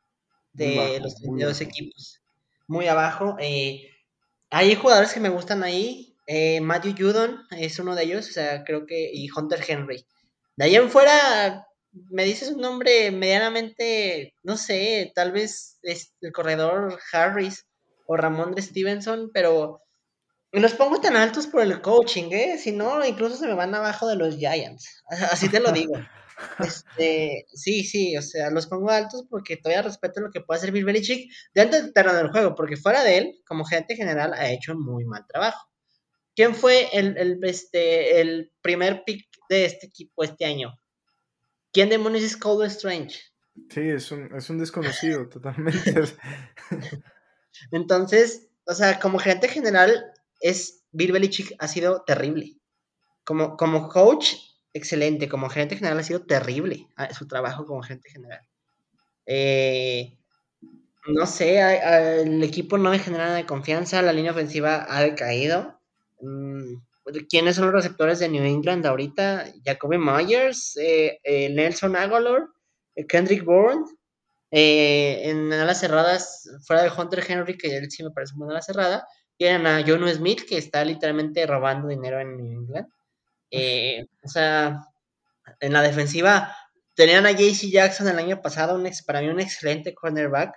de 0.52 1.00
los 1.02 1.16
32 1.16 1.60
equipos. 1.62 2.20
Muy 2.68 2.86
abajo. 2.86 3.36
Eh, 3.40 3.90
hay 4.48 4.76
jugadores 4.76 5.12
que 5.12 5.18
me 5.18 5.28
gustan 5.28 5.64
ahí. 5.64 6.16
Eh, 6.28 6.60
Matthew 6.60 6.94
Judon 6.96 7.40
es 7.50 7.80
uno 7.80 7.96
de 7.96 8.04
ellos, 8.04 8.28
o 8.28 8.32
sea, 8.32 8.62
creo 8.62 8.86
que, 8.86 9.10
y 9.12 9.28
Hunter 9.28 9.64
Henry. 9.66 10.06
De 10.54 10.66
ahí 10.66 10.76
en 10.76 10.88
fuera, 10.88 11.66
me 11.90 12.22
dices 12.22 12.50
un 12.50 12.60
nombre 12.60 13.10
medianamente, 13.10 14.36
no 14.44 14.56
sé, 14.56 15.10
tal 15.16 15.32
vez 15.32 15.80
es 15.82 16.14
el 16.20 16.30
corredor 16.30 16.96
Harris 17.12 17.66
o 18.06 18.16
Ramón 18.16 18.54
de 18.54 18.62
Stevenson, 18.62 19.32
pero 19.34 19.82
los 20.60 20.74
pongo 20.74 21.00
tan 21.00 21.16
altos 21.16 21.46
por 21.46 21.62
el 21.62 21.80
coaching, 21.80 22.30
¿eh? 22.32 22.58
Si 22.58 22.72
no, 22.72 23.04
incluso 23.04 23.36
se 23.36 23.46
me 23.46 23.54
van 23.54 23.74
abajo 23.74 24.08
de 24.08 24.16
los 24.16 24.36
Giants. 24.36 25.02
Así 25.30 25.48
te 25.48 25.60
lo 25.60 25.72
digo. 25.72 25.94
Este, 26.58 27.46
sí, 27.52 27.84
sí, 27.84 28.16
o 28.16 28.22
sea, 28.22 28.50
los 28.50 28.66
pongo 28.66 28.90
altos 28.90 29.24
porque 29.28 29.56
todavía 29.56 29.82
respeto 29.82 30.20
lo 30.20 30.30
que 30.30 30.40
puede 30.40 30.58
hacer 30.58 30.72
Bill 30.72 30.84
Belichick 30.84 31.32
dentro 31.54 31.80
del 31.80 31.92
terreno 31.92 32.16
del 32.16 32.30
juego, 32.30 32.54
porque 32.54 32.76
fuera 32.76 33.02
de 33.02 33.18
él, 33.18 33.42
como 33.46 33.64
gerente 33.64 33.96
general, 33.96 34.34
ha 34.34 34.50
hecho 34.50 34.74
muy 34.74 35.04
mal 35.04 35.24
trabajo. 35.26 35.70
¿Quién 36.34 36.54
fue 36.54 36.88
el, 36.92 37.16
el, 37.16 37.38
este, 37.44 38.20
el 38.20 38.52
primer 38.60 39.04
pick 39.04 39.26
de 39.48 39.64
este 39.64 39.86
equipo 39.86 40.22
este 40.22 40.44
año? 40.44 40.78
¿Quién 41.72 41.88
demonios 41.88 42.24
es 42.24 42.36
Cold 42.36 42.66
Strange? 42.66 43.20
Sí, 43.70 43.80
es 43.80 44.12
un, 44.12 44.34
es 44.36 44.50
un 44.50 44.58
desconocido 44.58 45.28
totalmente. 45.28 46.02
Entonces, 47.72 48.48
o 48.66 48.74
sea, 48.74 48.98
como 48.98 49.18
gerente 49.18 49.48
general, 49.48 50.12
es 50.40 50.84
Bill 50.92 51.12
Belichick 51.12 51.54
ha 51.58 51.68
sido 51.68 52.02
terrible. 52.02 52.56
Como, 53.24 53.56
como 53.56 53.88
coach, 53.88 54.34
excelente. 54.72 55.28
Como 55.28 55.48
gerente 55.48 55.76
general 55.76 55.98
ha 55.98 56.02
sido 56.02 56.24
terrible 56.24 56.86
ah, 56.96 57.12
su 57.12 57.26
trabajo 57.26 57.66
como 57.66 57.82
gerente 57.82 58.10
general. 58.10 58.40
Eh, 59.26 60.16
no 61.08 61.26
sé, 61.26 61.60
el 62.22 62.42
equipo 62.42 62.78
no 62.78 62.90
me 62.90 62.98
genera 62.98 63.24
nada 63.24 63.36
de 63.36 63.46
confianza, 63.46 64.02
la 64.02 64.12
línea 64.12 64.32
ofensiva 64.32 64.86
ha 64.88 65.02
decaído. 65.02 65.80
Mm, 66.20 66.76
¿Quiénes 67.28 67.56
son 67.56 67.66
los 67.66 67.74
receptores 67.74 68.18
de 68.18 68.28
New 68.28 68.44
England 68.44 68.86
ahorita? 68.86 69.46
Jacoby 69.64 69.98
Myers, 69.98 70.76
eh, 70.76 71.20
eh, 71.22 71.48
Nelson 71.50 71.94
Aguilar, 71.94 72.48
Kendrick 73.08 73.44
Bourne. 73.44 73.84
en 74.50 75.52
alas 75.52 75.80
cerradas, 75.80 76.48
fuera 76.66 76.82
de 76.82 76.90
Hunter 76.90 77.24
Henry, 77.28 77.58
que 77.58 77.76
él 77.76 77.90
sí 77.90 78.02
me 78.02 78.10
parece 78.10 78.34
una 78.36 78.52
ala 78.52 78.62
cerrada, 78.62 79.06
tienen 79.36 79.66
a 79.66 79.84
John 79.86 80.08
Smith, 80.08 80.42
que 80.48 80.58
está 80.58 80.84
literalmente 80.84 81.46
robando 81.46 81.88
dinero 81.88 82.20
en 82.20 82.36
New 82.36 82.60
England. 82.60 82.88
Eh, 83.50 84.06
o 84.22 84.28
sea, 84.28 84.80
en 85.60 85.72
la 85.72 85.82
defensiva 85.82 86.54
tenían 86.94 87.26
a 87.26 87.30
JC 87.30 87.70
Jackson 87.70 88.08
el 88.08 88.18
año 88.18 88.40
pasado, 88.42 88.74
un 88.74 88.90
para 89.06 89.20
mí 89.20 89.28
un 89.28 89.40
excelente 89.40 89.94
cornerback. 89.94 90.54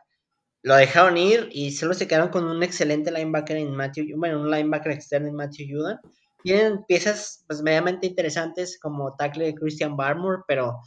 Lo 0.62 0.76
dejaron 0.76 1.18
ir 1.18 1.50
y 1.52 1.72
solo 1.72 1.94
se 1.94 2.08
quedaron 2.08 2.30
con 2.30 2.46
un 2.46 2.64
excelente 2.64 3.12
linebacker 3.12 3.58
en 3.58 3.76
Matthew, 3.76 4.18
bueno, 4.18 4.42
un 4.42 4.52
linebacker 4.52 4.92
externo 4.92 5.28
en 5.28 5.36
Matthew 5.36 5.68
Judon. 5.72 6.00
tienen 6.44 6.84
piezas 6.86 7.44
pues 7.48 7.62
medianamente 7.62 8.08
interesantes 8.08 8.80
como 8.82 9.16
tackle 9.16 9.46
de 9.46 9.56
Christian 9.56 9.96
Barmore, 9.96 10.44
pero 10.48 10.80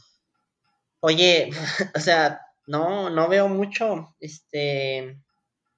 oye, 0.99 1.49
o 1.95 1.99
sea, 1.99 2.39
no, 2.67 3.09
no 3.09 3.27
veo 3.27 3.47
mucho, 3.47 4.15
este, 4.19 5.17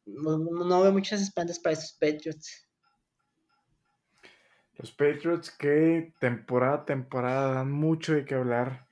no, 0.05 0.81
veo 0.81 0.91
muchas 0.91 1.21
esperanzas 1.21 1.59
para 1.59 1.73
esos 1.73 1.93
Patriots. 1.93 2.67
Los 4.77 4.91
Patriots 4.91 5.51
que 5.51 6.13
temporada 6.19 6.85
temporada 6.85 7.53
dan 7.53 7.71
mucho 7.71 8.13
de 8.13 8.25
qué 8.25 8.35
hablar. 8.35 8.87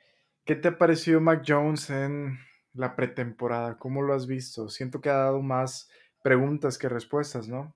¿Qué 0.45 0.55
te 0.55 0.69
ha 0.69 0.77
parecido 0.77 1.21
Mac 1.21 1.43
Jones 1.45 1.89
en 1.89 2.37
la 2.73 2.95
pretemporada? 2.95 3.77
¿Cómo 3.77 4.01
lo 4.01 4.13
has 4.13 4.27
visto? 4.27 4.69
Siento 4.69 5.01
que 5.01 5.09
ha 5.09 5.17
dado 5.17 5.41
más 5.41 5.89
preguntas 6.21 6.77
que 6.77 6.89
respuestas, 6.89 7.47
¿no? 7.47 7.75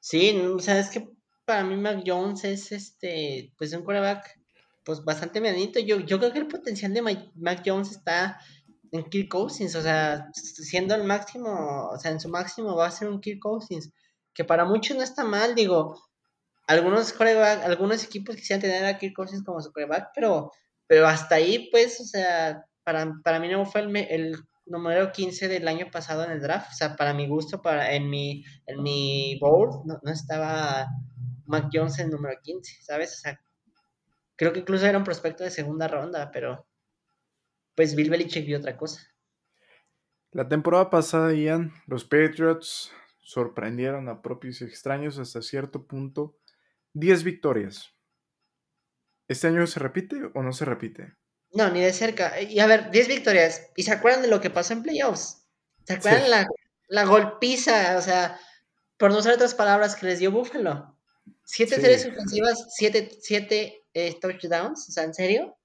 Sí, 0.00 0.38
o 0.38 0.58
sea, 0.58 0.78
es 0.78 0.90
que 0.90 1.08
para 1.44 1.64
mí 1.64 1.76
Mac 1.76 2.02
Jones 2.06 2.44
es 2.44 2.72
este, 2.72 3.52
pues 3.58 3.72
un 3.74 3.82
quarterback 3.82 4.38
pues 4.84 5.02
bastante 5.04 5.40
medianito. 5.40 5.80
Yo, 5.80 6.00
yo 6.00 6.18
creo 6.18 6.32
que 6.32 6.38
el 6.38 6.46
potencial 6.46 6.92
de 6.92 7.02
Mac 7.34 7.62
Jones 7.64 7.90
está 7.90 8.38
en 8.94 9.04
Kirk 9.10 9.28
Cousins, 9.28 9.74
o 9.74 9.82
sea, 9.82 10.28
siendo 10.32 10.94
el 10.94 11.02
máximo, 11.02 11.88
o 11.90 11.98
sea, 11.98 12.12
en 12.12 12.20
su 12.20 12.28
máximo 12.28 12.76
va 12.76 12.86
a 12.86 12.92
ser 12.92 13.08
un 13.08 13.20
Kirk 13.20 13.40
Cousins, 13.40 13.92
que 14.32 14.44
para 14.44 14.64
muchos 14.64 14.96
no 14.96 15.02
está 15.02 15.24
mal, 15.24 15.56
digo, 15.56 16.00
algunos 16.68 17.12
coreback, 17.12 17.64
algunos 17.64 18.04
equipos 18.04 18.36
quisieran 18.36 18.60
tener 18.60 18.84
a 18.84 18.96
Kirk 18.96 19.14
Cousins 19.14 19.42
como 19.42 19.60
su 19.60 19.72
coreback, 19.72 20.10
pero, 20.14 20.52
pero 20.86 21.08
hasta 21.08 21.34
ahí, 21.34 21.68
pues, 21.72 22.00
o 22.00 22.04
sea, 22.04 22.66
para, 22.84 23.12
para 23.24 23.40
mí 23.40 23.48
no 23.48 23.66
fue 23.66 23.80
el, 23.80 23.96
el 23.96 24.36
número 24.64 25.10
15 25.10 25.48
del 25.48 25.66
año 25.66 25.90
pasado 25.90 26.22
en 26.24 26.30
el 26.30 26.40
draft. 26.40 26.70
O 26.70 26.74
sea, 26.76 26.94
para 26.94 27.12
mi 27.12 27.26
gusto, 27.26 27.60
para, 27.60 27.92
en, 27.94 28.08
mi, 28.08 28.44
en 28.66 28.80
mi 28.80 29.36
board, 29.40 29.86
no, 29.86 30.12
estaba 30.12 30.86
Mac 31.46 31.68
Jones 31.72 31.98
en 31.98 32.10
número 32.10 32.38
15, 32.40 32.82
¿sabes? 32.82 33.14
O 33.14 33.16
sea, 33.16 33.40
creo 34.36 34.52
que 34.52 34.60
incluso 34.60 34.86
era 34.86 34.98
un 34.98 35.04
prospecto 35.04 35.42
de 35.42 35.50
segunda 35.50 35.88
ronda, 35.88 36.30
pero 36.32 36.64
pues 37.74 37.94
Bill 37.94 38.10
Belichick 38.10 38.46
vio 38.46 38.58
otra 38.58 38.76
cosa. 38.76 39.00
La 40.30 40.48
temporada 40.48 40.90
pasada, 40.90 41.32
Ian, 41.32 41.72
los 41.86 42.04
Patriots 42.04 42.90
sorprendieron 43.20 44.08
a 44.08 44.20
propios 44.20 44.60
y 44.60 44.64
extraños 44.64 45.18
hasta 45.18 45.42
cierto 45.42 45.86
punto. 45.86 46.36
10 46.94 47.24
victorias. 47.24 47.94
¿Este 49.28 49.48
año 49.48 49.66
se 49.66 49.80
repite 49.80 50.16
o 50.34 50.42
no 50.42 50.52
se 50.52 50.64
repite? 50.64 51.14
No, 51.52 51.70
ni 51.70 51.80
de 51.80 51.92
cerca. 51.92 52.40
Y 52.40 52.58
a 52.60 52.66
ver, 52.66 52.90
10 52.90 53.08
victorias. 53.08 53.70
¿Y 53.76 53.84
se 53.84 53.92
acuerdan 53.92 54.22
de 54.22 54.28
lo 54.28 54.40
que 54.40 54.50
pasó 54.50 54.72
en 54.72 54.82
playoffs? 54.82 55.46
¿Se 55.84 55.94
acuerdan 55.94 56.30
la, 56.30 56.46
la, 56.88 57.04
golpiza? 57.04 57.96
O 57.96 58.02
sea, 58.02 58.38
por 58.96 59.10
no 59.10 59.18
usar 59.18 59.34
otras 59.34 59.54
palabras 59.54 59.96
que 59.96 60.06
les 60.06 60.18
dio 60.18 60.30
Buffalo. 60.30 60.96
Siete 61.44 61.80
series 61.80 62.06
ofensivas, 62.06 62.74
siete, 62.74 63.08
siete 63.20 63.84
eh, 63.92 64.18
touchdowns. 64.20 64.88
O 64.88 64.92
sea, 64.92 65.04
¿en 65.04 65.14
serio? 65.14 65.56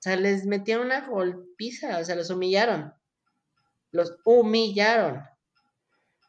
O 0.00 0.02
sea, 0.02 0.16
les 0.16 0.46
metieron 0.46 0.86
una 0.86 1.06
golpiza. 1.06 1.98
O 1.98 2.04
sea, 2.04 2.16
los 2.16 2.30
humillaron. 2.30 2.94
Los 3.92 4.16
humillaron. 4.24 5.22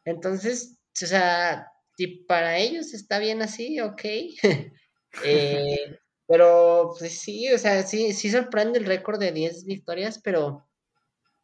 Entonces, 0.04 0.78
o 1.02 1.06
sea, 1.06 1.72
si 1.96 2.06
para 2.06 2.58
ellos 2.58 2.92
está 2.92 3.18
bien 3.18 3.40
así, 3.40 3.80
ok. 3.80 4.02
eh, 5.24 5.98
pero 6.26 6.94
pues 6.98 7.18
sí, 7.18 7.50
o 7.50 7.58
sea, 7.58 7.82
sí, 7.82 8.12
sí 8.12 8.30
sorprende 8.30 8.78
el 8.78 8.84
récord 8.84 9.18
de 9.18 9.32
10 9.32 9.64
victorias, 9.64 10.20
pero 10.22 10.68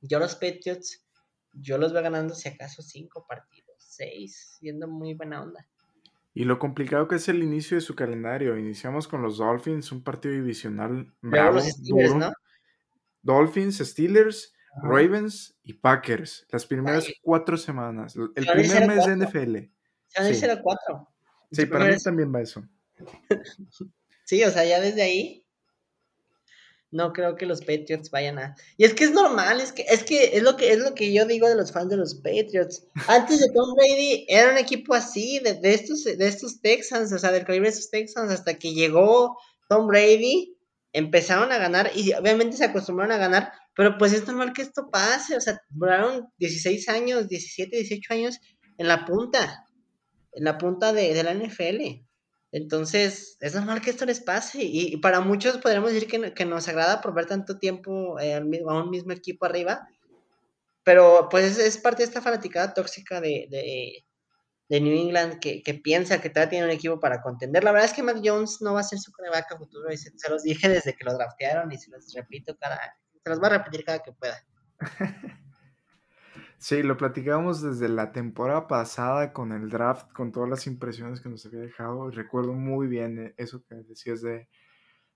yo 0.02 0.18
los 0.18 0.34
Patriots, 0.34 1.02
yo 1.52 1.78
los 1.78 1.94
veo 1.94 2.02
ganando 2.02 2.34
si 2.34 2.48
acaso 2.48 2.82
5 2.82 3.26
partidos, 3.26 3.76
6, 3.78 4.56
siendo 4.58 4.86
muy 4.86 5.14
buena 5.14 5.42
onda. 5.42 5.66
Y 6.38 6.44
lo 6.44 6.60
complicado 6.60 7.08
que 7.08 7.16
es 7.16 7.28
el 7.28 7.42
inicio 7.42 7.76
de 7.76 7.80
su 7.80 7.96
calendario. 7.96 8.56
Iniciamos 8.56 9.08
con 9.08 9.22
los 9.22 9.38
Dolphins, 9.38 9.90
un 9.90 10.04
partido 10.04 10.34
divisional 10.34 11.12
bravo, 11.20 11.58
Steelers, 11.60 12.14
¿no? 12.14 12.32
Dolphins, 13.22 13.78
Steelers, 13.78 14.54
Ravens 14.80 15.58
y 15.64 15.72
Packers. 15.72 16.46
Las 16.52 16.64
primeras 16.64 17.08
cuatro 17.22 17.56
semanas. 17.56 18.14
El 18.36 18.46
primer 18.46 18.86
mes 18.86 19.04
de 19.04 19.16
NFL. 19.16 19.56
Sí, 20.32 20.46
4. 20.62 21.08
Sí, 21.50 21.66
para 21.66 21.86
mí 21.86 21.96
también 22.04 22.32
va 22.32 22.40
eso. 22.40 22.62
Sí, 24.24 24.44
o 24.44 24.50
sea, 24.50 24.64
ya 24.64 24.78
desde 24.78 25.02
ahí 25.02 25.44
no 26.90 27.12
creo 27.12 27.36
que 27.36 27.46
los 27.46 27.60
Patriots 27.60 28.10
vayan 28.10 28.38
a. 28.38 28.56
Y 28.76 28.84
es 28.84 28.94
que 28.94 29.04
es 29.04 29.12
normal, 29.12 29.60
es 29.60 29.72
que 29.72 29.82
es 29.82 30.04
que 30.04 30.36
es 30.36 30.42
lo 30.42 30.56
que 30.56 30.72
es 30.72 30.78
lo 30.78 30.94
que 30.94 31.12
yo 31.12 31.26
digo 31.26 31.48
de 31.48 31.54
los 31.54 31.72
fans 31.72 31.90
de 31.90 31.96
los 31.96 32.14
Patriots. 32.16 32.86
Antes 33.06 33.40
de 33.40 33.48
Tom 33.52 33.74
Brady 33.74 34.26
era 34.28 34.50
un 34.50 34.58
equipo 34.58 34.94
así 34.94 35.40
de, 35.40 35.58
estos 35.62 36.04
de 36.04 36.26
estos 36.26 36.60
Texans, 36.60 37.12
o 37.12 37.18
sea, 37.18 37.32
del 37.32 37.44
calibre 37.44 37.70
de 37.70 37.76
esos 37.76 37.90
Texans 37.90 38.32
hasta 38.32 38.54
que 38.54 38.72
llegó 38.72 39.36
Tom 39.68 39.86
Brady, 39.86 40.56
empezaron 40.92 41.52
a 41.52 41.58
ganar 41.58 41.90
y 41.94 42.12
obviamente 42.14 42.56
se 42.56 42.64
acostumbraron 42.64 43.12
a 43.12 43.18
ganar, 43.18 43.52
pero 43.74 43.98
pues 43.98 44.12
es 44.14 44.26
normal 44.26 44.54
que 44.54 44.62
esto 44.62 44.88
pase, 44.90 45.36
o 45.36 45.40
sea, 45.40 45.60
duraron 45.68 46.28
16 46.38 46.88
años, 46.88 47.28
17, 47.28 47.76
18 47.76 48.14
años 48.14 48.40
en 48.78 48.88
la 48.88 49.04
punta, 49.04 49.66
en 50.32 50.44
la 50.44 50.56
punta 50.56 50.92
de, 50.94 51.12
de 51.12 51.22
la 51.22 51.34
NFL. 51.34 52.07
Entonces, 52.50 53.36
es 53.40 53.54
normal 53.54 53.80
que 53.80 53.90
esto 53.90 54.06
les 54.06 54.20
pase. 54.20 54.58
Y, 54.62 54.96
para 54.98 55.20
muchos 55.20 55.58
podríamos 55.58 55.92
decir 55.92 56.08
que, 56.34 56.44
nos 56.44 56.68
agrada 56.68 57.00
por 57.00 57.14
ver 57.14 57.26
tanto 57.26 57.58
tiempo 57.58 58.18
eh, 58.18 58.34
a 58.34 58.40
un 58.40 58.90
mismo 58.90 59.12
equipo 59.12 59.44
arriba. 59.44 59.86
Pero 60.84 61.28
pues 61.30 61.58
es, 61.58 61.78
parte 61.78 61.98
de 62.02 62.08
esta 62.08 62.22
fanaticada 62.22 62.72
tóxica 62.72 63.20
de, 63.20 64.04
New 64.70 64.94
England 64.94 65.38
que, 65.40 65.80
piensa 65.82 66.20
que 66.20 66.30
todavía 66.30 66.50
tiene 66.50 66.64
un 66.66 66.70
equipo 66.70 66.98
para 66.98 67.20
contender. 67.20 67.62
La 67.64 67.72
verdad 67.72 67.86
es 67.90 67.94
que 67.94 68.02
Mac 68.02 68.20
Jones 68.24 68.62
no 68.62 68.74
va 68.74 68.80
a 68.80 68.84
ser 68.84 68.98
su 68.98 69.12
coreback 69.12 69.58
futuro. 69.58 69.92
Y 69.92 69.98
se, 69.98 70.10
los 70.30 70.42
dije 70.42 70.68
desde 70.68 70.94
que 70.94 71.04
lo 71.04 71.14
draftearon 71.14 71.70
y 71.72 71.78
se 71.78 71.90
los 71.90 72.12
repito 72.14 72.56
cada. 72.58 72.80
Se 73.22 73.30
los 73.30 73.42
va 73.42 73.48
a 73.48 73.58
repetir 73.58 73.84
cada 73.84 73.98
que 73.98 74.12
pueda. 74.12 74.42
Sí, 76.58 76.82
lo 76.82 76.96
platicábamos 76.96 77.62
desde 77.62 77.88
la 77.88 78.10
temporada 78.10 78.66
pasada 78.66 79.32
con 79.32 79.52
el 79.52 79.70
draft, 79.70 80.12
con 80.12 80.32
todas 80.32 80.50
las 80.50 80.66
impresiones 80.66 81.20
que 81.20 81.28
nos 81.28 81.46
había 81.46 81.60
dejado. 81.60 82.10
Recuerdo 82.10 82.52
muy 82.52 82.88
bien 82.88 83.18
eh, 83.18 83.34
eso 83.36 83.62
que 83.64 83.76
decías 83.76 84.22
de, 84.22 84.48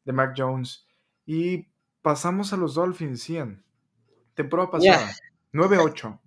de 0.05 0.12
Mac 0.12 0.35
Jones. 0.37 0.87
Y 1.26 1.68
pasamos 2.00 2.52
a 2.52 2.57
los 2.57 2.74
Dolphins, 2.74 3.26
Ian. 3.28 3.64
Temporada 4.35 4.70
pasada, 4.70 5.11
9-8. 5.52 6.20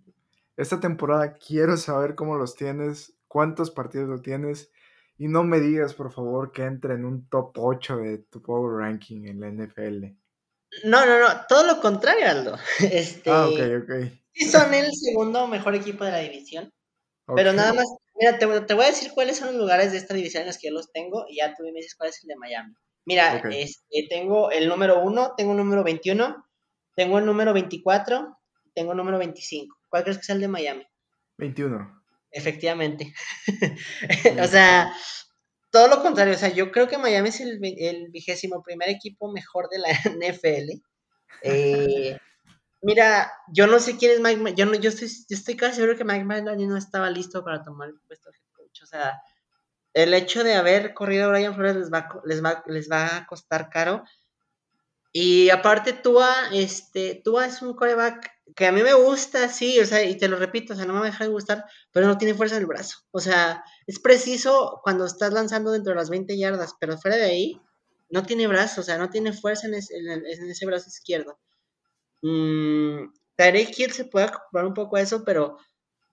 Esta 0.57 0.79
temporada 0.81 1.33
quiero 1.33 1.77
saber 1.77 2.15
cómo 2.15 2.37
los 2.37 2.55
tienes, 2.55 3.15
cuántos 3.27 3.71
partidos 3.71 4.09
lo 4.09 4.21
tienes. 4.21 4.69
Y 5.17 5.29
no 5.29 5.45
me 5.45 5.61
digas, 5.61 5.93
por 5.93 6.11
favor, 6.11 6.51
que 6.51 6.63
entre 6.63 6.95
en 6.95 7.05
un 7.05 7.29
top 7.29 7.57
8 7.57 7.97
de 7.97 8.17
tu 8.17 8.41
Power 8.41 8.81
Ranking 8.81 9.27
en 9.27 9.39
la 9.39 9.49
NFL. 9.49 10.07
No, 10.83 11.05
no, 11.05 11.19
no, 11.19 11.27
todo 11.47 11.65
lo 11.65 11.79
contrario, 11.79 12.29
Aldo. 12.29 12.57
Este, 12.79 13.29
ah, 13.31 13.47
ok, 13.47 13.59
ok. 13.83 14.24
Sí, 14.35 14.49
son 14.49 14.73
el 14.73 14.91
segundo 14.93 15.47
mejor 15.47 15.75
equipo 15.75 16.03
de 16.03 16.11
la 16.11 16.19
división. 16.19 16.71
Pero 17.35 17.53
nada 17.53 17.73
más, 17.73 17.85
mira, 18.15 18.37
te, 18.37 18.45
voy 18.45 18.83
a 18.83 18.89
decir 18.89 19.11
cuáles 19.13 19.37
son 19.37 19.47
los 19.47 19.55
lugares 19.55 19.91
de 19.91 19.97
esta 19.97 20.13
división 20.13 20.41
en 20.41 20.47
los 20.47 20.57
que 20.59 20.67
yo 20.67 20.73
los 20.73 20.91
tengo 20.91 21.25
y 21.27 21.37
ya 21.37 21.55
tú 21.55 21.63
me 21.63 21.71
dices 21.71 21.95
cuál 21.95 22.09
es 22.09 22.21
el 22.21 22.27
de 22.27 22.35
Miami. 22.35 22.73
Mira, 23.05 23.41
este, 23.49 24.07
tengo 24.09 24.51
el 24.51 24.67
número 24.67 25.01
1, 25.01 25.33
tengo 25.37 25.51
el 25.51 25.57
número 25.57 25.83
21, 25.83 26.45
tengo 26.95 27.19
el 27.19 27.25
número 27.25 27.53
24, 27.53 28.37
tengo 28.73 28.91
el 28.91 28.97
número 28.97 29.17
25. 29.17 29.75
¿Cuál 29.89 30.03
crees 30.03 30.17
que 30.17 30.23
es 30.23 30.29
el 30.29 30.41
de 30.41 30.47
Miami? 30.47 30.85
21. 31.37 32.03
Efectivamente. 32.31 33.13
o 34.41 34.47
sea, 34.47 34.93
todo 35.71 35.87
lo 35.87 36.01
contrario. 36.01 36.33
O 36.33 36.37
sea, 36.37 36.49
yo 36.49 36.71
creo 36.71 36.87
que 36.87 36.97
Miami 36.97 37.29
es 37.29 37.39
el, 37.41 37.59
el 37.63 38.09
vigésimo 38.09 38.61
primer 38.61 38.89
equipo 38.89 39.31
mejor 39.31 39.69
de 39.69 39.79
la 39.79 39.89
NFL. 40.19 40.81
Eh, 41.41 42.17
Mira, 42.85 43.31
yo 43.47 43.65
no 43.65 43.79
sé 43.79 43.97
quién 43.97 44.11
es 44.11 44.19
Mike, 44.19 44.53
yo, 44.55 44.67
no, 44.67 44.75
yo, 44.75 44.89
estoy, 44.89 45.07
yo 45.07 45.35
estoy 45.35 45.57
casi 45.57 45.77
seguro 45.77 45.97
que 45.97 46.03
Mike 46.03 46.23
McDaniel 46.23 46.69
no 46.69 46.77
estaba 46.77 47.09
listo 47.09 47.43
para 47.43 47.63
tomar 47.63 47.89
el 47.89 47.99
puesto 48.01 48.29
de 48.29 48.37
coach. 48.53 48.83
O 48.83 48.85
sea, 48.85 49.19
el 49.95 50.13
hecho 50.13 50.43
de 50.43 50.53
haber 50.53 50.93
corrido 50.93 51.25
a 51.25 51.29
Brian 51.29 51.55
Flores 51.55 51.75
les 51.77 51.91
va, 51.91 52.07
les 52.25 52.43
va, 52.43 52.63
les 52.67 52.87
va 52.87 53.17
a 53.17 53.25
costar 53.25 53.71
caro. 53.71 54.03
Y 55.11 55.49
aparte, 55.49 55.93
Tua, 55.93 56.31
este, 56.53 57.21
Tua 57.23 57.47
es 57.47 57.63
un 57.63 57.73
coreback 57.73 58.29
que 58.55 58.67
a 58.67 58.71
mí 58.71 58.83
me 58.83 58.93
gusta, 58.93 59.49
sí, 59.49 59.79
o 59.79 59.85
sea, 59.87 60.03
y 60.03 60.15
te 60.15 60.27
lo 60.27 60.37
repito, 60.37 60.73
o 60.73 60.75
sea, 60.75 60.85
no 60.85 60.93
me 60.93 61.07
deja 61.07 61.23
de 61.23 61.31
gustar, 61.31 61.65
pero 61.91 62.05
no 62.05 62.19
tiene 62.19 62.35
fuerza 62.35 62.55
en 62.57 62.61
el 62.61 62.67
brazo. 62.67 62.99
O 63.09 63.19
sea, 63.19 63.63
es 63.87 63.99
preciso 63.99 64.79
cuando 64.83 65.05
estás 65.05 65.33
lanzando 65.33 65.71
dentro 65.71 65.93
de 65.93 65.99
las 65.99 66.11
20 66.11 66.37
yardas, 66.37 66.75
pero 66.79 66.99
fuera 66.99 67.17
de 67.17 67.25
ahí, 67.25 67.61
no 68.11 68.21
tiene 68.27 68.45
brazo, 68.45 68.81
o 68.81 68.83
sea, 68.83 68.99
no 68.99 69.09
tiene 69.09 69.33
fuerza 69.33 69.65
en 69.65 69.73
ese, 69.73 69.97
en 69.97 70.51
ese 70.51 70.65
brazo 70.67 70.87
izquierdo. 70.89 71.39
Mmm, 72.21 73.11
Tarek 73.35 73.77
Hill 73.77 73.91
se 73.91 74.05
puede 74.05 74.29
comprar 74.31 74.65
un 74.65 74.73
poco 74.73 74.97
eso, 74.97 75.23
pero 75.25 75.57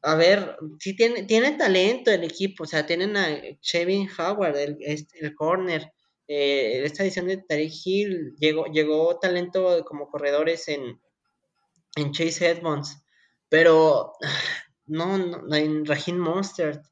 a 0.03 0.15
ver, 0.17 0.57
sí 0.81 0.97
tiene, 0.97 1.25
tiene 1.25 1.53
talento 1.53 2.11
el 2.11 2.25
equipo, 2.25 2.65
o 2.65 2.67
sea, 2.67 2.87
tienen 2.87 3.17
a 3.17 3.29
Chevin 3.61 4.09
Howard, 4.19 4.57
el, 4.57 4.79
el 4.81 5.35
corner, 5.35 5.93
eh, 6.29 6.83
esta 6.85 7.05
edición 7.05 7.27
de 7.29 7.39
Tarek 7.39 7.73
Hill, 7.85 8.35
llegó, 8.39 8.67
llegó 8.67 9.19
talento 9.19 9.85
como 9.85 10.09
corredores 10.09 10.69
en, 10.69 11.01
en 11.97 12.13
Chase 12.13 12.51
Edmonds, 12.51 13.03
pero 13.49 14.13
no, 14.87 15.19
no 15.19 15.55
en 15.57 15.85
Raheem 15.87 16.19
Monster. 16.19 16.83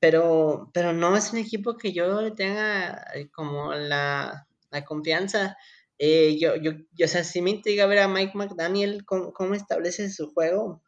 pero, 0.00 0.70
pero 0.72 0.92
no 0.92 1.16
es 1.16 1.32
un 1.32 1.38
equipo 1.38 1.76
que 1.76 1.92
yo 1.92 2.20
le 2.22 2.30
tenga 2.32 3.04
eh, 3.14 3.28
como 3.30 3.74
la, 3.74 4.46
la 4.70 4.84
confianza. 4.84 5.56
Eh, 5.98 6.38
yo, 6.38 6.54
yo, 6.56 6.72
yo, 6.92 7.06
o 7.06 7.08
sea, 7.08 7.24
sí 7.24 7.42
me 7.42 7.50
intriga 7.50 7.86
ver 7.86 7.98
a 7.98 8.08
Mike 8.08 8.32
McDaniel 8.34 9.04
cómo, 9.04 9.32
cómo 9.32 9.54
establece 9.54 10.08
su 10.10 10.30
juego, 10.32 10.82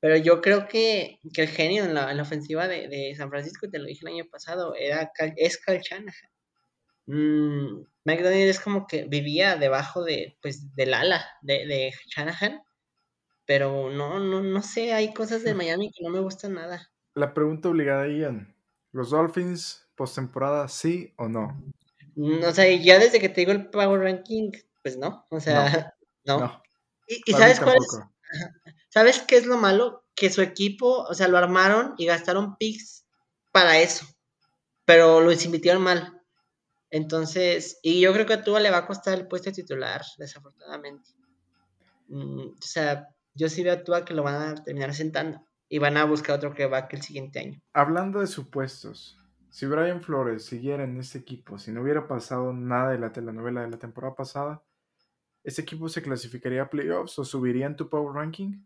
pero 0.00 0.16
yo 0.16 0.40
creo 0.40 0.68
que, 0.68 1.18
que 1.32 1.42
el 1.42 1.48
genio 1.48 1.84
en 1.84 1.94
la, 1.94 2.10
en 2.10 2.16
la 2.16 2.22
ofensiva 2.22 2.68
de, 2.68 2.88
de, 2.88 3.14
San 3.16 3.30
Francisco, 3.30 3.68
te 3.70 3.78
lo 3.78 3.86
dije 3.86 4.00
el 4.02 4.14
año 4.14 4.24
pasado, 4.30 4.74
era, 4.74 5.10
es 5.36 5.58
Cal 5.58 5.80
Shanahan. 5.80 6.30
Mm, 7.06 7.84
McDaniel 8.04 8.48
es 8.48 8.60
como 8.60 8.86
que 8.86 9.04
vivía 9.04 9.56
debajo 9.56 10.04
de, 10.04 10.36
pues, 10.42 10.74
del 10.74 10.94
ala 10.94 11.24
de, 11.42 11.66
de 11.66 11.92
Shanahan, 12.14 12.60
pero 13.46 13.90
no, 13.90 14.20
no, 14.20 14.42
no 14.42 14.62
sé, 14.62 14.92
hay 14.92 15.14
cosas 15.14 15.42
de 15.42 15.54
Miami 15.54 15.90
que 15.90 16.04
no 16.04 16.10
me 16.10 16.20
gustan 16.20 16.54
nada. 16.54 16.90
La 17.14 17.32
pregunta 17.32 17.68
obligada, 17.68 18.06
Ian. 18.06 18.54
¿Los 18.92 19.10
Dolphins 19.10 19.88
postemporada 19.96 20.68
sí 20.68 21.12
o 21.16 21.28
no? 21.28 21.60
Mm, 22.18 22.42
o 22.42 22.52
sea, 22.52 22.68
ya 22.74 22.98
desde 22.98 23.20
que 23.20 23.28
te 23.28 23.42
digo 23.42 23.52
el 23.52 23.70
Power 23.70 24.00
Ranking, 24.00 24.50
pues 24.82 24.96
no. 24.96 25.24
O 25.30 25.38
sea, 25.38 25.94
no. 26.24 26.40
no. 26.40 26.62
¿Y, 27.06 27.22
y 27.24 27.32
sabes 27.32 27.60
cuál 27.60 27.76
es? 27.76 28.00
¿Sabes 28.88 29.20
qué 29.20 29.36
es 29.36 29.46
lo 29.46 29.56
malo? 29.56 30.04
Que 30.16 30.28
su 30.28 30.42
equipo, 30.42 31.04
o 31.04 31.14
sea, 31.14 31.28
lo 31.28 31.38
armaron 31.38 31.94
y 31.96 32.06
gastaron 32.06 32.56
picks 32.56 33.06
para 33.52 33.78
eso. 33.78 34.04
Pero 34.84 35.20
lo 35.20 35.32
invirtieron 35.32 35.80
mal. 35.80 36.20
Entonces, 36.90 37.78
y 37.82 38.00
yo 38.00 38.12
creo 38.12 38.26
que 38.26 38.34
a 38.34 38.42
Tua 38.42 38.58
le 38.58 38.70
va 38.70 38.78
a 38.78 38.86
costar 38.86 39.16
el 39.16 39.28
puesto 39.28 39.50
de 39.50 39.54
titular, 39.54 40.02
desafortunadamente. 40.16 41.10
Mm, 42.08 42.48
o 42.48 42.62
sea, 42.62 43.08
yo 43.34 43.48
sí 43.48 43.62
veo 43.62 43.74
a 43.74 43.84
Tua 43.84 44.04
que 44.04 44.14
lo 44.14 44.24
van 44.24 44.34
a 44.34 44.64
terminar 44.64 44.92
sentando 44.92 45.46
y 45.68 45.78
van 45.78 45.96
a 45.96 46.04
buscar 46.04 46.36
otro 46.36 46.52
que 46.52 46.66
va 46.66 46.88
que 46.88 46.96
el 46.96 47.02
siguiente 47.02 47.38
año. 47.38 47.62
Hablando 47.72 48.18
de 48.18 48.26
supuestos, 48.26 49.18
si 49.50 49.66
Brian 49.66 50.02
Flores 50.02 50.44
siguiera 50.44 50.84
en 50.84 50.98
este 50.98 51.18
equipo, 51.18 51.58
si 51.58 51.72
no 51.72 51.82
hubiera 51.82 52.06
pasado 52.06 52.52
nada 52.52 52.90
de 52.90 52.98
la 52.98 53.12
telenovela 53.12 53.62
de 53.62 53.70
la 53.70 53.78
temporada 53.78 54.14
pasada, 54.14 54.62
¿ese 55.44 55.62
equipo 55.62 55.88
se 55.88 56.02
clasificaría 56.02 56.62
a 56.62 56.70
playoffs 56.70 57.18
o 57.18 57.24
subiría 57.24 57.66
en 57.66 57.76
tu 57.76 57.88
power 57.88 58.14
ranking? 58.14 58.62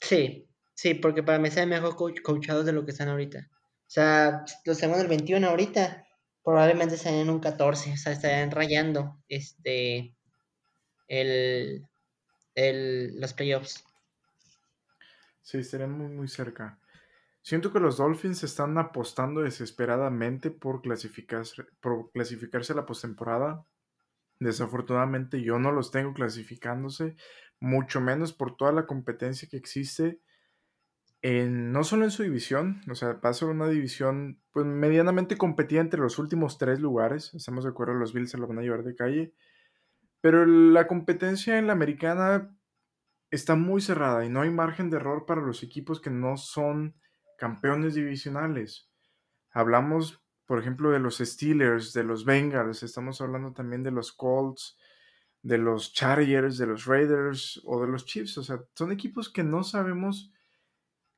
Sí, 0.00 0.48
sí, 0.74 0.94
porque 0.94 1.22
para 1.22 1.38
mí 1.38 1.50
sean 1.50 1.68
mejor 1.68 1.96
coach, 1.96 2.20
coachados 2.22 2.66
de 2.66 2.72
lo 2.72 2.84
que 2.84 2.90
están 2.90 3.08
ahorita. 3.08 3.48
O 3.50 3.88
sea, 3.90 4.44
los 4.64 4.78
tenemos 4.78 4.98
en 4.98 5.04
el 5.04 5.08
21 5.08 5.46
ahorita, 5.46 6.06
probablemente 6.44 6.96
estén 6.96 7.14
en 7.14 7.30
un 7.30 7.40
14, 7.40 7.92
o 7.92 7.96
sea, 7.96 8.12
estarían 8.12 8.50
rayando 8.50 9.22
este, 9.28 10.16
el, 11.08 11.86
el, 12.54 13.20
los 13.20 13.32
playoffs. 13.32 13.84
Sí, 15.42 15.58
estarían 15.58 15.92
muy, 15.92 16.08
muy 16.08 16.26
cerca. 16.26 16.80
Siento 17.46 17.72
que 17.72 17.78
los 17.78 17.98
Dolphins 17.98 18.42
están 18.42 18.76
apostando 18.76 19.42
desesperadamente 19.42 20.50
por 20.50 20.82
clasificarse, 20.82 21.62
por 21.80 22.10
clasificarse 22.10 22.72
a 22.72 22.76
la 22.76 22.86
postemporada. 22.86 23.64
Desafortunadamente 24.40 25.40
yo 25.40 25.60
no 25.60 25.70
los 25.70 25.92
tengo 25.92 26.12
clasificándose, 26.12 27.14
mucho 27.60 28.00
menos 28.00 28.32
por 28.32 28.56
toda 28.56 28.72
la 28.72 28.84
competencia 28.84 29.46
que 29.48 29.58
existe, 29.58 30.18
no 31.22 31.84
solo 31.84 32.02
en 32.02 32.10
su 32.10 32.24
división, 32.24 32.80
o 32.90 32.96
sea, 32.96 33.12
va 33.12 33.30
a 33.30 33.34
ser 33.34 33.46
una 33.46 33.68
división 33.68 34.40
pues, 34.50 34.66
medianamente 34.66 35.38
competida 35.38 35.80
entre 35.80 36.00
los 36.00 36.18
últimos 36.18 36.58
tres 36.58 36.80
lugares, 36.80 37.32
estamos 37.32 37.62
de 37.62 37.70
acuerdo, 37.70 37.94
los 37.94 38.12
Bills 38.12 38.32
se 38.32 38.38
lo 38.38 38.48
van 38.48 38.58
a 38.58 38.62
llevar 38.62 38.82
de 38.82 38.96
calle, 38.96 39.34
pero 40.20 40.44
la 40.46 40.88
competencia 40.88 41.58
en 41.58 41.68
la 41.68 41.74
americana 41.74 42.58
está 43.30 43.54
muy 43.54 43.80
cerrada 43.80 44.24
y 44.24 44.30
no 44.30 44.40
hay 44.40 44.50
margen 44.50 44.90
de 44.90 44.96
error 44.96 45.26
para 45.26 45.42
los 45.42 45.62
equipos 45.62 46.00
que 46.00 46.10
no 46.10 46.36
son 46.36 46.96
campeones 47.36 47.94
divisionales. 47.94 48.88
Hablamos, 49.50 50.22
por 50.44 50.58
ejemplo, 50.58 50.90
de 50.90 50.98
los 50.98 51.18
Steelers, 51.18 51.92
de 51.92 52.04
los 52.04 52.24
Bengals, 52.24 52.82
estamos 52.82 53.20
hablando 53.20 53.52
también 53.52 53.82
de 53.82 53.90
los 53.90 54.12
Colts, 54.12 54.78
de 55.42 55.58
los 55.58 55.92
Chargers, 55.92 56.58
de 56.58 56.66
los 56.66 56.86
Raiders 56.86 57.60
o 57.64 57.80
de 57.80 57.88
los 57.88 58.04
Chiefs. 58.04 58.38
O 58.38 58.42
sea, 58.42 58.60
son 58.74 58.92
equipos 58.92 59.30
que 59.30 59.44
no 59.44 59.62
sabemos 59.62 60.32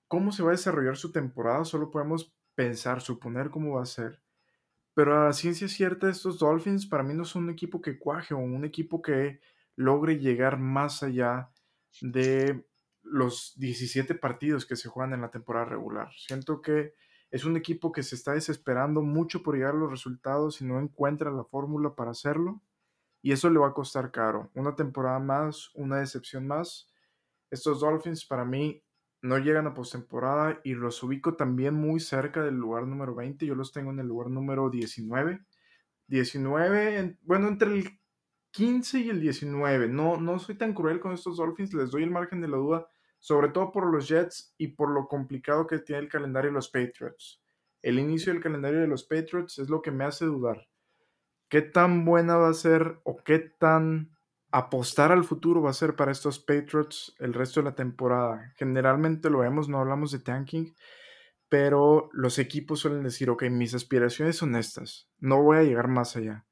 cómo 0.07 0.33
se 0.33 0.43
va 0.43 0.51
a 0.51 0.53
desarrollar 0.53 0.97
su 0.97 1.13
temporada, 1.13 1.65
solo 1.65 1.91
podemos 1.91 2.35
pensar, 2.55 3.01
suponer 3.01 3.51
cómo 3.51 3.77
va 3.77 3.83
a 3.83 3.87
ser. 3.87 4.21
Pero 4.95 5.29
a 5.29 5.33
ciencia 5.33 5.69
cierta, 5.69 6.11
estos 6.11 6.39
Dolphins 6.39 6.87
para 6.87 7.05
mí 7.05 7.15
no 7.15 7.25
son 7.25 7.45
un 7.45 7.51
equipo 7.51 7.81
que 7.81 7.99
cuaje 7.99 8.35
o 8.35 8.39
un 8.39 8.65
equipo 8.65 9.01
que 9.01 9.41
logre 9.77 10.19
llegar 10.19 10.59
más 10.59 11.03
allá 11.03 11.51
de 12.01 12.67
los 13.03 13.55
17 13.57 14.15
partidos 14.15 14.67
que 14.67 14.77
se 14.77 14.89
juegan 14.89 15.15
en 15.15 15.23
la 15.23 15.31
temporada 15.31 15.67
regular. 15.67 16.11
Siento 16.17 16.61
que 16.61 16.95
es 17.31 17.45
un 17.45 17.57
equipo 17.57 17.93
que 17.93 18.03
se 18.03 18.15
está 18.15 18.33
desesperando 18.33 19.03
mucho 19.03 19.43
por 19.43 19.57
llegar 19.57 19.75
a 19.75 19.79
los 19.79 19.91
resultados 19.91 20.61
y 20.61 20.65
no 20.65 20.81
encuentra 20.81 21.31
la 21.31 21.45
fórmula 21.45 21.95
para 21.95 22.13
hacerlo. 22.13 22.63
Y 23.21 23.33
eso 23.33 23.51
le 23.51 23.59
va 23.59 23.69
a 23.69 23.75
costar 23.75 24.11
caro. 24.11 24.51
Una 24.55 24.77
temporada 24.77 25.19
más, 25.19 25.71
una 25.75 25.97
decepción 25.97 26.47
más. 26.47 26.93
Estos 27.51 27.81
Dolphins 27.81 28.25
para 28.25 28.45
mí 28.45 28.83
no 29.21 29.39
llegan 29.39 29.67
a 29.67 29.75
postemporada 29.75 30.61
y 30.63 30.75
los 30.75 31.03
ubico 31.03 31.35
también 31.35 31.75
muy 31.75 32.01
cerca 32.01 32.43
del 32.43 32.55
lugar 32.55 32.87
número 32.87 33.15
20. 33.15 33.45
Yo 33.45 33.55
los 33.55 33.73
tengo 33.73 33.91
en 33.91 33.99
el 33.99 34.07
lugar 34.07 34.31
número 34.31 34.71
19. 34.71 35.45
19, 36.07 37.19
bueno, 37.23 37.49
entre 37.49 37.71
el 37.71 37.98
15 38.51 39.01
y 39.01 39.11
el 39.11 39.21
19. 39.21 39.89
No, 39.89 40.17
no 40.17 40.39
soy 40.39 40.57
tan 40.57 40.75
cruel 40.75 41.01
con 41.01 41.13
estos 41.13 41.37
Dolphins, 41.37 41.75
les 41.75 41.91
doy 41.91 42.03
el 42.03 42.11
margen 42.11 42.41
de 42.41 42.49
la 42.49 42.57
duda, 42.57 42.89
sobre 43.19 43.49
todo 43.49 43.73
por 43.73 43.87
los 43.93 44.09
Jets 44.09 44.55
y 44.59 44.69
por 44.69 44.91
lo 44.91 45.07
complicado 45.07 45.67
que 45.67 45.79
tiene 45.79 46.03
el 46.03 46.09
calendario 46.09 46.51
de 46.51 46.55
los 46.55 46.69
Patriots. 46.69 47.43
El 47.83 47.99
inicio 47.99 48.33
del 48.33 48.43
calendario 48.43 48.81
de 48.81 48.87
los 48.87 49.05
Patriots 49.05 49.59
es 49.59 49.69
lo 49.69 49.83
que 49.83 49.91
me 49.91 50.05
hace 50.05 50.25
dudar. 50.25 50.69
¿Qué 51.49 51.63
tan 51.63 52.05
buena 52.05 52.37
va 52.37 52.49
a 52.49 52.55
ser 52.55 53.01
o 53.05 53.17
qué 53.17 53.39
tan 53.39 54.17
apostar 54.51 55.13
al 55.13 55.25
futuro 55.25 55.63
va 55.63 55.71
a 55.71 55.75
ser 55.75 55.95
para 55.95 56.13
estos 56.13 56.39
Patriots 56.39 57.15
el 57.19 57.35
resto 57.35 57.61
de 57.61 57.65
la 57.65 57.75
temporada? 57.75 58.53
Generalmente 58.57 59.31
lo 59.31 59.41
vemos, 59.41 59.69
no 59.69 59.79
hablamos 59.79 60.11
de 60.11 60.19
tanking, 60.19 60.75
pero 61.49 62.11
los 62.13 62.39
equipos 62.39 62.81
suelen 62.81 63.05
decir, 63.05 63.31
ok, 63.31 63.45
mis 63.45 63.75
aspiraciones 63.75 64.37
son 64.37 64.57
estas, 64.57 65.09
no 65.19 65.43
voy 65.43 65.59
a 65.59 65.63
llegar 65.63 65.89
más 65.89 66.17
allá 66.17 66.48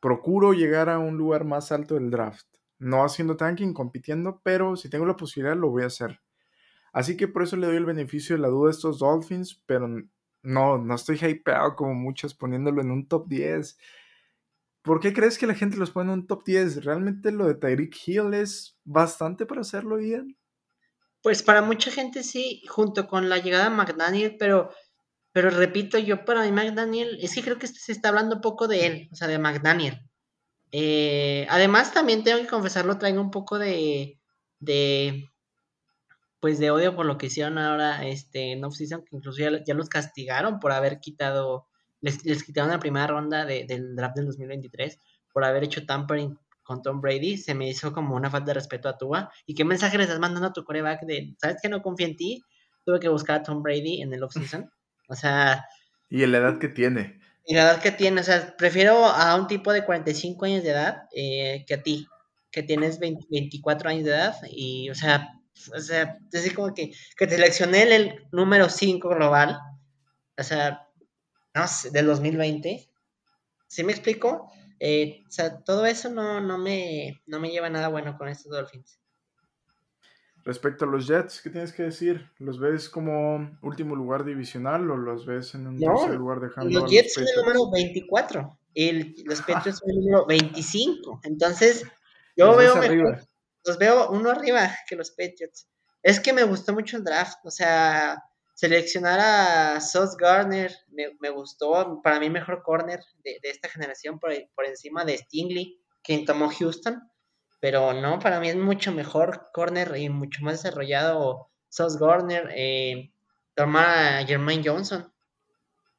procuro 0.00 0.52
llegar 0.52 0.88
a 0.88 0.98
un 0.98 1.16
lugar 1.16 1.44
más 1.44 1.72
alto 1.72 1.94
del 1.94 2.10
draft. 2.10 2.46
No 2.78 3.04
haciendo 3.04 3.36
tanking, 3.36 3.74
compitiendo, 3.74 4.40
pero 4.42 4.76
si 4.76 4.88
tengo 4.88 5.06
la 5.06 5.16
posibilidad 5.16 5.56
lo 5.56 5.70
voy 5.70 5.82
a 5.82 5.86
hacer. 5.86 6.20
Así 6.92 7.16
que 7.16 7.28
por 7.28 7.42
eso 7.42 7.56
le 7.56 7.66
doy 7.66 7.76
el 7.76 7.84
beneficio 7.84 8.34
de 8.34 8.42
la 8.42 8.48
duda 8.48 8.68
a 8.68 8.72
estos 8.72 8.98
Dolphins, 8.98 9.62
pero 9.66 9.86
no, 10.42 10.78
no 10.78 10.94
estoy 10.94 11.18
hypeado 11.22 11.76
como 11.76 11.94
muchos 11.94 12.34
poniéndolo 12.34 12.80
en 12.80 12.90
un 12.90 13.06
top 13.06 13.28
10. 13.28 13.78
¿Por 14.82 14.98
qué 14.98 15.12
crees 15.12 15.38
que 15.38 15.46
la 15.46 15.54
gente 15.54 15.76
los 15.76 15.90
pone 15.90 16.12
en 16.12 16.20
un 16.20 16.26
top 16.26 16.44
10? 16.44 16.84
¿Realmente 16.84 17.30
lo 17.32 17.46
de 17.46 17.54
Tyreek 17.54 17.94
Hill 18.06 18.34
es 18.34 18.78
bastante 18.84 19.46
para 19.46 19.60
hacerlo 19.60 19.96
bien? 19.96 20.36
Pues 21.22 21.42
para 21.42 21.60
mucha 21.60 21.90
gente 21.90 22.22
sí, 22.22 22.62
junto 22.66 23.06
con 23.06 23.28
la 23.28 23.38
llegada 23.38 23.64
de 23.64 23.76
McDaniel, 23.76 24.36
pero 24.38 24.70
pero 25.32 25.50
repito, 25.50 25.98
yo 25.98 26.24
para 26.24 26.42
mí 26.42 26.52
McDaniel, 26.52 27.18
es 27.20 27.34
que 27.34 27.42
creo 27.42 27.58
que 27.58 27.66
se 27.66 27.92
está 27.92 28.08
hablando 28.08 28.40
poco 28.40 28.68
de 28.68 28.86
él, 28.86 29.08
o 29.12 29.16
sea, 29.16 29.28
de 29.28 29.38
McDaniel. 29.38 30.00
Eh, 30.72 31.46
además, 31.50 31.92
también 31.92 32.24
tengo 32.24 32.40
que 32.40 32.46
confesarlo, 32.46 32.98
traigo 32.98 33.20
un 33.20 33.30
poco 33.30 33.58
de, 33.58 34.18
de, 34.60 35.30
pues 36.40 36.58
de 36.58 36.70
odio 36.70 36.96
por 36.96 37.06
lo 37.06 37.18
que 37.18 37.26
hicieron 37.26 37.58
ahora 37.58 38.06
este, 38.06 38.52
en 38.52 38.64
off-season, 38.64 39.04
que 39.04 39.16
incluso 39.16 39.38
ya, 39.38 39.74
los 39.74 39.88
castigaron 39.88 40.58
por 40.60 40.72
haber 40.72 41.00
quitado, 41.00 41.66
les, 42.00 42.24
les 42.24 42.44
quitaron 42.44 42.70
la 42.70 42.80
primera 42.80 43.06
ronda 43.06 43.44
del 43.44 43.94
draft 43.96 44.16
del 44.16 44.26
2023 44.26 44.98
por 45.32 45.44
haber 45.44 45.64
hecho 45.64 45.86
tampering 45.86 46.38
con 46.62 46.82
Tom 46.82 47.00
Brady, 47.00 47.36
se 47.36 47.54
me 47.54 47.68
hizo 47.68 47.92
como 47.92 48.14
una 48.14 48.30
falta 48.30 48.46
de 48.46 48.54
respeto 48.54 48.88
a 48.88 48.96
Tua. 48.96 49.30
¿Y 49.44 49.54
qué 49.54 49.64
mensaje 49.64 49.96
le 49.96 50.04
estás 50.04 50.20
mandando 50.20 50.48
a 50.48 50.52
tu 50.52 50.64
coreback 50.64 51.02
de, 51.02 51.34
sabes 51.40 51.56
que 51.60 51.68
no 51.68 51.82
confía 51.82 52.06
en 52.06 52.16
ti? 52.16 52.42
Tuve 52.84 53.00
que 53.00 53.08
buscar 53.08 53.40
a 53.40 53.42
Tom 53.42 53.62
Brady 53.62 54.02
en 54.02 54.14
el 54.14 54.22
off-season. 54.22 54.70
O 55.10 55.14
sea... 55.14 55.66
Y 56.08 56.22
en 56.22 56.32
la 56.32 56.38
edad 56.38 56.58
que 56.58 56.68
tiene. 56.68 57.20
Y 57.44 57.54
la 57.54 57.62
edad 57.62 57.82
que 57.82 57.90
tiene, 57.90 58.20
o 58.20 58.24
sea, 58.24 58.56
prefiero 58.56 59.04
a 59.06 59.34
un 59.34 59.46
tipo 59.46 59.72
de 59.72 59.84
45 59.84 60.44
años 60.44 60.62
de 60.62 60.70
edad 60.70 61.02
eh, 61.14 61.64
que 61.66 61.74
a 61.74 61.82
ti, 61.82 62.06
que 62.50 62.62
tienes 62.62 62.98
24 62.98 63.90
años 63.90 64.04
de 64.04 64.10
edad 64.10 64.36
y, 64.48 64.88
o 64.90 64.94
sea, 64.94 65.40
o 65.74 65.80
sea, 65.80 66.18
es 66.32 66.52
como 66.54 66.72
que, 66.74 66.92
que 67.16 67.26
te 67.26 67.34
seleccioné 67.34 67.82
el, 67.94 68.26
número 68.32 68.68
5 68.68 69.08
global, 69.08 69.58
o 70.38 70.42
sea, 70.42 70.88
no 71.54 71.66
sé, 71.66 71.90
del 71.90 72.06
2020. 72.06 72.88
¿Sí 73.66 73.84
me 73.84 73.92
explico? 73.92 74.50
Eh, 74.78 75.22
o 75.28 75.30
sea, 75.30 75.60
todo 75.62 75.86
eso 75.86 76.08
no, 76.08 76.40
no, 76.40 76.56
me, 76.56 77.20
no 77.26 77.40
me 77.40 77.50
lleva 77.50 77.68
nada 77.68 77.88
bueno 77.88 78.16
con 78.16 78.28
estos 78.28 78.50
Dolphins. 78.52 78.99
Respecto 80.50 80.84
a 80.84 80.88
los 80.88 81.06
Jets, 81.06 81.40
¿qué 81.42 81.48
tienes 81.48 81.72
que 81.72 81.84
decir? 81.84 82.28
¿Los 82.40 82.58
ves 82.58 82.88
como 82.88 83.56
último 83.62 83.94
lugar 83.94 84.24
divisional 84.24 84.90
o 84.90 84.96
los 84.96 85.24
ves 85.24 85.54
en 85.54 85.68
un 85.68 85.78
tercer 85.78 86.16
lugar 86.16 86.40
dejando 86.40 86.80
Los 86.80 86.90
Jets 86.90 87.14
son 87.14 87.22
el 87.22 87.36
número 87.36 87.70
24 87.70 88.58
y 88.74 89.22
los 89.22 89.42
Patriots 89.42 89.78
son 89.78 89.90
el 89.90 90.00
número 90.00 90.26
25. 90.26 91.20
Entonces, 91.22 91.84
yo 92.36 92.56
veo 92.56 92.74
mejor, 92.74 93.20
los 93.64 93.78
veo 93.78 94.10
uno 94.10 94.28
arriba 94.28 94.76
que 94.88 94.96
los 94.96 95.12
Patriots. 95.12 95.68
Es 96.02 96.18
que 96.18 96.32
me 96.32 96.42
gustó 96.42 96.72
mucho 96.72 96.96
el 96.96 97.04
draft, 97.04 97.38
o 97.44 97.50
sea, 97.52 98.20
seleccionar 98.54 99.20
a 99.20 99.80
Sos 99.80 100.16
Garner 100.16 100.72
me, 100.90 101.30
gustó, 101.30 102.00
para 102.02 102.18
mí 102.18 102.28
mejor 102.28 102.64
corner 102.64 102.98
de, 103.22 103.38
esta 103.44 103.68
generación 103.68 104.18
por, 104.18 104.32
por, 104.56 104.66
encima 104.66 105.04
de 105.04 105.16
Stingley, 105.16 105.80
quien 106.02 106.24
tomó 106.24 106.50
Houston, 106.50 107.08
pero 107.60 107.92
no, 107.92 108.18
para 108.18 108.40
mí 108.40 108.48
es 108.48 108.56
mucho 108.56 108.92
mejor 108.92 109.50
corner 109.52 109.96
y 109.96 110.08
mucho 110.08 110.42
más 110.42 110.62
desarrollado 110.62 111.50
Sos 111.68 111.98
Garner, 111.98 112.50
eh, 112.56 113.12
tomar 113.54 113.86
a 113.86 114.26
Jermaine 114.26 114.64
Johnson 114.64 115.12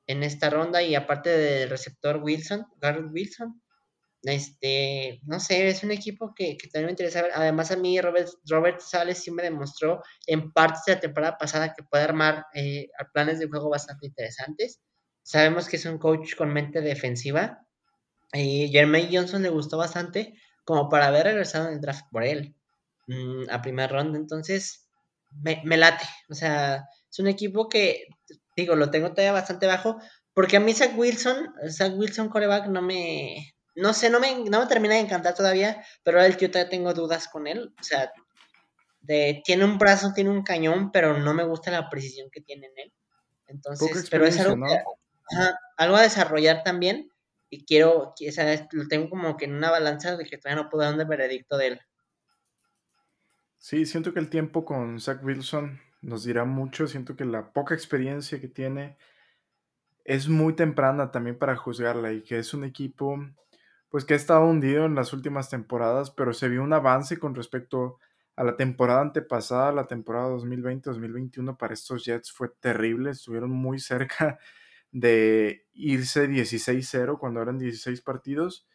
en 0.08 0.24
esta 0.24 0.50
ronda 0.50 0.82
y 0.82 0.96
aparte 0.96 1.30
del 1.30 1.70
receptor 1.70 2.18
Wilson, 2.18 2.66
Garrett 2.82 3.12
Wilson, 3.12 3.62
este, 4.24 5.20
no 5.24 5.40
sé, 5.40 5.68
es 5.68 5.84
un 5.84 5.92
equipo 5.92 6.34
que, 6.36 6.58
también 6.72 6.86
me 6.86 6.92
interesa. 6.92 7.26
Además, 7.34 7.72
a 7.72 7.76
mí 7.76 8.00
Robert, 8.00 8.30
Robert 8.48 8.80
Sales 8.80 9.18
sí 9.18 9.32
me 9.32 9.42
demostró 9.42 10.04
en 10.28 10.52
partes 10.52 10.84
de 10.86 10.94
la 10.96 11.00
temporada 11.00 11.38
pasada 11.38 11.74
que 11.74 11.84
puede 11.84 12.04
armar 12.04 12.46
eh, 12.54 12.90
planes 13.14 13.40
de 13.40 13.48
juego 13.48 13.70
bastante 13.70 14.08
interesantes. 14.08 14.80
Sabemos 15.24 15.68
que 15.68 15.78
es 15.78 15.86
un 15.86 15.98
coach 15.98 16.36
con 16.36 16.54
mente 16.54 16.82
defensiva. 16.82 17.66
Y 18.34 18.70
Jermaine 18.70 19.10
Johnson 19.12 19.42
le 19.42 19.50
gustó 19.50 19.78
bastante 19.78 20.36
como 20.64 20.90
para 20.90 21.08
haber 21.08 21.26
regresado 21.26 21.68
en 21.68 21.76
el 21.76 21.82
draft 21.82 22.06
por 22.12 22.24
él 22.24 22.56
mm, 23.08 23.50
a 23.50 23.62
primera 23.62 23.88
ronda. 23.88 24.18
Entonces, 24.18 24.88
me, 25.42 25.62
me 25.66 25.78
late. 25.78 26.06
O 26.30 26.34
sea, 26.34 26.86
es 27.10 27.20
un 27.20 27.28
equipo 27.28 27.70
que, 27.70 28.08
digo, 28.56 28.76
lo 28.76 28.92
tengo 28.92 29.10
todavía 29.10 29.32
bastante 29.32 29.68
bajo. 29.68 29.98
Porque 30.34 30.58
a 30.58 30.60
mí 30.60 30.74
Zach 30.74 30.98
Wilson, 30.98 31.54
Zach 31.70 31.94
Wilson 31.96 32.30
coreback 32.30 32.68
no 32.68 32.82
me, 32.82 33.54
no 33.76 33.94
sé, 33.94 34.10
no 34.10 34.20
me, 34.20 34.46
no 34.46 34.62
me 34.62 34.68
termina 34.68 34.96
de 34.96 35.02
encantar 35.02 35.34
todavía, 35.34 35.84
pero 36.04 36.22
el 36.22 36.38
tío 36.38 36.50
todavía 36.50 36.70
tengo 36.70 36.94
dudas 36.94 37.28
con 37.28 37.48
él. 37.48 37.74
O 37.80 37.84
sea, 37.84 38.12
de, 39.02 39.42
tiene 39.44 39.66
un 39.66 39.78
brazo, 39.78 40.14
tiene 40.14 40.30
un 40.30 40.44
cañón, 40.44 40.92
pero 40.92 41.18
no 41.18 41.34
me 41.34 41.44
gusta 41.44 41.72
la 41.72 41.90
precisión 41.90 42.30
que 42.32 42.42
tiene 42.42 42.68
en 42.68 42.74
él. 42.78 42.94
Entonces, 43.48 44.08
pero 44.10 44.26
es 44.26 44.40
algo, 44.40 44.66
algo 45.78 45.96
a 45.98 46.02
desarrollar 46.02 46.64
también. 46.64 47.11
Y 47.54 47.66
quiero, 47.66 48.14
o 48.18 48.32
sea, 48.32 48.68
lo 48.72 48.88
tengo 48.88 49.10
como 49.10 49.36
que 49.36 49.44
en 49.44 49.54
una 49.54 49.70
balanza 49.70 50.16
de 50.16 50.24
que 50.24 50.38
todavía 50.38 50.64
no 50.64 50.70
puedo 50.70 50.86
dar 50.86 50.98
un 50.98 51.08
veredicto 51.08 51.58
de 51.58 51.68
él. 51.68 51.82
Sí, 53.58 53.86
siento 53.86 54.14
que 54.14 54.20
el 54.20 54.30
tiempo 54.30 54.64
con 54.64 55.02
Zach 55.02 55.22
Wilson 55.22 55.82
nos 56.02 56.24
dirá 56.24 56.46
mucho. 56.46 56.88
Siento 56.88 57.18
que 57.18 57.26
la 57.26 57.52
poca 57.52 57.76
experiencia 57.76 58.40
que 58.40 58.48
tiene 58.48 58.98
es 60.06 60.30
muy 60.30 60.56
temprana 60.56 61.12
también 61.12 61.38
para 61.38 61.58
juzgarla 61.58 62.14
y 62.14 62.24
que 62.24 62.40
es 62.40 62.54
un 62.54 62.64
equipo 62.64 63.20
pues 63.90 64.06
que 64.06 64.14
ha 64.14 64.18
estado 64.18 64.46
hundido 64.46 64.86
en 64.86 64.96
las 64.96 65.12
últimas 65.12 65.50
temporadas, 65.50 66.10
pero 66.10 66.34
se 66.34 66.48
vio 66.48 66.64
un 66.64 66.72
avance 66.72 67.20
con 67.20 67.36
respecto 67.36 68.00
a 68.38 68.46
la 68.46 68.56
temporada 68.56 69.02
antepasada, 69.02 69.74
la 69.74 69.88
temporada 69.88 70.30
2020-2021 70.30 71.58
para 71.58 71.74
estos 71.74 72.06
Jets 72.06 72.32
fue 72.32 72.48
terrible, 72.62 73.12
estuvieron 73.12 73.52
muy 73.52 73.80
cerca 73.80 74.40
de 74.92 75.68
irse 75.74 76.28
16-0 76.30 77.18
cuando 77.18 77.42
eran 77.42 77.58
16 77.58 78.02
partidos. 78.02 78.68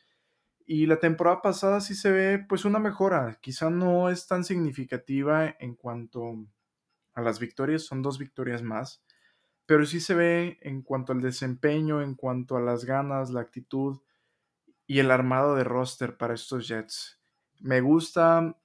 Y 0.67 0.87
la 0.87 0.99
temporada 0.99 1.43
pasada 1.43 1.81
sí 1.81 1.95
se 1.95 2.11
ve 2.11 2.45
pues 2.49 2.64
una 2.64 2.79
mejora, 2.81 3.39
quizá 3.41 3.71
no 3.71 4.11
es 4.11 4.27
tan 4.27 4.45
significativa 4.45 5.55
en 5.61 5.77
cuanto 5.77 6.45
a 7.14 7.23
las 7.23 7.39
victorias, 7.39 7.83
son 7.83 8.03
dos 8.03 8.19
victorias 8.19 8.62
más, 8.62 9.03
pero 9.64 9.87
sí 9.87 10.01
se 10.01 10.14
ve 10.14 10.59
en 10.62 10.83
cuanto 10.83 11.12
al 11.12 11.21
desempeño, 11.21 12.03
en 12.03 12.14
cuanto 12.14 12.57
a 12.57 12.61
las 12.61 12.85
ganas, 12.85 13.31
la 13.31 13.41
actitud, 13.41 14.01
y 14.87 15.01
el 15.01 15.11
armado 15.11 15.57
de 15.57 15.64
roster 15.64 16.17
para 16.17 16.35
estos 16.35 16.69
Jets. 16.69 17.21
Me 17.61 17.81
gusta 17.81 18.57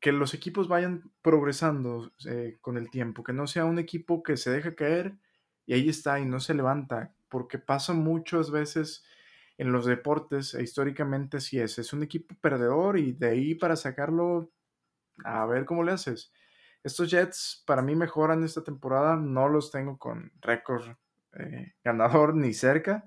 que 0.00 0.12
los 0.12 0.34
equipos 0.34 0.68
vayan 0.68 1.10
progresando 1.22 2.12
eh, 2.26 2.58
con 2.60 2.76
el 2.76 2.90
tiempo, 2.90 3.24
que 3.24 3.32
no 3.32 3.46
sea 3.46 3.64
un 3.64 3.78
equipo 3.78 4.22
que 4.22 4.36
se 4.36 4.50
deja 4.50 4.74
caer 4.74 5.16
y 5.66 5.74
ahí 5.74 5.88
está 5.88 6.20
y 6.20 6.24
no 6.24 6.40
se 6.40 6.54
levanta, 6.54 7.14
porque 7.28 7.58
pasa 7.58 7.92
muchas 7.92 8.50
veces 8.50 9.04
en 9.58 9.72
los 9.72 9.86
deportes 9.86 10.54
e 10.54 10.62
históricamente 10.62 11.40
sí 11.40 11.60
es, 11.60 11.78
es 11.78 11.92
un 11.92 12.02
equipo 12.02 12.34
perdedor 12.40 12.98
y 12.98 13.12
de 13.12 13.28
ahí 13.28 13.54
para 13.54 13.76
sacarlo, 13.76 14.50
a 15.24 15.46
ver 15.46 15.64
cómo 15.64 15.84
le 15.84 15.92
haces. 15.92 16.32
Estos 16.82 17.10
Jets 17.10 17.62
para 17.66 17.82
mí 17.82 17.94
mejoran 17.94 18.44
esta 18.44 18.62
temporada, 18.62 19.16
no 19.16 19.48
los 19.48 19.70
tengo 19.70 19.98
con 19.98 20.32
récord 20.40 20.96
eh, 21.38 21.74
ganador 21.84 22.34
ni 22.34 22.52
cerca, 22.52 23.04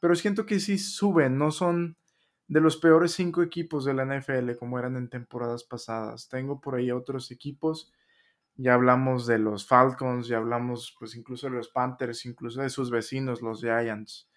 pero 0.00 0.14
siento 0.14 0.46
que 0.46 0.60
sí 0.60 0.78
suben, 0.78 1.38
no 1.38 1.50
son 1.50 1.96
de 2.46 2.60
los 2.60 2.76
peores 2.78 3.12
cinco 3.12 3.42
equipos 3.42 3.84
de 3.84 3.94
la 3.94 4.04
NFL 4.04 4.56
como 4.56 4.78
eran 4.78 4.96
en 4.96 5.10
temporadas 5.10 5.64
pasadas. 5.64 6.28
Tengo 6.28 6.60
por 6.60 6.76
ahí 6.76 6.90
otros 6.90 7.30
equipos, 7.30 7.92
ya 8.58 8.74
hablamos 8.74 9.26
de 9.26 9.38
los 9.38 9.66
Falcons, 9.66 10.28
ya 10.28 10.36
hablamos 10.36 10.94
pues 10.98 11.16
incluso 11.16 11.46
de 11.46 11.54
los 11.54 11.68
Panthers, 11.68 12.26
incluso 12.26 12.60
de 12.60 12.68
sus 12.68 12.90
vecinos, 12.90 13.40
los 13.40 13.60
Giants. 13.60 14.28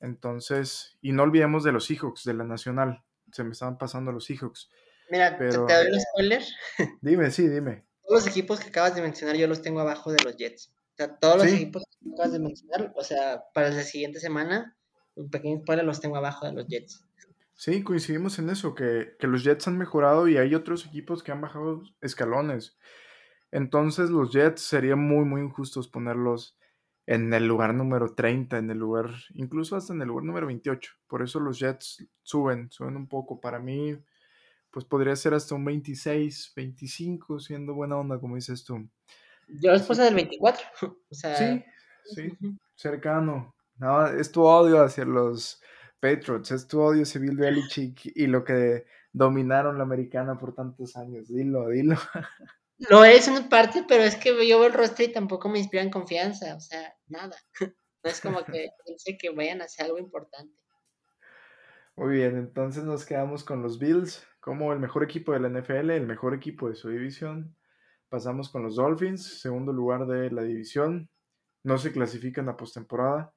Entonces, 0.00 0.98
y 1.00 1.12
no 1.12 1.22
olvidemos 1.22 1.64
de 1.64 1.72
los 1.72 1.86
Seahawks, 1.86 2.24
de 2.24 2.34
la 2.34 2.44
Nacional, 2.44 3.02
se 3.32 3.44
me 3.44 3.52
estaban 3.52 3.78
pasando 3.78 4.12
los 4.12 4.24
Seahawks. 4.26 4.70
Mira, 5.10 5.36
pero... 5.38 5.66
¿te, 5.66 5.74
doy 5.74 5.86
un 5.92 6.00
spoiler? 6.00 6.42
Dime, 7.00 7.30
sí, 7.30 7.48
dime. 7.48 7.84
Todos 8.02 8.24
los 8.24 8.26
equipos 8.26 8.60
que 8.60 8.68
acabas 8.68 8.94
de 8.94 9.02
mencionar 9.02 9.36
yo 9.36 9.46
los 9.46 9.62
tengo 9.62 9.80
abajo 9.80 10.12
de 10.12 10.22
los 10.24 10.36
Jets. 10.36 10.72
O 10.92 10.96
sea, 10.96 11.16
todos 11.16 11.38
los 11.38 11.46
equipos 11.46 11.84
que 12.00 12.10
acabas 12.12 12.32
de 12.32 12.40
mencionar, 12.40 12.92
o 12.94 13.04
sea, 13.04 13.42
para 13.54 13.70
la 13.70 13.82
siguiente 13.82 14.20
semana 14.20 14.76
un 15.14 15.30
pequeño 15.30 15.60
spoiler, 15.60 15.84
los 15.84 16.00
tengo 16.00 16.16
abajo 16.16 16.46
de 16.46 16.52
los 16.52 16.66
Jets. 16.66 17.04
Sí, 17.54 17.82
coincidimos 17.82 18.38
en 18.38 18.48
eso, 18.48 18.74
que, 18.74 19.16
los 19.20 19.44
Jets 19.44 19.68
han 19.68 19.76
mejorado 19.76 20.28
y 20.28 20.38
hay 20.38 20.54
otros 20.54 20.86
equipos 20.86 21.22
que 21.22 21.30
han 21.30 21.42
bajado 21.42 21.82
escalones. 22.00 22.78
Entonces 23.52 24.10
los 24.10 24.32
Jets 24.32 24.62
sería 24.62 24.96
muy, 24.96 25.24
muy 25.24 25.42
injustos 25.42 25.88
ponerlos 25.88 26.56
en 27.06 27.32
el 27.34 27.46
lugar 27.46 27.74
número 27.74 28.14
30, 28.14 28.58
en 28.58 28.70
el 28.70 28.78
lugar, 28.78 29.10
incluso 29.34 29.74
hasta 29.74 29.92
en 29.92 30.02
el 30.02 30.08
lugar 30.08 30.24
número 30.24 30.46
28. 30.46 30.92
Por 31.08 31.22
eso 31.22 31.40
los 31.40 31.58
Jets 31.58 32.06
suben, 32.22 32.70
suben 32.70 32.96
un 32.96 33.08
poco. 33.08 33.40
Para 33.40 33.58
mí, 33.58 33.96
pues 34.70 34.84
podría 34.84 35.16
ser 35.16 35.34
hasta 35.34 35.56
un 35.56 35.64
26, 35.64 36.52
25, 36.54 37.40
siendo 37.40 37.74
buena 37.74 37.96
onda, 37.96 38.20
como 38.20 38.36
dices 38.36 38.64
tú. 38.64 38.88
Yo 39.48 39.72
después 39.72 39.98
del 39.98 40.14
24. 40.14 40.66
O 40.82 41.14
sea... 41.14 41.36
Sí, 41.36 41.64
sí, 42.04 42.38
cercano. 42.76 43.54
No, 43.76 44.06
es 44.06 44.30
tu 44.30 44.42
odio 44.42 44.82
hacia 44.82 45.04
los 45.04 45.60
Patriots, 45.98 46.50
es 46.52 46.66
tu 46.66 46.80
odio 46.80 47.04
civil 47.04 47.36
Belichick 47.36 48.12
y 48.14 48.26
lo 48.26 48.44
que 48.44 48.86
dominaron 49.12 49.78
la 49.78 49.84
americana 49.84 50.38
por 50.38 50.54
tantos 50.54 50.96
años. 50.96 51.28
Dilo, 51.28 51.68
dilo. 51.68 51.96
Lo 52.88 53.04
es 53.04 53.28
en 53.28 53.48
parte, 53.48 53.84
pero 53.86 54.02
es 54.02 54.16
que 54.16 54.30
yo 54.30 54.58
veo 54.58 54.66
el 54.66 54.72
rostro 54.72 55.04
y 55.04 55.12
tampoco 55.12 55.48
me 55.48 55.58
inspiran 55.58 55.90
confianza, 55.90 56.56
o 56.56 56.60
sea, 56.60 56.94
nada. 57.06 57.36
No 58.02 58.10
es 58.10 58.22
como 58.22 58.42
que 58.46 58.70
piense 58.86 59.18
que 59.18 59.28
vayan 59.28 59.60
a 59.60 59.64
hacer 59.64 59.84
algo 59.84 59.98
importante. 59.98 60.58
Muy 61.96 62.16
bien, 62.16 62.38
entonces 62.38 62.82
nos 62.82 63.04
quedamos 63.04 63.44
con 63.44 63.62
los 63.62 63.78
Bills 63.78 64.26
como 64.40 64.72
el 64.72 64.78
mejor 64.78 65.04
equipo 65.04 65.34
de 65.34 65.40
la 65.40 65.50
NFL, 65.50 65.90
el 65.90 66.06
mejor 66.06 66.32
equipo 66.32 66.70
de 66.70 66.76
su 66.76 66.88
división. 66.88 67.54
Pasamos 68.08 68.48
con 68.48 68.62
los 68.62 68.76
Dolphins, 68.76 69.42
segundo 69.42 69.74
lugar 69.74 70.06
de 70.06 70.30
la 70.30 70.44
división. 70.44 71.10
No 71.62 71.76
se 71.76 71.92
clasifican 71.92 72.48
a 72.48 72.56
postemporada 72.56 73.34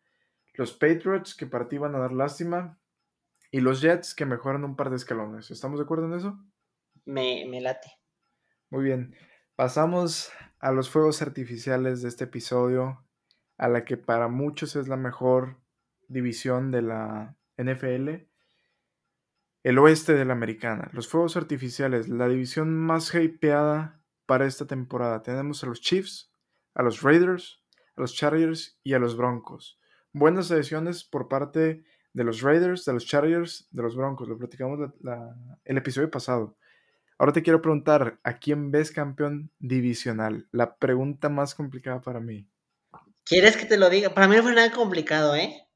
los 0.54 0.74
Patriots 0.74 1.36
que 1.36 1.48
para 1.48 1.68
ti 1.68 1.78
van 1.78 1.96
a 1.96 2.00
dar 2.00 2.12
lástima 2.12 2.80
y 3.52 3.60
los 3.60 3.82
Jets 3.82 4.16
que 4.16 4.26
mejoran 4.26 4.64
un 4.64 4.76
par 4.76 4.90
de 4.90 4.96
escalones. 4.96 5.52
¿Estamos 5.52 5.80
de 5.80 5.84
acuerdo 5.84 6.06
en 6.06 6.14
eso? 6.14 6.40
Me, 7.06 7.46
late. 7.62 7.92
Muy 8.70 8.84
bien. 8.84 9.16
Pasamos 9.56 10.32
a 10.60 10.72
los 10.72 10.90
fuegos 10.90 11.22
artificiales 11.22 12.02
de 12.02 12.10
este 12.10 12.26
episodio, 12.26 13.06
a 13.58 13.68
la 13.68 13.86
que 13.86 13.98
para 13.98 14.28
muchos 14.28 14.76
es 14.76 14.88
la 14.88 14.98
mejor 14.98 15.62
división 16.08 16.72
de 16.72 16.82
la 16.82 17.38
NFL, 17.58 18.28
el 19.64 19.80
oeste 19.80 20.14
de 20.14 20.26
la 20.26 20.34
americana. 20.34 20.90
Los 20.94 21.08
fuegos 21.08 21.38
artificiales, 21.38 22.10
la 22.10 22.28
división 22.28 22.76
más 22.76 23.14
hypeada 23.14 24.02
para 24.26 24.46
esta 24.46 24.66
temporada. 24.66 25.22
Tenemos 25.24 25.64
a 25.64 25.68
los 25.68 25.82
Chiefs, 25.82 26.32
a 26.74 26.84
los 26.84 27.02
Raiders, 27.02 27.64
a 27.96 28.02
los 28.02 28.14
Chargers 28.14 28.80
y 28.84 28.94
a 28.94 29.00
los 29.00 29.16
Broncos 29.16 29.80
buenas 30.14 30.52
ediciones 30.52 31.04
por 31.04 31.28
parte 31.28 31.84
de 32.14 32.24
los 32.24 32.42
Raiders, 32.42 32.86
de 32.86 32.94
los 32.94 33.06
Chargers, 33.06 33.68
de 33.72 33.82
los 33.82 33.96
Broncos. 33.96 34.30
Lo 34.30 34.38
platicamos 34.38 34.92
el 35.66 35.78
episodio 35.78 36.10
pasado. 36.10 36.56
Ahora 37.18 37.34
te 37.34 37.44
quiero 37.44 37.62
preguntar, 37.62 38.20
¿a 38.24 38.38
quién 38.38 38.72
ves 38.72 38.92
campeón 38.92 39.52
divisional? 39.60 40.48
La 40.52 40.76
pregunta 40.76 41.30
más 41.30 41.56
complicada 41.56 42.02
para 42.02 42.20
mí. 42.20 42.48
¿Quieres 43.24 43.56
que 43.56 43.66
te 43.66 43.78
lo 43.78 43.90
diga? 43.90 44.14
Para 44.14 44.28
mí 44.28 44.36
no 44.36 44.44
fue 44.44 44.54
nada 44.54 44.72
complicado, 44.72 45.36
¿eh? 45.36 45.68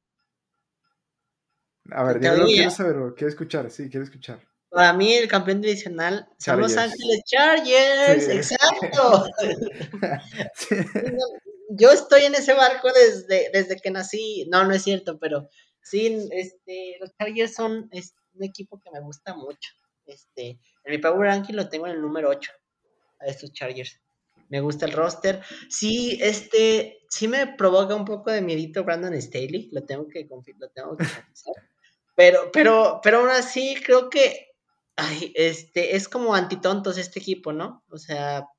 A 1.92 2.04
ver, 2.04 2.22
yo 2.22 2.46
quiero 2.46 2.72
saber, 2.72 2.96
quiero 3.16 3.30
escuchar, 3.30 3.72
sí, 3.72 3.90
quiero 3.90 4.04
escuchar. 4.04 4.46
Para 4.70 4.92
mí 4.92 5.14
el 5.14 5.30
campeón 5.30 5.62
divisional 5.62 6.28
son 6.38 6.60
Los 6.60 6.76
Ángeles 6.76 7.22
Chargers, 7.26 8.28
exacto. 8.28 9.26
yo 11.70 11.92
estoy 11.92 12.24
en 12.26 12.36
ese 12.36 12.54
barco 12.54 12.90
desde, 12.92 13.50
desde 13.54 13.78
que 13.78 13.92
nací. 13.92 14.46
No, 14.52 14.66
no 14.66 14.74
es 14.74 14.84
cierto, 14.84 15.18
pero 15.20 15.50
sí, 15.82 16.28
este, 16.32 16.98
los 17.00 17.16
Chargers 17.16 17.54
son 17.54 17.90
un 18.34 18.44
equipo 18.44 18.80
que 18.80 18.92
me 18.92 19.00
gusta 19.00 19.36
mucho. 19.36 19.72
Este, 20.08 20.60
en 20.84 20.92
mi 20.92 20.98
Power 20.98 21.28
Ranking 21.28 21.54
lo 21.54 21.70
tengo 21.70 21.88
en 21.88 21.94
el 21.94 22.02
número 22.02 22.30
8, 22.30 22.52
a 23.20 23.26
estos 23.26 23.52
Chargers. 23.54 24.00
me 24.50 24.62
gusta 24.62 24.86
el 24.86 24.94
roster. 24.94 25.42
Sí, 25.70 26.18
este, 26.22 27.00
sí 27.10 27.28
me 27.28 27.48
provoca 27.48 27.94
un 27.94 28.06
poco 28.06 28.32
de 28.32 28.42
miedito 28.42 28.84
Brandon 28.84 29.22
Staley, 29.22 29.70
lo 29.72 29.84
tengo 29.84 30.08
que, 30.08 30.28
lo. 30.28 30.98
Pero, 32.16 32.52
pero, 32.52 33.00
pero 33.04 33.20
aún 33.20 33.30
así 33.30 33.76
creo 33.84 34.10
que 34.10 34.48
ay, 34.98 35.32
este, 35.36 35.96
es 35.96 36.10
como 36.10 36.36
antitontos 36.36 36.98
este 36.98 37.20
equipo, 37.20 37.54
¿no? 37.54 37.84
O 37.90 37.98
sea, 37.98 38.50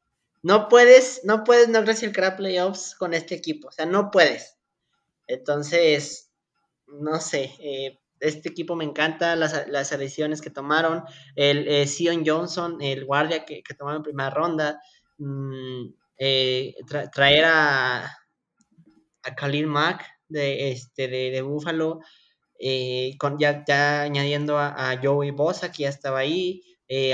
no 0.43 0.69
puedes, 0.69 1.21
no 1.25 1.45
puedes 1.45 1.69
no 1.69 1.85
clasificar 1.85 2.25
a 2.25 2.37
playoffs 2.37 2.95
con 2.95 3.13
este 3.13 3.35
equipo, 3.35 3.69
o 3.69 3.73
sea, 3.73 3.85
no 3.85 4.11
puedes. 4.11 4.57
Entonces, 5.27 6.31
no 6.87 7.21
sé, 7.21 7.55
eh, 7.59 7.99
este 8.21 8.49
equipo 8.49 8.77
me 8.77 8.85
encanta, 8.85 9.37
las, 9.37 9.69
las 9.69 9.93
adiciones 9.93 10.41
que 10.41 10.51
tomaron, 10.51 11.05
el 11.37 11.67
eh, 11.69 11.87
Sion 11.87 12.25
Johnson, 12.27 12.79
el 12.81 13.05
guardia 13.05 13.45
que, 13.45 13.63
que, 13.63 13.75
tomaron 13.75 13.99
en 13.99 14.05
primera 14.05 14.31
ronda, 14.31 14.81
mm, 15.19 15.87
eh, 16.19 16.75
traer 17.13 17.45
a, 17.45 18.05
a 19.23 19.35
Khalil 19.37 19.67
Mack 19.67 20.05
de, 20.29 20.73
este, 20.73 21.09
de, 21.09 21.31
de 21.31 21.43
Buffalo, 21.43 22.01
eh, 22.59 23.15
con, 23.19 23.39
ya, 23.39 23.65
ya 23.67 24.03
añadiendo 24.03 24.59
a, 24.59 24.99
Joey 25.03 25.31
Bosa, 25.31 25.71
que 25.71 25.85
ya 25.85 25.89
estaba 25.89 26.19
ahí, 26.21 26.63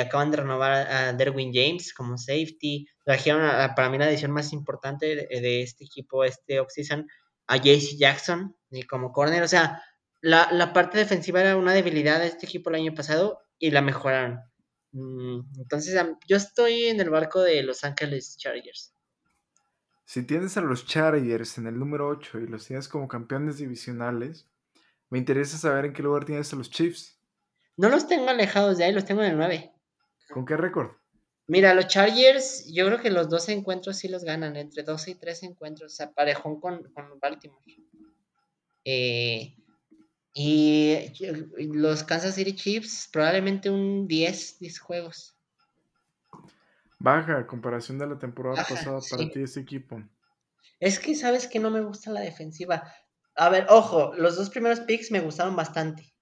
acaban 0.01 0.31
de 0.31 0.39
renovar 0.39 0.73
a, 0.73 1.13
Derwin 1.13 1.53
James 1.53 1.93
como 1.93 2.17
safety, 2.17 2.87
trajeron 3.05 3.45
a, 3.45 3.75
para 3.75 3.91
mí 3.91 3.99
la 3.99 4.09
edición 4.09 4.31
más 4.31 4.53
importante 4.53 5.07
de, 5.07 5.41
de 5.41 5.63
este 5.63 5.85
equipo, 5.85 6.25
este 6.25 6.61
offseason, 6.61 7.07
a 7.47 7.57
JC 7.57 7.99
Jackson 7.99 8.57
como 8.89 9.13
corner, 9.13 9.43
o 9.43 9.49
sea, 9.49 9.83
la, 10.25 10.51
la, 10.53 10.72
parte 10.72 10.97
defensiva 10.97 11.43
era 11.43 11.55
una 11.55 11.75
debilidad 11.75 12.18
de 12.18 12.29
este 12.29 12.47
equipo 12.47 12.70
el 12.70 12.77
año 12.77 12.95
pasado 12.95 13.43
y 13.59 13.70
la 13.70 13.83
mejoraron. 13.83 14.41
Mm, 14.93 15.41
entonces, 15.59 15.95
yo 16.27 16.37
estoy 16.39 16.85
en 16.85 16.99
el 16.99 17.11
barco 17.11 17.43
de 17.43 17.62
Los 17.62 17.85
Ángeles 17.85 18.39
Chargers. 18.39 18.95
Si 20.07 20.22
tienes 20.22 20.57
a 20.57 20.62
los 20.62 20.87
Chargers 20.87 21.59
en 21.59 21.66
el 21.66 21.79
número 21.79 22.09
8 22.09 22.41
y 22.41 22.47
los 22.47 22.66
tienes 22.66 22.89
como 22.89 23.07
campeones 23.07 23.59
divisionales, 23.59 24.49
me 25.11 25.18
interesa 25.18 25.59
saber 25.59 25.85
en 25.85 25.93
qué 25.93 26.03
lugar 26.03 26.25
tienes 26.25 26.51
a 26.55 26.57
los 26.57 26.70
Chiefs. 26.70 27.20
No 27.77 27.91
los 27.91 28.09
tengo 28.09 28.31
alejados 28.31 28.79
de 28.79 28.85
ahí, 28.85 28.93
los 28.93 29.05
tengo 29.05 29.22
en 29.22 29.33
el 29.33 29.37
9. 29.37 29.72
¿Con 30.33 30.47
qué 30.47 30.57
récord? 30.57 30.93
Mira, 31.49 31.75
los 31.75 31.89
Chargers, 31.89 32.72
yo 32.72 32.87
creo 32.87 32.99
que 32.99 33.11
los 33.11 33.29
dos 33.29 33.51
encuentros 33.51 33.99
sí 33.99 34.09
los 34.09 34.25
ganan, 34.25 34.57
entre 34.57 34.85
12 34.85 35.11
y 35.11 35.14
13 35.16 35.47
encuentros, 35.47 36.01
aparejón 36.01 36.61
con, 36.61 36.83
con 36.95 37.20
Baltimore. 37.20 37.62
Eh, 38.87 39.55
y 40.37 41.12
los 41.59 42.03
Kansas 42.03 42.35
City 42.35 42.57
Chiefs, 42.57 43.09
probablemente 43.12 43.70
un 43.70 44.09
10, 44.09 44.59
10 44.59 44.78
juegos. 44.80 45.37
Baja 46.99 47.39
a 47.39 47.47
comparación 47.47 47.99
de 47.99 48.09
la 48.09 48.18
temporada 48.18 48.64
pasada 48.68 48.99
para 49.09 49.30
ti 49.30 49.43
ese 49.43 49.61
equipo. 49.61 50.03
Es 50.80 50.99
que 50.99 51.14
sabes 51.14 51.47
que 51.47 51.61
no 51.61 51.70
me 51.70 51.82
gusta 51.82 52.11
la 52.11 52.20
defensiva. 52.20 52.82
A 53.37 53.49
ver, 53.49 53.66
ojo, 53.68 54.12
los 54.14 54.37
dos 54.37 54.51
primeros 54.51 54.80
picks 54.80 55.12
me 55.12 55.20
gustaron 55.20 55.55
bastante 55.55 56.12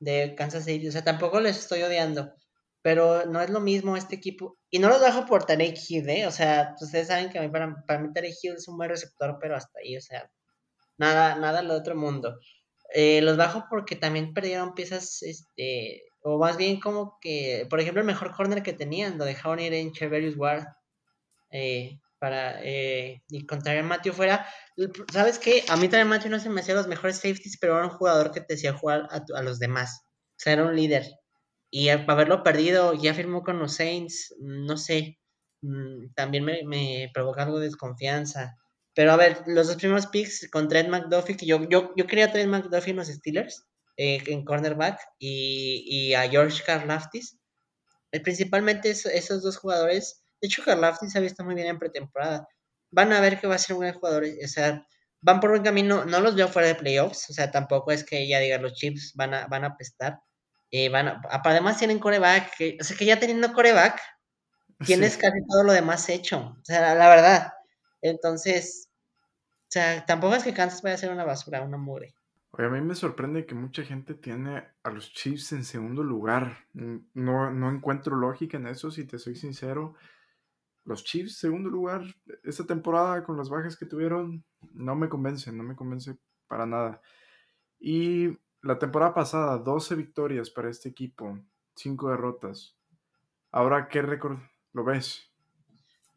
de 0.00 0.34
Kansas 0.36 0.64
City. 0.64 0.88
O 0.88 0.92
sea, 0.92 1.04
tampoco 1.04 1.38
les 1.40 1.58
estoy 1.58 1.82
odiando. 1.82 2.32
Pero 2.82 3.26
no 3.26 3.40
es 3.40 3.50
lo 3.50 3.60
mismo 3.60 3.96
este 3.96 4.16
equipo. 4.16 4.58
Y 4.68 4.78
no 4.78 4.88
los 4.88 5.00
bajo 5.00 5.26
por 5.26 5.44
Tarek 5.44 5.78
Hill, 5.88 6.08
¿eh? 6.08 6.26
O 6.26 6.30
sea, 6.32 6.74
ustedes 6.80 7.08
saben 7.08 7.30
que 7.30 7.38
a 7.38 7.42
mí, 7.42 7.50
para, 7.50 7.84
para 7.86 8.00
mí 8.00 8.12
Tarek 8.12 8.34
Hill 8.42 8.54
es 8.54 8.66
un 8.66 8.78
buen 8.78 8.88
receptor, 8.88 9.36
pero 9.40 9.54
hasta 9.54 9.78
ahí, 9.78 9.96
o 9.96 10.00
sea, 10.00 10.28
nada, 10.96 11.36
nada 11.36 11.62
lo 11.62 11.74
otro 11.74 11.94
mundo. 11.94 12.38
Eh, 12.92 13.20
los 13.22 13.36
bajo 13.36 13.66
porque 13.70 13.96
también 13.96 14.34
perdieron 14.34 14.74
piezas, 14.74 15.22
este, 15.22 16.02
o 16.22 16.38
más 16.38 16.56
bien 16.56 16.80
como 16.80 17.18
que, 17.20 17.66
por 17.70 17.80
ejemplo, 17.80 18.00
el 18.00 18.06
mejor 18.06 18.34
corner 18.34 18.62
que 18.62 18.72
tenían, 18.72 19.18
lo 19.18 19.24
dejaron 19.24 19.60
ir 19.60 19.72
en 19.74 19.92
Cheverius 19.92 20.36
Ward 20.36 20.64
eh, 21.50 21.98
para 22.18 22.62
eh, 22.62 23.22
y 23.28 23.46
contra 23.46 23.80
Matthew 23.82 24.12
fuera. 24.12 24.46
¿Sabes 25.12 25.38
qué? 25.38 25.64
A 25.68 25.76
mí 25.76 25.88
también 25.88 26.08
Matthew 26.08 26.30
no 26.30 26.40
se 26.40 26.50
me 26.50 26.60
hacía 26.60 26.74
los 26.74 26.88
mejores 26.88 27.16
safeties, 27.16 27.58
pero 27.60 27.76
era 27.76 27.86
un 27.86 27.92
jugador 27.92 28.32
que 28.32 28.40
te 28.40 28.54
hacía 28.54 28.72
jugar 28.74 29.08
a, 29.10 29.42
los 29.42 29.58
demás. 29.58 30.02
O 30.04 30.34
sea, 30.36 30.54
era 30.54 30.64
un 30.64 30.76
líder. 30.76 31.06
Y 31.70 31.88
haberlo 31.90 32.42
perdido, 32.42 32.94
ya 32.94 33.14
firmó 33.14 33.42
con 33.42 33.58
los 33.58 33.74
Saints, 33.76 34.34
no 34.40 34.76
sé, 34.76 35.18
mm, 35.62 36.12
también 36.14 36.44
me, 36.44 36.64
me 36.64 37.10
provoca 37.14 37.42
algo 37.44 37.58
de 37.60 37.66
desconfianza. 37.66 38.56
Pero 38.94 39.12
a 39.12 39.16
ver, 39.16 39.42
los 39.46 39.68
dos 39.68 39.76
primeros 39.76 40.06
picks 40.06 40.48
con 40.50 40.68
Trent 40.68 40.88
McDuffie, 40.88 41.36
que 41.36 41.46
yo, 41.46 41.68
yo, 41.68 41.92
yo 41.96 42.06
quería 42.06 42.32
Trent 42.32 42.50
McDuffie 42.50 42.90
en 42.90 42.96
los 42.96 43.08
Steelers, 43.08 43.66
eh, 43.96 44.22
en 44.26 44.44
cornerback, 44.44 45.00
y, 45.18 45.84
y, 45.86 46.14
a 46.14 46.28
George 46.28 46.62
Karlaftis. 46.64 47.38
Eh, 48.12 48.20
principalmente 48.20 48.90
esos 48.90 49.42
dos 49.42 49.56
jugadores, 49.56 50.24
de 50.40 50.48
hecho 50.48 50.64
Karlaftis 50.64 51.12
se 51.12 51.18
ha 51.18 51.20
visto 51.20 51.44
muy 51.44 51.54
bien 51.54 51.68
en 51.68 51.78
pretemporada. 51.78 52.48
Van 52.90 53.12
a 53.12 53.20
ver 53.20 53.40
que 53.40 53.46
va 53.46 53.54
a 53.54 53.58
ser 53.58 53.74
un 53.74 53.80
buen 53.82 53.94
jugador, 53.94 54.24
o 54.24 54.48
sea, 54.48 54.84
van 55.20 55.40
por 55.40 55.50
buen 55.50 55.62
camino, 55.62 56.04
no 56.04 56.20
los 56.20 56.34
veo 56.34 56.48
fuera 56.48 56.68
de 56.68 56.74
playoffs, 56.74 57.30
o 57.30 57.32
sea, 57.32 57.50
tampoco 57.50 57.92
es 57.92 58.04
que 58.04 58.26
ya 58.26 58.40
digan 58.40 58.62
los 58.62 58.74
chips 58.74 59.12
van 59.14 59.34
a, 59.34 59.46
van 59.46 59.64
a 59.64 59.68
apestar. 59.68 60.20
Eh, 60.72 60.88
van 60.88 61.20
además 61.30 61.78
tienen 61.78 61.98
coreback, 61.98 62.52
o 62.80 62.84
sea 62.84 62.96
que 62.96 63.04
ya 63.04 63.18
teniendo 63.18 63.52
coreback, 63.52 64.00
tienes 64.84 65.16
casi 65.16 65.38
todo 65.48 65.64
lo 65.64 65.72
demás 65.72 66.08
hecho, 66.08 66.56
o 66.60 66.64
sea, 66.64 66.94
la 66.94 67.08
verdad. 67.08 67.52
Entonces, 68.02 68.88
o 69.62 69.72
sea, 69.72 70.04
tampoco 70.04 70.34
es 70.34 70.44
que 70.44 70.54
Kansas 70.54 70.82
vaya 70.82 70.94
a 70.94 70.98
ser 70.98 71.12
una 71.12 71.24
basura, 71.24 71.62
una 71.62 71.76
mugre. 71.76 72.14
Oye, 72.52 72.66
a 72.66 72.70
mí 72.70 72.80
me 72.80 72.96
sorprende 72.96 73.46
que 73.46 73.54
mucha 73.54 73.84
gente 73.84 74.14
tiene 74.14 74.64
a 74.82 74.90
los 74.90 75.12
Chiefs 75.12 75.52
en 75.52 75.64
segundo 75.64 76.02
lugar. 76.02 76.66
No, 76.72 77.50
no 77.52 77.70
encuentro 77.70 78.16
lógica 78.16 78.56
en 78.56 78.66
eso, 78.66 78.90
si 78.90 79.04
te 79.06 79.18
soy 79.18 79.36
sincero. 79.36 79.94
Los 80.84 81.04
Chiefs, 81.04 81.38
segundo 81.38 81.70
lugar, 81.70 82.02
esta 82.42 82.64
temporada 82.64 83.22
con 83.22 83.36
las 83.36 83.48
bajas 83.48 83.76
que 83.76 83.86
tuvieron, 83.86 84.44
no 84.72 84.96
me 84.96 85.08
convence, 85.08 85.52
no 85.52 85.62
me 85.62 85.76
convence 85.76 86.16
para 86.48 86.66
nada. 86.66 87.00
Y 87.78 88.36
la 88.62 88.78
temporada 88.78 89.14
pasada, 89.14 89.58
12 89.58 89.94
victorias 89.94 90.50
para 90.50 90.68
este 90.68 90.88
equipo, 90.88 91.38
5 91.76 92.10
derrotas. 92.10 92.76
Ahora, 93.52 93.88
¿qué 93.88 94.02
récord 94.02 94.38
lo 94.72 94.82
ves? 94.82 95.29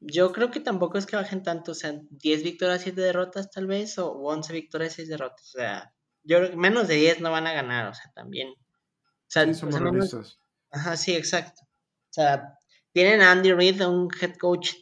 Yo 0.06 0.32
creo 0.34 0.52
que 0.52 0.60
tampoco 0.60 0.98
es 0.98 1.06
que 1.06 1.16
bajen 1.16 1.44
tanto, 1.44 1.72
o 1.72 1.76
sea, 1.76 1.94
10 2.10 2.44
victorias, 2.44 2.82
7 2.82 3.00
derrotas 3.00 3.50
tal 3.50 3.68
vez, 3.68 3.98
o 3.98 4.12
11 4.12 4.52
victorias, 4.54 4.94
6 4.94 5.08
derrotas, 5.08 5.56
o 5.56 5.60
sea, 5.60 5.94
yo 6.24 6.38
creo 6.38 6.52
que 6.52 6.58
menos 6.58 6.88
de 6.88 6.96
10 6.96 7.22
no 7.22 7.32
van 7.32 7.48
a 7.48 7.54
ganar, 7.54 7.88
o 7.88 7.94
sea, 7.94 8.12
también. 8.14 8.50
O 8.50 9.28
sea, 9.28 9.46
sí, 9.46 9.54
somos 9.54 9.80
realistas. 9.80 10.40
Ajá, 10.72 10.98
sí, 10.98 11.16
exacto. 11.16 11.62
O 11.64 12.14
sea, 12.14 12.58
tienen 12.92 13.22
a 13.22 13.32
Andy 13.32 13.54
Reid, 13.54 13.82
un 13.86 14.10
head 14.22 14.36
coach 14.36 14.74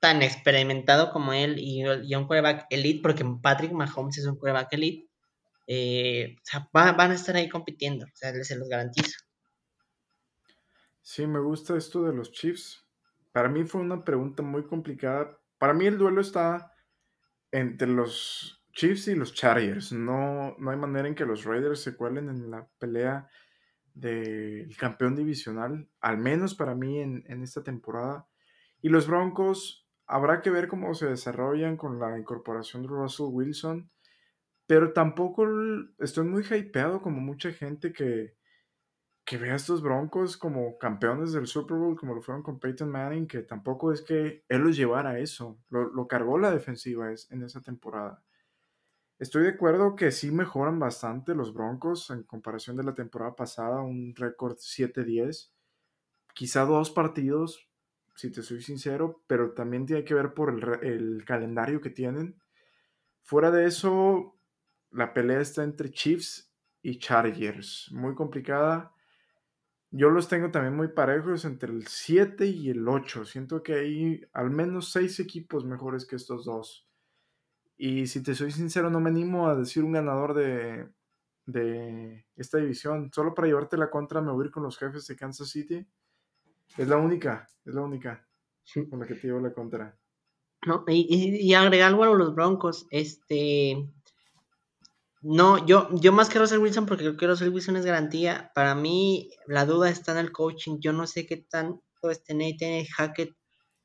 tan 0.00 0.22
experimentado 0.22 1.10
como 1.12 1.32
él, 1.32 1.56
y, 1.58 1.84
un 1.84 2.26
quarterback 2.26 2.66
elite, 2.70 3.00
porque 3.02 3.24
Patrick 3.42 3.72
Mahomes 3.72 4.18
es 4.18 4.26
un 4.26 4.36
quarterback 4.36 4.72
elite, 4.72 5.08
eh, 5.66 6.36
o 6.36 6.40
sea, 6.44 6.68
van, 6.72 6.96
van, 6.96 7.12
a 7.12 7.14
estar 7.14 7.36
ahí 7.36 7.48
compitiendo, 7.48 8.04
o 8.04 8.16
sea, 8.16 8.32
se 8.44 8.56
los 8.56 8.68
garantizo. 8.68 9.18
Sí, 11.00 11.26
me 11.26 11.40
gusta 11.40 11.76
esto 11.76 12.04
de 12.04 12.12
los 12.12 12.32
Chiefs, 12.32 12.83
para 13.34 13.48
mí 13.48 13.64
fue 13.64 13.80
una 13.80 14.04
pregunta 14.04 14.44
muy 14.44 14.62
complicada. 14.62 15.36
Para 15.58 15.74
mí 15.74 15.86
el 15.86 15.98
duelo 15.98 16.20
está 16.20 16.72
entre 17.50 17.88
los 17.88 18.64
Chiefs 18.72 19.08
y 19.08 19.16
los 19.16 19.34
Chargers. 19.34 19.90
No, 19.90 20.54
no 20.56 20.70
hay 20.70 20.76
manera 20.76 21.08
en 21.08 21.16
que 21.16 21.26
los 21.26 21.42
Raiders 21.42 21.82
se 21.82 21.96
cuelen 21.96 22.28
en 22.28 22.48
la 22.48 22.68
pelea 22.78 23.28
del 23.92 24.76
campeón 24.76 25.16
divisional, 25.16 25.88
al 26.00 26.18
menos 26.18 26.54
para 26.54 26.76
mí 26.76 27.00
en, 27.00 27.24
en, 27.26 27.42
esta 27.42 27.64
temporada. 27.64 28.28
Y 28.80 28.88
los 28.88 29.08
Broncos, 29.08 29.84
habrá 30.06 30.40
que 30.40 30.50
ver 30.50 30.68
cómo 30.68 30.94
se 30.94 31.06
desarrollan 31.06 31.76
con 31.76 31.98
la 31.98 32.16
incorporación 32.16 32.82
de 32.82 32.88
Russell 32.88 33.30
Wilson, 33.30 33.90
pero 34.68 34.92
tampoco 34.92 35.48
estoy 35.98 36.24
muy 36.24 36.44
hypeado 36.44 37.02
como 37.02 37.20
mucha 37.20 37.50
gente 37.50 37.92
que, 37.92 38.36
que 39.24 39.38
vea 39.38 39.54
a 39.54 39.56
estos 39.56 39.80
Broncos 39.82 40.36
como 40.36 40.76
campeones 40.78 41.32
del 41.32 41.46
Super 41.46 41.78
Bowl, 41.78 41.96
como 41.96 42.14
lo 42.14 42.20
fueron 42.20 42.42
con 42.42 42.60
Peyton 42.60 42.90
Manning, 42.90 43.26
que 43.26 43.42
tampoco 43.42 43.90
es 43.92 44.02
que 44.02 44.44
él 44.48 44.60
los 44.60 44.76
llevara 44.76 45.10
a 45.10 45.18
eso, 45.18 45.58
lo, 45.70 46.06
cargó 46.06 46.38
la 46.38 46.50
defensiva 46.50 47.08
en 47.30 47.42
esa 47.42 47.62
temporada. 47.62 48.22
Estoy 49.18 49.44
de 49.44 49.50
acuerdo 49.50 49.96
que 49.96 50.10
sí 50.10 50.30
mejoran 50.30 50.78
bastante 50.78 51.34
los 51.34 51.54
Broncos 51.54 52.10
en 52.10 52.24
comparación 52.24 52.76
de 52.76 52.84
la 52.84 52.94
temporada 52.94 53.34
pasada, 53.34 53.80
un 53.80 54.14
récord 54.14 54.58
7-10, 54.58 55.52
quizá 56.34 56.66
dos 56.66 56.90
partidos, 56.90 57.70
si 58.16 58.30
te 58.30 58.42
soy 58.42 58.60
sincero, 58.60 59.22
pero 59.26 59.52
también 59.52 59.86
tiene 59.86 60.04
que 60.04 60.14
ver 60.14 60.34
por 60.34 60.50
el, 60.50 60.86
el 60.86 61.24
calendario 61.24 61.80
que 61.80 61.90
tienen. 61.90 62.38
Fuera 63.22 63.50
de 63.50 63.66
eso, 63.66 64.38
la 64.90 65.14
pelea 65.14 65.40
está 65.40 65.64
entre 65.64 65.90
Chiefs 65.90 66.52
y 66.82 66.98
Chargers, 66.98 67.88
muy 67.90 68.14
complicada 68.14 68.93
yo 69.96 70.10
los 70.10 70.26
tengo 70.26 70.50
también 70.50 70.74
muy 70.74 70.88
parejos 70.88 71.44
entre 71.44 71.70
el 71.70 71.86
7 71.86 72.46
y 72.46 72.70
el 72.70 72.88
8. 72.88 73.24
Siento 73.24 73.62
que 73.62 73.74
hay 73.74 74.20
al 74.32 74.50
menos 74.50 74.90
6 74.90 75.20
equipos 75.20 75.64
mejores 75.64 76.04
que 76.04 76.16
estos 76.16 76.44
dos. 76.44 76.88
Y 77.76 78.08
si 78.08 78.20
te 78.20 78.34
soy 78.34 78.50
sincero, 78.50 78.90
no 78.90 78.98
me 78.98 79.10
animo 79.10 79.48
a 79.48 79.54
decir 79.54 79.84
un 79.84 79.92
ganador 79.92 80.34
de, 80.34 80.88
de 81.46 82.26
esta 82.34 82.58
división. 82.58 83.12
Solo 83.14 83.34
para 83.34 83.46
llevarte 83.46 83.76
la 83.76 83.88
contra 83.88 84.20
me 84.20 84.32
voy 84.32 84.42
a 84.42 84.46
ir 84.46 84.52
con 84.52 84.64
los 84.64 84.78
jefes 84.78 85.06
de 85.06 85.14
Kansas 85.14 85.50
City. 85.50 85.86
Es 86.76 86.88
la 86.88 86.96
única, 86.96 87.48
es 87.64 87.74
la 87.74 87.82
única 87.82 88.26
con 88.90 88.98
la 88.98 89.06
que 89.06 89.14
te 89.14 89.28
llevo 89.28 89.38
la 89.38 89.52
contra. 89.52 89.96
No, 90.66 90.84
y, 90.88 91.38
y, 91.40 91.54
agregar 91.54 91.88
algo 91.90 92.02
a 92.02 92.14
los 92.14 92.34
Broncos, 92.34 92.86
este. 92.90 93.86
No, 95.24 95.64
yo, 95.66 95.88
yo 95.92 96.12
más 96.12 96.28
que 96.28 96.38
Russell 96.38 96.58
Wilson, 96.58 96.84
porque 96.84 97.04
creo 97.04 97.16
que 97.16 97.26
Russell 97.26 97.48
Wilson 97.48 97.76
es 97.76 97.86
garantía. 97.86 98.50
Para 98.54 98.74
mí, 98.74 99.30
la 99.46 99.64
duda 99.64 99.88
está 99.88 100.12
en 100.12 100.18
el 100.18 100.32
coaching. 100.32 100.78
Yo 100.80 100.92
no 100.92 101.06
sé 101.06 101.26
qué 101.26 101.38
tanto 101.38 101.82
este 102.10 102.34
Nathan 102.34 102.84
Hackett 102.84 103.30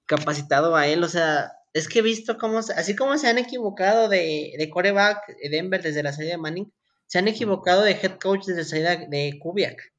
capacitado 0.05 0.75
a 0.75 0.87
él. 0.87 1.03
O 1.03 1.07
sea, 1.09 1.51
es 1.73 1.87
que 1.87 1.99
he 1.99 2.01
visto 2.01 2.37
cómo, 2.37 2.59
así 2.59 2.95
como 2.95 3.17
se 3.17 3.29
han 3.29 3.37
equivocado 3.37 4.09
de, 4.09 4.53
de 4.57 4.69
coreback 4.69 5.19
Denver 5.49 5.81
desde 5.81 6.03
la 6.03 6.13
salida 6.13 6.33
de 6.33 6.39
Manning, 6.39 6.73
se 7.07 7.19
han 7.19 7.27
equivocado 7.29 7.83
de 7.83 7.93
head 7.93 8.19
coach 8.19 8.45
desde 8.45 8.61
la 8.63 8.67
salida 8.67 8.95
de 9.09 9.39
Kubiak. 9.41 9.93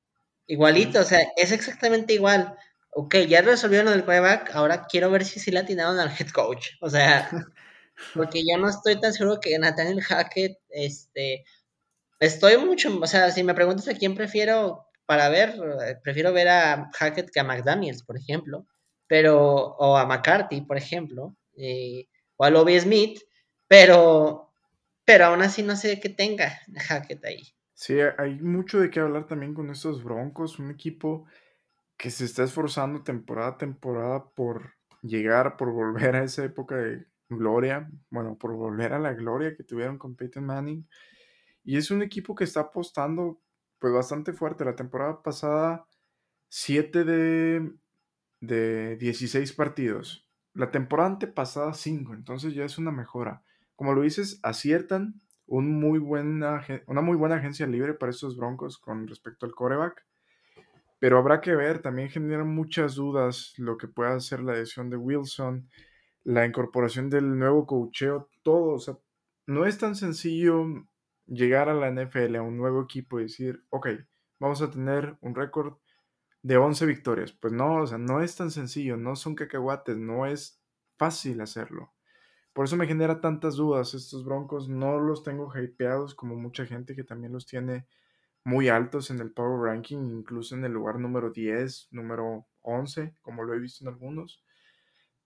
Igualito, 0.47 1.01
o 1.01 1.05
sea, 1.05 1.20
es 1.36 1.53
exactamente 1.53 2.14
igual. 2.14 2.55
Ok, 2.93 3.16
ya 3.28 3.41
resolvieron 3.43 3.86
lo 3.86 3.93
del 3.93 4.05
coreback, 4.05 4.51
ahora 4.55 4.86
quiero 4.91 5.11
ver 5.11 5.24
si 5.24 5.41
sí 5.41 5.51
le 5.53 5.61
atinaron 5.61 5.99
al 6.01 6.11
head 6.11 6.30
coach. 6.30 6.70
O 6.80 6.91
sea, 6.91 7.30
porque 8.14 8.40
yo 8.40 8.59
no 8.59 8.68
estoy 8.68 9.01
tan 9.01 9.12
seguro 9.12 9.40
que 9.40 9.59
Nathaniel 9.59 10.03
Hackett, 10.03 10.59
este, 10.70 11.44
estoy 12.18 12.59
mucho, 12.59 12.98
o 13.01 13.07
sea, 13.07 13.30
si 13.30 13.42
me 13.42 13.55
preguntas 13.55 13.88
a 13.88 13.94
quién 13.94 14.14
prefiero 14.14 14.86
para 15.07 15.28
ver, 15.28 15.57
prefiero 16.03 16.32
ver 16.32 16.48
a 16.48 16.90
Hackett 16.94 17.30
que 17.30 17.40
a 17.40 17.44
McDaniels, 17.44 18.03
por 18.03 18.16
ejemplo, 18.16 18.66
pero, 19.07 19.74
o 19.76 19.96
a 19.96 20.07
McCarthy, 20.07 20.61
por 20.61 20.76
ejemplo, 20.76 21.36
eh, 21.57 22.07
o 22.36 22.44
a 22.44 22.51
Lobby 22.51 22.78
Smith, 22.78 23.20
pero, 23.66 24.53
pero 25.05 25.26
aún 25.26 25.42
así 25.42 25.62
no 25.62 25.74
sé 25.74 25.98
qué 25.98 26.11
tenga 26.11 26.61
Hackett 26.88 27.24
ahí. 27.24 27.42
Sí, 27.74 27.96
hay 28.18 28.34
mucho 28.34 28.78
de 28.78 28.90
qué 28.90 29.01
hablar 29.01 29.26
también 29.26 29.55
con 29.55 29.70
estos 29.70 30.05
Broncos, 30.05 30.59
un 30.59 30.70
equipo 30.70 31.26
que 31.96 32.11
se 32.11 32.24
está 32.24 32.44
esforzando 32.44 33.03
temporada 33.03 33.53
a 33.53 33.59
temporada 33.59 34.30
por 34.30 34.74
llegar, 35.03 35.57
por 35.57 35.72
volver 35.72 36.14
a 36.14 36.24
esa 36.24 36.44
época 36.44 36.76
de 36.76 37.07
gloria, 37.37 37.91
bueno, 38.11 38.37
por 38.37 38.55
volver 38.55 38.93
a 38.93 38.99
la 38.99 39.14
gloria 39.14 39.55
que 39.57 39.64
tuvieron 39.64 39.99
con 39.99 40.16
Peyton 40.16 40.45
Manning. 40.45 40.87
Y 41.64 41.76
es 41.76 41.91
un 41.91 42.03
equipo 42.03 42.35
que 42.35 42.45
está 42.45 42.61
apostando 42.61 43.41
pues 43.78 43.93
bastante 43.93 44.33
fuerte. 44.33 44.64
La 44.64 44.76
temporada 44.76 45.22
pasada, 45.22 45.87
7 46.49 47.05
de, 47.05 47.72
de 48.41 48.97
16 48.97 49.53
partidos. 49.53 50.26
La 50.55 50.70
temporada 50.70 51.11
antepasada, 51.11 51.74
5. 51.74 52.14
Entonces 52.14 52.55
ya 52.55 52.64
es 52.64 52.78
una 52.78 52.91
mejora. 52.91 53.43
Como 53.76 53.95
lo 53.95 54.03
dices, 54.03 54.41
aciertan, 54.43 55.20
un 55.47 55.81
muy 55.81 55.99
buena, 55.99 56.64
una 56.87 57.01
muy 57.01 57.16
buena 57.16 57.37
agencia 57.37 57.66
libre 57.66 57.95
para 57.95 58.11
estos 58.11 58.37
Broncos 58.37 58.78
con 58.78 59.09
respecto 59.09 59.47
al 59.47 59.55
coreback. 59.55 60.07
Pero 61.01 61.18
habrá 61.18 61.41
que 61.41 61.57
ver, 61.57 61.81
también 61.81 62.11
generan 62.11 62.55
muchas 62.55 62.95
dudas 62.95 63.55
lo 63.57 63.76
que 63.76 63.89
pueda 63.89 64.14
hacer 64.14 64.41
la 64.41 64.53
decisión 64.53 64.91
de 64.91 64.97
Wilson, 64.97 65.68
la 66.25 66.47
incorporación 66.47 67.11
del 67.11 67.39
nuevo 67.39 67.66
cocheo, 67.66 68.29
todo. 68.43 68.75
O 68.75 68.79
sea, 68.79 68.99
no 69.47 69.66
es 69.66 69.79
tan 69.79 69.97
sencillo 69.97 70.64
llegar 71.27 71.68
a 71.68 71.75
la 71.75 71.91
NFL, 71.91 72.37
a 72.37 72.43
un 72.43 72.57
nuevo 72.57 72.83
equipo 72.83 73.18
y 73.21 73.25
decir, 73.25 73.64
ok, 73.71 73.89
vamos 74.39 74.62
a 74.62 74.71
tener 74.71 75.16
un 75.21 75.35
récord 75.35 75.75
de 76.43 76.57
11 76.57 76.87
victorias. 76.87 77.33
Pues 77.33 77.53
no, 77.53 77.83
o 77.83 77.87
sea, 77.87 77.99
no 77.99 78.23
es 78.23 78.37
tan 78.37 78.51
sencillo, 78.51 78.97
no 78.97 79.16
son 79.16 79.35
cacahuates, 79.35 79.97
no 79.97 80.27
es 80.27 80.61
fácil 80.99 81.41
hacerlo. 81.41 81.93
Por 82.53 82.64
eso 82.64 82.77
me 82.77 82.87
genera 82.87 83.21
tantas 83.21 83.57
dudas. 83.57 83.95
Estos 83.95 84.25
Broncos 84.25 84.68
no 84.68 84.99
los 84.99 85.23
tengo 85.23 85.51
hypeados 85.57 86.14
como 86.14 86.37
mucha 86.37 86.66
gente 86.66 86.97
que 86.97 87.05
también 87.05 87.33
los 87.33 87.47
tiene 87.47 87.87
muy 88.45 88.68
altos 88.68 89.11
en 89.11 89.21
el 89.21 89.33
Power 89.33 89.73
Ranking, 89.73 90.11
incluso 90.11 90.55
en 90.55 90.64
el 90.64 90.73
lugar 90.73 90.99
número 90.99 91.31
10, 91.31 91.89
número 91.93 92.47
11, 92.62 93.14
como 93.23 93.45
lo 93.45 93.55
he 93.55 93.59
visto 93.59 93.85
en 93.85 93.89
algunos. 93.89 94.43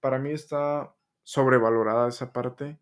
Para 0.04 0.18
mí 0.18 0.32
está 0.32 0.94
sobrevalorada 1.22 2.10
esa 2.10 2.30
parte. 2.30 2.78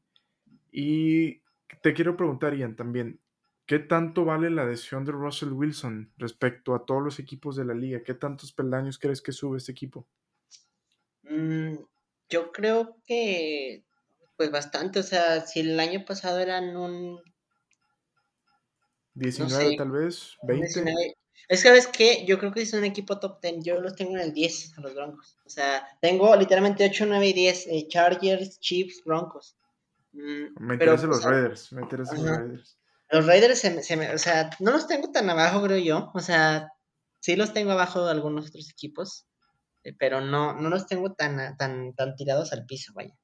Y 0.73 1.41
te 1.81 1.95
quiero 1.95 2.17
preguntar, 2.17 2.53
Ian, 2.53 2.75
también, 2.75 3.21
¿qué 3.65 3.79
tanto 3.79 4.25
vale 4.25 4.51
la 4.51 4.67
decisión 4.67 5.05
de 5.05 5.13
Russell 5.13 5.53
Wilson 5.53 6.13
respecto 6.17 6.75
a 6.75 6.85
todos 6.85 7.01
los 7.01 7.21
equipos 7.21 7.55
de 7.55 7.65
la 7.65 7.75
liga? 7.75 8.03
¿Qué 8.03 8.15
tantos 8.15 8.53
peldaños 8.53 8.99
crees 8.99 9.23
que 9.23 9.31
sube 9.31 9.59
este 9.59 9.71
equipo? 9.71 10.05
Mm, 11.23 11.75
yo 12.29 12.51
creo 12.51 12.97
que 13.07 13.85
pues 14.37 14.51
bastante, 14.51 14.99
o 14.99 15.05
sea, 15.05 15.43
si 15.43 15.61
el 15.61 15.79
año 15.79 16.05
pasado 16.05 16.41
eran 16.41 16.77
un... 16.77 17.21
19 19.15 19.77
tal 19.77 19.91
vez, 19.91 20.37
20. 20.43 21.15
Es 21.49 21.63
que, 21.63 21.69
¿sabes 21.69 21.87
qué? 21.87 22.25
Yo 22.27 22.39
creo 22.39 22.53
que 22.53 22.63
es 22.63 22.73
un 22.73 22.85
equipo 22.85 23.19
top 23.19 23.41
10. 23.43 23.65
Yo 23.65 23.81
los 23.81 23.95
tengo 23.95 24.13
en 24.13 24.21
el 24.21 24.33
10 24.33 24.79
a 24.79 24.81
los 24.81 24.95
Broncos. 24.95 25.37
O 25.45 25.51
sea, 25.51 25.87
tengo 26.01 26.35
literalmente 26.37 26.85
8, 26.85 27.05
9 27.07 27.29
y 27.29 27.33
10. 27.33 27.67
Eh, 27.67 27.87
Chargers, 27.89 28.59
Chiefs, 28.61 29.03
Broncos. 29.05 29.57
Mm, 30.13 30.67
me 30.67 30.75
interesan 30.75 31.11
los 31.11 31.25
Raiders. 31.25 31.73
Me 31.73 31.83
interesan 31.83 32.25
los 32.25 32.39
Raiders. 32.39 32.79
Los 33.11 33.27
Raiders, 33.27 33.59
se, 33.59 33.97
me, 33.97 34.15
o 34.15 34.19
sea, 34.19 34.51
no 34.61 34.71
los 34.71 34.87
tengo 34.87 35.11
tan 35.11 35.29
abajo, 35.29 35.63
creo 35.63 35.79
yo. 35.79 36.11
O 36.15 36.21
sea, 36.21 36.73
sí 37.21 37.37
los 37.37 37.53
tengo 37.53 37.73
abajo 37.73 38.05
de 38.05 38.13
algunos 38.13 38.49
otros 38.49 38.71
equipos. 38.71 39.27
Eh, 39.85 39.95
pero 39.99 40.21
no, 40.21 40.55
no 40.55 40.71
los 40.71 40.87
tengo 40.87 41.13
tan, 41.13 41.57
tan, 41.57 41.93
tan 41.95 42.15
tirados 42.17 42.53
al 42.53 42.65
piso, 42.65 42.93
vaya. 42.95 43.15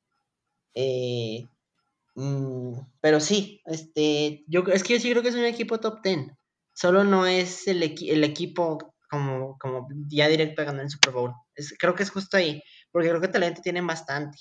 Eh, 0.74 1.46
mm, 2.18 2.80
pero 3.00 3.20
sí, 3.20 3.62
este, 3.66 4.44
yo 4.46 4.62
es 4.72 4.82
que 4.82 4.94
yo 4.94 5.00
sí 5.00 5.10
creo 5.10 5.22
que 5.22 5.28
es 5.28 5.34
un 5.34 5.44
equipo 5.44 5.80
top 5.80 6.02
10. 6.02 6.32
Solo 6.72 7.04
no 7.04 7.26
es 7.26 7.66
el, 7.66 7.82
el 7.82 8.24
equipo 8.24 8.94
como, 9.08 9.58
como 9.58 9.88
ya 10.08 10.28
directo 10.28 10.62
a 10.62 10.66
ganar 10.66 10.84
el 10.84 10.90
Super 10.90 11.12
Bowl. 11.12 11.32
creo 11.78 11.94
que 11.94 12.02
es 12.02 12.10
justo 12.10 12.36
ahí, 12.36 12.62
porque 12.90 13.08
creo 13.08 13.20
que 13.20 13.28
talento 13.28 13.62
tiene 13.62 13.80
bastante. 13.80 14.38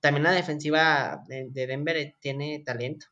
También 0.00 0.24
la 0.24 0.32
defensiva 0.32 1.22
de, 1.26 1.48
Denver 1.66 2.14
tiene 2.20 2.62
talento. 2.64 3.06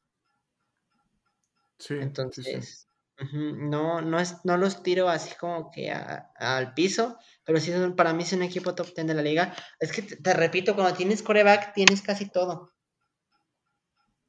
Sí. 1.78 1.94
Entonces, 2.00 2.88
no, 3.32 4.00
no, 4.00 4.20
es, 4.20 4.36
no 4.44 4.56
los 4.56 4.82
tiro 4.82 5.08
así 5.08 5.34
como 5.36 5.70
que 5.70 5.90
al 5.90 6.74
piso, 6.74 7.18
pero 7.44 7.60
sí 7.60 7.72
son, 7.72 7.96
para 7.96 8.12
mí 8.12 8.22
es 8.22 8.32
un 8.32 8.42
equipo 8.42 8.74
top 8.74 8.94
10 8.94 9.06
de 9.06 9.14
la 9.14 9.22
liga. 9.22 9.54
Es 9.80 9.92
que 9.92 10.02
te, 10.02 10.34
repito, 10.34 10.74
cuando 10.74 10.96
tienes 10.96 11.22
coreback 11.22 11.74
tienes 11.74 12.02
casi 12.02 12.30
todo. 12.30 12.73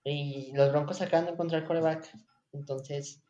Y 0.06 0.54
los 0.54 0.72
Broncos 0.72 1.02
acaban 1.02 1.26
de 1.26 1.32
encontrar 1.32 1.66
coreback. 1.66 2.10
Entonces, 2.54 3.22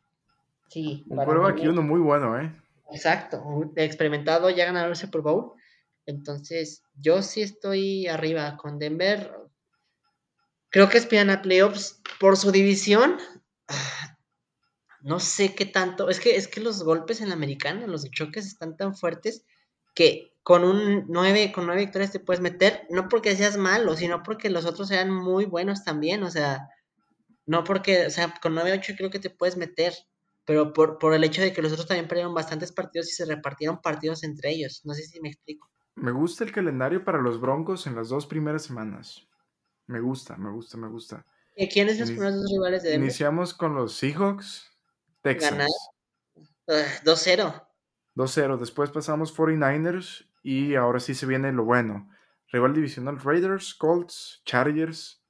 sí. 0.68 1.04
Un 1.08 1.24
coreback 1.24 1.58
y 1.62 1.68
uno 1.68 1.82
muy 1.82 2.00
bueno, 2.00 2.38
¿eh? 2.38 2.52
Exacto, 2.92 3.42
experimentado, 3.74 4.48
ya 4.50 4.66
ganaron 4.66 4.90
el 4.90 4.96
Super 4.96 5.22
Bowl. 5.22 5.54
Entonces, 6.04 6.84
yo 6.94 7.22
sí 7.22 7.42
estoy 7.42 8.06
arriba 8.06 8.56
con 8.58 8.78
Denver. 8.78 9.32
Creo 10.68 10.88
que 10.88 10.98
esperan 10.98 11.30
a 11.30 11.42
playoffs 11.42 12.00
por 12.20 12.36
su 12.36 12.52
división. 12.52 13.18
No 15.00 15.18
sé 15.18 15.54
qué 15.54 15.66
tanto. 15.66 16.10
Es 16.10 16.20
que, 16.20 16.36
es 16.36 16.46
que 16.46 16.60
los 16.60 16.82
golpes 16.82 17.20
en 17.20 17.30
la 17.30 17.34
americana, 17.34 17.86
los 17.86 18.08
choques 18.10 18.46
están 18.46 18.76
tan 18.76 18.94
fuertes 18.94 19.44
que 19.94 20.35
con 20.46 20.62
un 20.62 21.06
9, 21.08 21.50
con 21.50 21.66
nueve 21.66 21.80
victorias 21.80 22.12
te 22.12 22.20
puedes 22.20 22.40
meter, 22.40 22.86
no 22.88 23.08
porque 23.08 23.34
seas 23.34 23.56
malo, 23.56 23.96
sino 23.96 24.22
porque 24.22 24.48
los 24.48 24.64
otros 24.64 24.86
sean 24.86 25.10
muy 25.10 25.44
buenos 25.44 25.82
también, 25.82 26.22
o 26.22 26.30
sea, 26.30 26.68
no 27.46 27.64
porque, 27.64 28.06
o 28.06 28.10
sea, 28.10 28.32
con 28.40 28.54
9-8 28.54 28.94
creo 28.96 29.10
que 29.10 29.18
te 29.18 29.28
puedes 29.28 29.56
meter, 29.56 29.92
pero 30.44 30.72
por, 30.72 31.00
por 31.00 31.14
el 31.14 31.24
hecho 31.24 31.42
de 31.42 31.52
que 31.52 31.62
los 31.62 31.72
otros 31.72 31.88
también 31.88 32.06
perdieron 32.06 32.32
bastantes 32.32 32.70
partidos 32.70 33.08
y 33.08 33.14
se 33.14 33.24
repartieron 33.24 33.82
partidos 33.82 34.22
entre 34.22 34.50
ellos, 34.50 34.82
no 34.84 34.94
sé 34.94 35.02
si 35.02 35.20
me 35.20 35.30
explico. 35.30 35.68
Me 35.96 36.12
gusta 36.12 36.44
el 36.44 36.52
calendario 36.52 37.04
para 37.04 37.20
los 37.20 37.40
Broncos 37.40 37.88
en 37.88 37.96
las 37.96 38.08
dos 38.08 38.24
primeras 38.28 38.62
semanas. 38.62 39.26
Me 39.88 39.98
gusta, 39.98 40.36
me 40.36 40.52
gusta, 40.52 40.76
me 40.76 40.86
gusta. 40.86 41.26
¿Y 41.56 41.66
quiénes 41.66 41.94
son 41.98 42.02
los 42.02 42.10
primeros 42.10 42.34
dos 42.36 42.52
rivales 42.52 42.84
de 42.84 42.90
Denver? 42.90 43.04
Iniciamos 43.04 43.52
con 43.52 43.74
los 43.74 43.96
Seahawks, 43.96 44.70
Texans. 45.22 45.66
2-0. 46.68 47.66
2-0. 48.14 48.58
Después 48.58 48.90
pasamos 48.90 49.36
49ers 49.36 50.28
y 50.46 50.76
ahora 50.76 51.00
sí 51.00 51.12
se 51.12 51.26
viene 51.26 51.50
lo 51.50 51.64
bueno. 51.64 52.08
Rival 52.52 52.72
divisional 52.72 53.18
Raiders, 53.18 53.74
Colts, 53.74 54.42
Chargers 54.44 55.20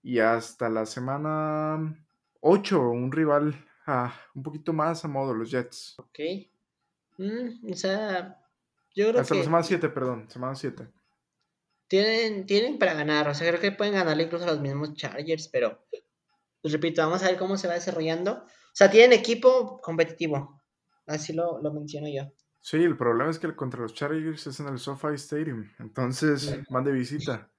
y 0.00 0.20
hasta 0.20 0.68
la 0.68 0.86
semana 0.86 2.06
8 2.38 2.80
un 2.80 3.10
rival 3.10 3.66
ah, 3.88 4.14
un 4.32 4.44
poquito 4.44 4.72
más 4.72 5.04
a 5.04 5.08
modo, 5.08 5.34
los 5.34 5.50
Jets. 5.50 5.96
Ok. 5.98 6.20
Mm, 7.18 7.72
o 7.72 7.74
sea, 7.74 8.40
yo 8.94 9.08
creo 9.08 9.20
hasta 9.20 9.34
la 9.34 9.42
semana 9.42 9.64
7, 9.64 9.88
perdón, 9.88 10.30
semana 10.30 10.54
7. 10.54 10.88
Tienen, 11.88 12.46
tienen 12.46 12.78
para 12.78 12.94
ganar, 12.94 13.26
o 13.26 13.34
sea, 13.34 13.48
creo 13.48 13.60
que 13.60 13.72
pueden 13.72 13.94
ganarle 13.94 14.22
incluso 14.22 14.44
a 14.44 14.52
los 14.52 14.60
mismos 14.60 14.94
Chargers, 14.94 15.48
pero 15.48 15.84
pues 16.62 16.72
repito, 16.72 17.02
vamos 17.02 17.24
a 17.24 17.26
ver 17.26 17.36
cómo 17.36 17.56
se 17.56 17.66
va 17.66 17.74
desarrollando. 17.74 18.34
O 18.34 18.72
sea, 18.72 18.88
tienen 18.88 19.18
equipo 19.18 19.80
competitivo. 19.80 20.62
Así 21.06 21.32
lo, 21.32 21.60
lo 21.60 21.72
menciono 21.72 22.06
yo. 22.06 22.30
Sí, 22.60 22.76
el 22.76 22.96
problema 22.96 23.30
es 23.30 23.38
que 23.38 23.54
contra 23.56 23.80
los 23.80 23.94
Chargers 23.94 24.46
es 24.46 24.60
en 24.60 24.68
el 24.68 24.78
SoFi 24.78 25.14
Stadium, 25.14 25.70
entonces 25.78 26.60
van 26.68 26.84
de 26.84 26.92
visita. 26.92 27.50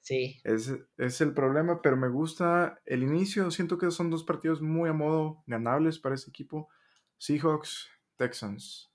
Sí. 0.00 0.40
Es, 0.42 0.72
es, 0.96 1.20
el 1.20 1.34
problema, 1.34 1.82
pero 1.82 1.96
me 1.96 2.08
gusta 2.08 2.80
el 2.86 3.02
inicio. 3.02 3.50
Siento 3.50 3.76
que 3.76 3.90
son 3.90 4.10
dos 4.10 4.24
partidos 4.24 4.62
muy 4.62 4.88
a 4.88 4.94
modo 4.94 5.42
ganables 5.46 5.98
para 5.98 6.14
ese 6.14 6.30
equipo. 6.30 6.68
Seahawks, 7.18 7.88
Texans. 8.16 8.90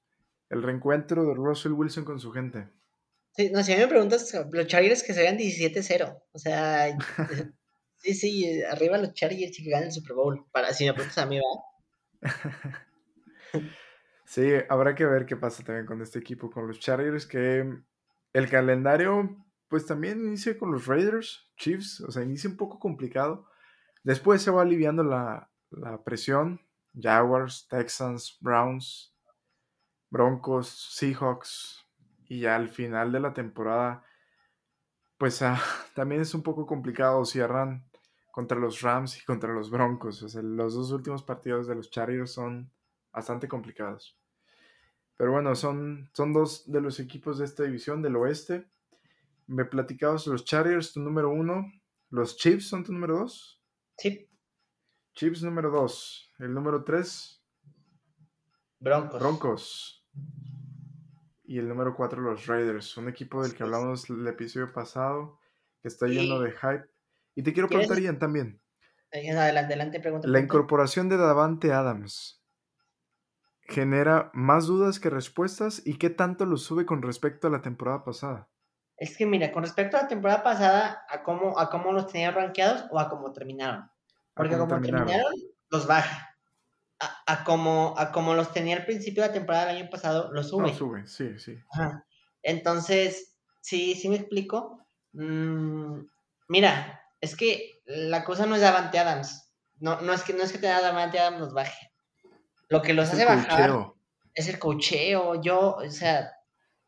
El 0.50 0.64
reencuentro 0.64 1.26
de 1.26 1.36
Russell 1.36 1.74
Wilson 1.74 2.04
con 2.04 2.20
su 2.20 2.32
gente. 2.32 2.68
Sí, 3.36 3.52
no, 3.52 3.64
si 3.64 3.74
a 3.74 3.76
mí 3.76 3.82
me 3.82 3.88
preguntas, 3.88 4.34
los 4.52 4.68
Chargers 4.68 5.04
que 5.04 5.14
se 5.14 5.22
vean 5.22 5.38
17-0. 5.38 6.22
O 6.32 6.40
sea, 6.40 6.98
sí, 7.98 8.14
sí, 8.14 8.64
arriba 8.64 8.98
los 8.98 9.14
Chargers 9.14 9.60
y 9.60 9.64
que 9.64 9.70
ganen 9.70 9.88
el 9.88 9.94
Super 9.94 10.16
Bowl. 10.16 10.46
Para, 10.52 10.74
si 10.74 10.86
me 10.86 10.94
preguntas 10.94 11.18
a 11.20 11.26
mí, 11.26 11.40
¿va? 11.40 12.22
sí, 14.26 14.50
habrá 14.70 14.96
que 14.96 15.06
ver 15.06 15.26
qué 15.26 15.36
pasa 15.36 15.64
también 15.64 15.86
con 15.86 16.02
este 16.02 16.20
equipo, 16.20 16.50
con 16.50 16.68
los 16.68 16.80
Chargers, 16.80 17.26
que 17.26 17.74
el 18.34 18.50
calendario, 18.50 19.38
pues 19.68 19.86
también 19.86 20.26
inicia 20.26 20.58
con 20.58 20.72
los 20.72 20.88
Raiders, 20.88 21.52
Chiefs, 21.58 22.02
o 22.02 22.12
sea, 22.12 22.24
inicia 22.24 22.50
un 22.50 22.58
poco 22.58 22.80
complicado. 22.80 23.48
Después 24.04 24.42
se 24.42 24.52
va 24.52 24.64
aliviando 24.64 25.04
la, 25.04 25.50
la 25.70 26.04
presión. 26.04 26.62
Jaguars, 27.00 27.68
Texans, 27.70 28.38
Browns, 28.40 29.16
Broncos, 30.10 30.68
Seahawks, 30.96 31.84
y 32.28 32.42
ya 32.42 32.56
al 32.56 32.70
final 32.70 33.12
de 33.12 33.20
la 33.20 33.34
temporada, 33.34 34.04
pues 35.18 35.42
ah, 35.42 35.62
también 35.96 36.22
es 36.22 36.34
un 36.34 36.44
poco 36.44 36.66
complicado. 36.66 37.26
Cierran 37.26 37.86
contra 38.32 38.58
los 38.58 38.82
Rams 38.82 39.20
y 39.20 39.26
contra 39.26 39.54
los 39.54 39.70
Broncos. 39.70 40.24
O 40.24 40.30
sea, 40.30 40.42
los 40.42 40.74
dos 40.74 40.92
últimos 40.92 41.24
partidos 41.24 41.68
de 41.68 41.76
los 41.76 41.90
Chargers 41.92 42.34
son 42.34 42.72
bastante 43.14 43.48
complicados. 43.48 44.18
Pero 45.16 45.32
bueno, 45.32 45.56
son, 45.56 46.10
son 46.14 46.34
dos 46.34 46.70
de 46.70 46.82
los 46.82 47.00
equipos 47.00 47.38
de 47.38 47.46
esta 47.46 47.64
división 47.64 48.02
del 48.02 48.16
oeste. 48.16 48.68
Me 49.48 49.66
platicabas 49.66 50.28
los 50.28 50.44
Chargers, 50.44 50.94
tu 50.94 51.00
número 51.00 51.30
uno. 51.30 51.72
¿Los 52.10 52.36
Chiefs 52.38 52.68
son 52.68 52.84
tu 52.84 52.92
número 52.92 53.20
dos? 53.20 53.62
Sí. 53.98 54.30
Chiefs 55.14 55.44
número 55.44 55.70
dos. 55.70 56.32
El 56.40 56.54
número 56.54 56.84
tres. 56.84 57.42
Broncos. 58.80 59.20
Broncos 59.20 60.04
y 61.54 61.60
el 61.60 61.68
número 61.68 61.96
4 61.96 62.22
los 62.22 62.48
Raiders, 62.48 62.98
un 62.98 63.10
equipo 63.10 63.44
del 63.44 63.54
que 63.54 63.64
hablamos 63.64 64.10
el 64.10 64.26
episodio 64.28 64.72
pasado, 64.72 65.40
que 65.82 65.88
está 65.88 66.08
lleno 66.08 66.40
de 66.40 66.52
hype. 66.52 66.86
Y 67.36 67.44
te 67.44 67.54
quiero 67.54 67.68
preguntar, 67.68 68.00
Ian, 68.00 68.18
también. 68.18 68.62
Adelante, 69.12 69.74
adelante, 69.74 70.00
pregunta. 70.00 70.28
La 70.28 70.40
incorporación 70.40 71.10
de 71.10 71.18
Davante 71.18 71.72
Adams 71.72 72.43
genera 73.68 74.32
más 74.34 74.68
dudas 74.68 75.00
que 75.00 75.10
respuestas 75.10 75.82
y 75.86 75.98
qué 75.98 76.10
tanto 76.10 76.46
lo 76.46 76.58
sube 76.58 76.86
con 76.86 77.02
respecto 77.02 77.48
a 77.48 77.52
la 77.52 77.62
temporada 77.62 78.04
pasada. 78.04 78.50
Es 78.98 79.18
que 79.18 79.26
mira, 79.26 79.52
con 79.52 79.64
respecto 79.64 79.98
a 79.98 80.04
la 80.04 80.08
temporada 80.08 80.44
pasada, 80.44 81.06
a 81.10 81.24
cómo, 81.24 81.60
a 81.60 81.70
cómo 81.70 81.92
los 81.92 82.08
tenía 82.08 82.32
rankeados 82.32 82.86
o 82.92 83.00
a 83.00 83.10
cómo 83.10 83.34
terminaron. 83.34 83.90
Porque 84.34 84.58
como 84.58 84.80
terminaron, 84.80 85.34
los 85.70 85.88
baja 85.88 86.34
a, 87.26 87.44
como, 87.44 87.96
a 87.98 88.12
como 88.12 88.34
los 88.34 88.52
tenía 88.52 88.78
al 88.78 88.86
principio 88.86 89.24
de 89.24 89.30
la 89.30 89.34
temporada 89.34 89.68
del 89.68 89.78
año 89.78 89.90
pasado, 89.90 90.32
los 90.32 90.50
sube. 90.50 90.68
Los 90.68 90.78
sube, 90.78 91.08
sí, 91.08 91.38
sí. 91.40 91.58
Entonces, 92.42 93.38
sí, 93.62 93.96
sí 93.96 94.10
me 94.10 94.16
explico. 94.16 94.86
Mm, 95.14 96.02
mira, 96.48 97.02
es 97.22 97.36
que 97.36 97.82
la 97.86 98.24
cosa 98.24 98.46
no 98.46 98.56
es 98.56 98.62
Davante 98.62 99.00
Adams. 99.00 99.52
No, 99.80 100.02
no 100.02 100.14
es 100.14 100.24
que 100.24 100.34
no 100.34 100.44
es 100.44 100.52
que 100.52 100.58
tenga 100.58 100.82
Davante 100.82 101.20
Adams 101.20 101.40
los 101.40 101.54
baje. 101.54 101.93
Lo 102.70 102.82
que 102.82 102.94
los 102.94 103.10
hace 103.10 103.26
bajar 103.26 103.94
es 104.34 104.48
el 104.48 104.60
cocheo. 104.60 105.42
Yo, 105.42 105.76
o 105.76 105.90
sea, 105.90 106.32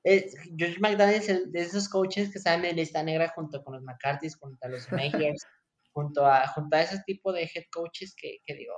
George 0.04 0.80
McDaniel 0.80 1.22
es 1.22 1.52
de 1.52 1.62
esos 1.62 1.90
coaches 1.90 2.32
que 2.32 2.38
están 2.38 2.64
en 2.66 2.76
lista 2.76 3.04
negra 3.04 3.30
junto 3.30 3.64
con 3.64 3.74
los 3.76 3.84
McCarthy's, 3.84 4.38
junto 4.38 4.66
a 4.66 4.70
los 4.70 4.88
Mayers, 4.92 5.46
junto 5.92 6.26
a, 6.26 6.48
junto 6.48 6.76
a 6.76 6.82
ese 6.82 7.02
tipo 7.06 7.32
de 7.34 7.44
head 7.44 7.66
coaches 7.72 8.16
que, 8.16 8.40
que 8.46 8.56
digo, 8.56 8.74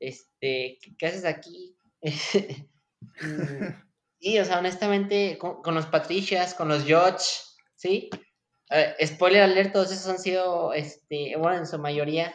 este, 0.00 0.78
¿qué, 0.98 1.06
haces 1.06 1.24
aquí? 1.24 1.76
sí, 4.20 4.38
o 4.38 4.44
sea, 4.44 4.58
honestamente, 4.58 5.38
con, 5.38 5.74
los 5.74 5.86
Patricias, 5.86 6.54
con 6.54 6.68
los 6.68 6.84
George, 6.84 7.24
¿sí? 7.76 8.10
spoiler 9.04 9.42
alert, 9.42 9.72
todos 9.72 9.92
esos 9.92 10.08
han 10.08 10.18
sido, 10.18 10.72
este, 10.72 11.36
bueno, 11.36 11.58
en 11.58 11.66
su 11.66 11.78
mayoría 11.78 12.32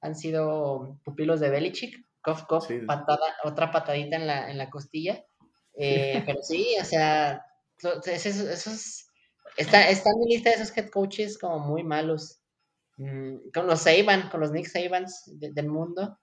han 0.00 0.14
sido 0.14 1.00
pupilos 1.04 1.40
de 1.40 1.50
Belichick, 1.50 2.06
cof, 2.22 2.44
cof, 2.44 2.68
patada, 2.86 3.36
otra 3.44 3.70
patadita 3.70 4.16
en 4.16 4.26
la, 4.26 4.50
en 4.50 4.58
la 4.58 4.70
costilla, 4.70 5.24
eh, 5.74 6.22
pero 6.26 6.42
sí, 6.42 6.76
o 6.80 6.84
sea, 6.84 7.44
esos, 8.06 9.06
está, 9.56 9.88
está 9.88 10.10
en 10.10 10.20
mi 10.20 10.34
lista 10.34 10.50
de 10.50 10.56
esos 10.56 10.76
head 10.76 10.88
coaches 10.90 11.38
como 11.38 11.58
muy 11.58 11.82
malos, 11.84 12.40
mm, 12.96 13.50
con 13.52 13.66
los 13.66 13.80
Saban, 13.80 14.30
con 14.30 14.40
los 14.40 14.52
Nick 14.52 14.66
Sabans 14.66 15.24
del 15.26 15.68
mundo, 15.68 16.18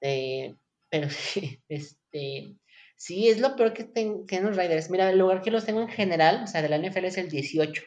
eh, 0.00 0.56
pero 0.90 1.08
sí, 1.08 1.62
este, 1.68 2.56
sí, 2.96 3.28
es 3.28 3.40
lo 3.40 3.56
peor 3.56 3.72
que 3.72 3.84
tienen 3.84 4.46
los 4.46 4.56
Raiders. 4.56 4.90
Mira, 4.90 5.10
el 5.10 5.18
lugar 5.18 5.42
que 5.42 5.50
los 5.50 5.64
tengo 5.64 5.80
en 5.80 5.88
general, 5.88 6.42
o 6.44 6.46
sea, 6.46 6.62
de 6.62 6.68
la 6.68 6.78
NFL 6.78 7.06
es 7.06 7.18
el 7.18 7.28
18. 7.28 7.82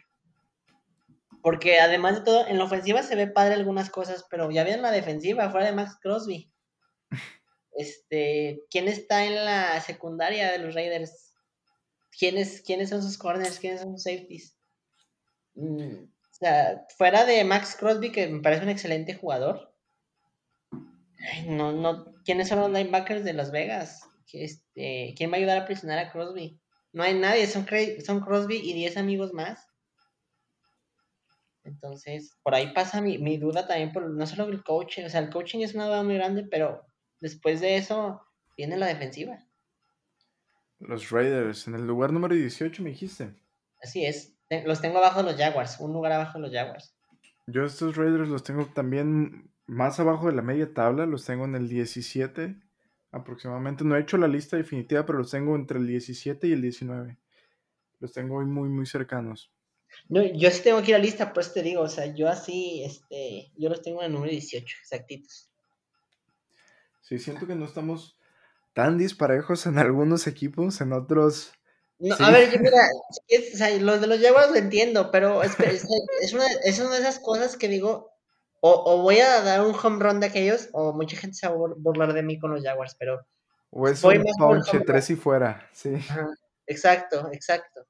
Porque 1.41 1.79
además 1.79 2.19
de 2.19 2.21
todo, 2.21 2.47
en 2.47 2.57
la 2.57 2.63
ofensiva 2.63 3.03
se 3.03 3.17
ve 3.17 3.27
padre 3.27 3.55
algunas 3.55 3.89
cosas, 3.89 4.25
pero 4.29 4.49
ya 4.49 4.61
en 4.61 4.81
la 4.81 4.91
defensiva, 4.91 5.49
fuera 5.49 5.65
de 5.65 5.73
Max 5.73 5.97
Crosby. 6.01 6.52
Este, 7.75 8.61
¿quién 8.69 8.87
está 8.87 9.25
en 9.25 9.33
la 9.45 9.81
secundaria 9.81 10.51
de 10.51 10.59
los 10.59 10.75
Raiders? 10.75 11.33
¿Quiénes, 12.17 12.61
quiénes 12.61 12.89
son 12.89 13.01
sus 13.01 13.17
corners? 13.17 13.59
¿Quiénes 13.59 13.81
son 13.81 13.93
sus 13.93 14.03
safeties? 14.03 14.55
Mm, 15.55 16.03
o 16.03 16.33
sea, 16.33 16.85
fuera 16.95 17.25
de 17.25 17.43
Max 17.43 17.75
Crosby, 17.79 18.11
que 18.11 18.27
me 18.27 18.41
parece 18.41 18.63
un 18.63 18.69
excelente 18.69 19.15
jugador, 19.15 19.73
no, 21.47 21.71
no, 21.71 22.13
¿quiénes 22.25 22.49
son 22.49 22.59
los 22.59 22.71
linebackers 22.71 23.23
de 23.23 23.33
Las 23.33 23.51
Vegas? 23.51 24.09
Este, 24.31 25.13
¿Quién 25.15 25.31
va 25.31 25.35
a 25.35 25.37
ayudar 25.37 25.57
a 25.59 25.65
presionar 25.65 25.99
a 25.99 26.11
Crosby? 26.11 26.59
No 26.91 27.03
hay 27.03 27.13
nadie, 27.13 27.47
son, 27.47 27.65
Crosby 27.65 28.57
y 28.57 28.73
10 28.73 28.97
amigos 28.97 29.33
más. 29.33 29.67
Entonces, 31.63 32.37
por 32.43 32.55
ahí 32.55 32.73
pasa 32.73 32.99
mi, 32.99 33.17
mi, 33.19 33.37
duda 33.37 33.65
también, 33.67 33.93
por, 33.93 34.09
no 34.09 34.27
solo 34.27 34.51
el 34.51 34.63
coaching, 34.63 35.03
o 35.05 35.09
sea, 35.09 35.21
el 35.21 35.29
coaching 35.29 35.59
es 35.59 35.75
una 35.75 35.85
duda 35.85 36.03
muy 36.03 36.15
grande, 36.15 36.43
pero 36.49 36.85
después 37.23 37.61
de 37.61 37.77
eso 37.77 38.21
viene 38.57 38.77
la 38.77 38.87
defensiva. 38.87 39.39
Los 40.79 41.09
Raiders, 41.09 41.67
en 41.67 41.75
el 41.75 41.87
lugar 41.87 42.11
número 42.11 42.35
18 42.35 42.83
me 42.83 42.89
dijiste. 42.89 43.33
Así 43.81 44.05
es, 44.05 44.35
los 44.65 44.81
tengo 44.81 44.97
abajo 44.97 45.23
de 45.23 45.31
los 45.31 45.41
Jaguars, 45.41 45.79
un 45.79 45.93
lugar 45.93 46.11
abajo 46.11 46.37
de 46.37 46.41
los 46.41 46.53
Jaguars. 46.53 46.93
Yo 47.47 47.65
estos 47.65 47.95
Raiders 47.95 48.27
los 48.27 48.43
tengo 48.43 48.65
también 48.67 49.49
más 49.65 49.99
abajo 49.99 50.27
de 50.27 50.33
la 50.33 50.41
media 50.41 50.73
tabla, 50.73 51.05
los 51.05 51.25
tengo 51.25 51.45
en 51.45 51.55
el 51.55 51.69
17 51.69 52.55
aproximadamente. 53.11 53.85
No 53.85 53.95
he 53.95 54.01
hecho 54.01 54.17
la 54.17 54.27
lista 54.27 54.57
definitiva, 54.57 55.05
pero 55.05 55.19
los 55.19 55.31
tengo 55.31 55.55
entre 55.55 55.79
el 55.79 55.87
17 55.87 56.47
y 56.47 56.51
el 56.51 56.61
19. 56.61 57.17
Los 57.99 58.11
tengo 58.11 58.41
muy, 58.41 58.67
muy 58.67 58.85
cercanos. 58.85 59.51
No, 60.09 60.23
yo 60.23 60.49
sí 60.51 60.61
tengo 60.63 60.79
aquí 60.79 60.91
la 60.91 60.97
lista, 60.97 61.31
pues 61.31 61.53
te 61.53 61.61
digo, 61.61 61.81
o 61.83 61.89
sea, 61.89 62.13
yo 62.13 62.27
así, 62.27 62.83
este, 62.83 63.51
yo 63.55 63.69
los 63.69 63.81
tengo 63.81 64.01
en 64.01 64.07
el 64.07 64.13
número 64.13 64.31
18, 64.31 64.65
exactitos. 64.81 65.52
Sí, 67.03 67.19
siento 67.19 67.45
que 67.45 67.55
no 67.55 67.65
estamos 67.65 68.17
tan 68.73 68.97
disparejos 68.97 69.67
en 69.67 69.77
algunos 69.77 70.25
equipos, 70.25 70.81
en 70.81 70.93
otros... 70.93 71.53
No, 71.99 72.15
A 72.19 72.31
ver, 72.31 72.49
mira, 72.59 72.87
es, 73.27 73.53
o 73.53 73.57
sea, 73.57 73.69
los 73.77 74.01
de 74.01 74.07
los 74.07 74.19
Jaguars 74.19 74.49
lo 74.49 74.57
entiendo, 74.57 75.11
pero 75.11 75.43
es, 75.43 75.57
es, 75.59 75.85
es, 76.21 76.33
una, 76.33 76.45
es 76.65 76.79
una 76.79 76.95
de 76.95 76.99
esas 76.99 77.19
cosas 77.19 77.55
que 77.55 77.67
digo, 77.67 78.13
o, 78.65 79.01
voy 79.01 79.19
a 79.19 79.41
dar 79.41 79.61
un 79.61 79.75
home 79.75 80.01
run 80.01 80.21
de 80.21 80.27
aquellos, 80.27 80.69
o 80.71 80.93
mucha 80.93 81.17
gente 81.17 81.35
se 81.35 81.47
va 81.47 81.53
a 81.53 81.73
burlar 81.77 82.13
de 82.13 82.23
mí 82.23 82.39
con 82.39 82.51
los 82.51 82.63
Jaguars, 82.63 82.95
pero. 82.97 83.25
O 83.69 83.87
es 83.89 84.01
un 84.03 84.23
ponche, 84.37 84.79
tres 84.81 85.09
y 85.09 85.15
fuera, 85.17 85.69
sí. 85.73 85.93
Exacto, 86.65 87.29
exacto. 87.33 87.85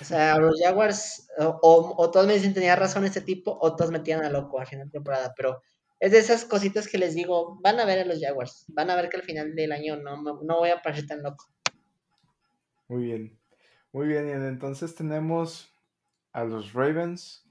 O 0.00 0.04
sea, 0.04 0.38
los 0.38 0.60
Jaguars, 0.62 1.28
o, 1.38 2.10
todos 2.12 2.28
me 2.28 2.34
dicen 2.34 2.54
tenía 2.54 2.76
razón 2.76 3.04
este 3.04 3.20
tipo, 3.20 3.58
o 3.60 3.74
todos 3.74 3.90
metían 3.90 4.24
a 4.24 4.30
loco 4.30 4.60
al 4.60 4.68
final 4.68 4.86
de 4.86 4.92
temporada, 4.92 5.34
pero 5.36 5.60
es 6.02 6.10
de 6.10 6.18
esas 6.18 6.44
cositas 6.44 6.88
que 6.88 6.98
les 6.98 7.14
digo, 7.14 7.60
van 7.62 7.78
a 7.78 7.84
ver 7.84 8.00
a 8.00 8.04
los 8.04 8.20
Jaguars, 8.20 8.64
van 8.74 8.90
a 8.90 8.96
ver 8.96 9.08
que 9.08 9.18
al 9.18 9.22
final 9.22 9.54
del 9.54 9.70
año 9.70 9.94
no, 9.94 10.20
no 10.20 10.58
voy 10.58 10.70
a 10.70 10.82
parecer 10.82 11.06
tan 11.06 11.22
loco. 11.22 11.44
Muy 12.88 13.04
bien, 13.04 13.38
muy 13.92 14.08
bien, 14.08 14.26
y 14.26 14.32
entonces 14.32 14.96
tenemos 14.96 15.72
a 16.32 16.42
los 16.42 16.72
Ravens, 16.72 17.48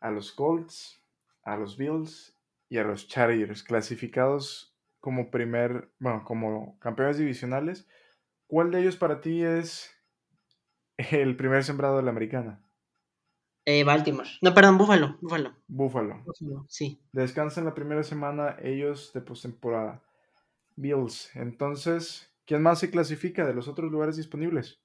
a 0.00 0.10
los 0.10 0.32
Colts, 0.32 1.00
a 1.44 1.56
los 1.56 1.76
Bills 1.76 2.36
y 2.68 2.78
a 2.78 2.82
los 2.82 3.06
Chargers, 3.06 3.62
clasificados 3.62 4.76
como 4.98 5.30
primer, 5.30 5.92
bueno, 6.00 6.24
como 6.24 6.80
campeones 6.80 7.18
divisionales. 7.18 7.86
¿Cuál 8.48 8.72
de 8.72 8.80
ellos 8.80 8.96
para 8.96 9.20
ti 9.20 9.44
es 9.44 9.92
el 10.96 11.36
primer 11.36 11.62
sembrado 11.62 11.98
de 11.98 12.02
la 12.02 12.10
americana? 12.10 12.64
Eh, 13.64 13.84
Baltimore. 13.84 14.28
No, 14.40 14.54
perdón, 14.54 14.78
Buffalo. 14.78 15.18
Buffalo. 15.20 15.54
Buffalo. 15.68 16.24
sí. 16.68 17.00
Descansan 17.12 17.64
la 17.64 17.74
primera 17.74 18.02
semana 18.02 18.56
ellos 18.62 19.12
de 19.12 19.20
postemporada. 19.20 20.02
Bills. 20.74 21.30
Entonces, 21.34 22.30
¿quién 22.46 22.62
más 22.62 22.80
se 22.80 22.90
clasifica 22.90 23.46
de 23.46 23.54
los 23.54 23.68
otros 23.68 23.90
lugares 23.92 24.16
disponibles? 24.16 24.80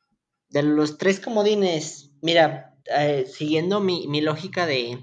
De 0.49 0.61
los 0.63 0.97
tres 0.97 1.19
comodines, 1.19 2.11
mira, 2.21 2.77
eh, 2.97 3.25
siguiendo 3.25 3.79
mi 3.79 4.21
lógica 4.21 4.65
de, 4.65 4.99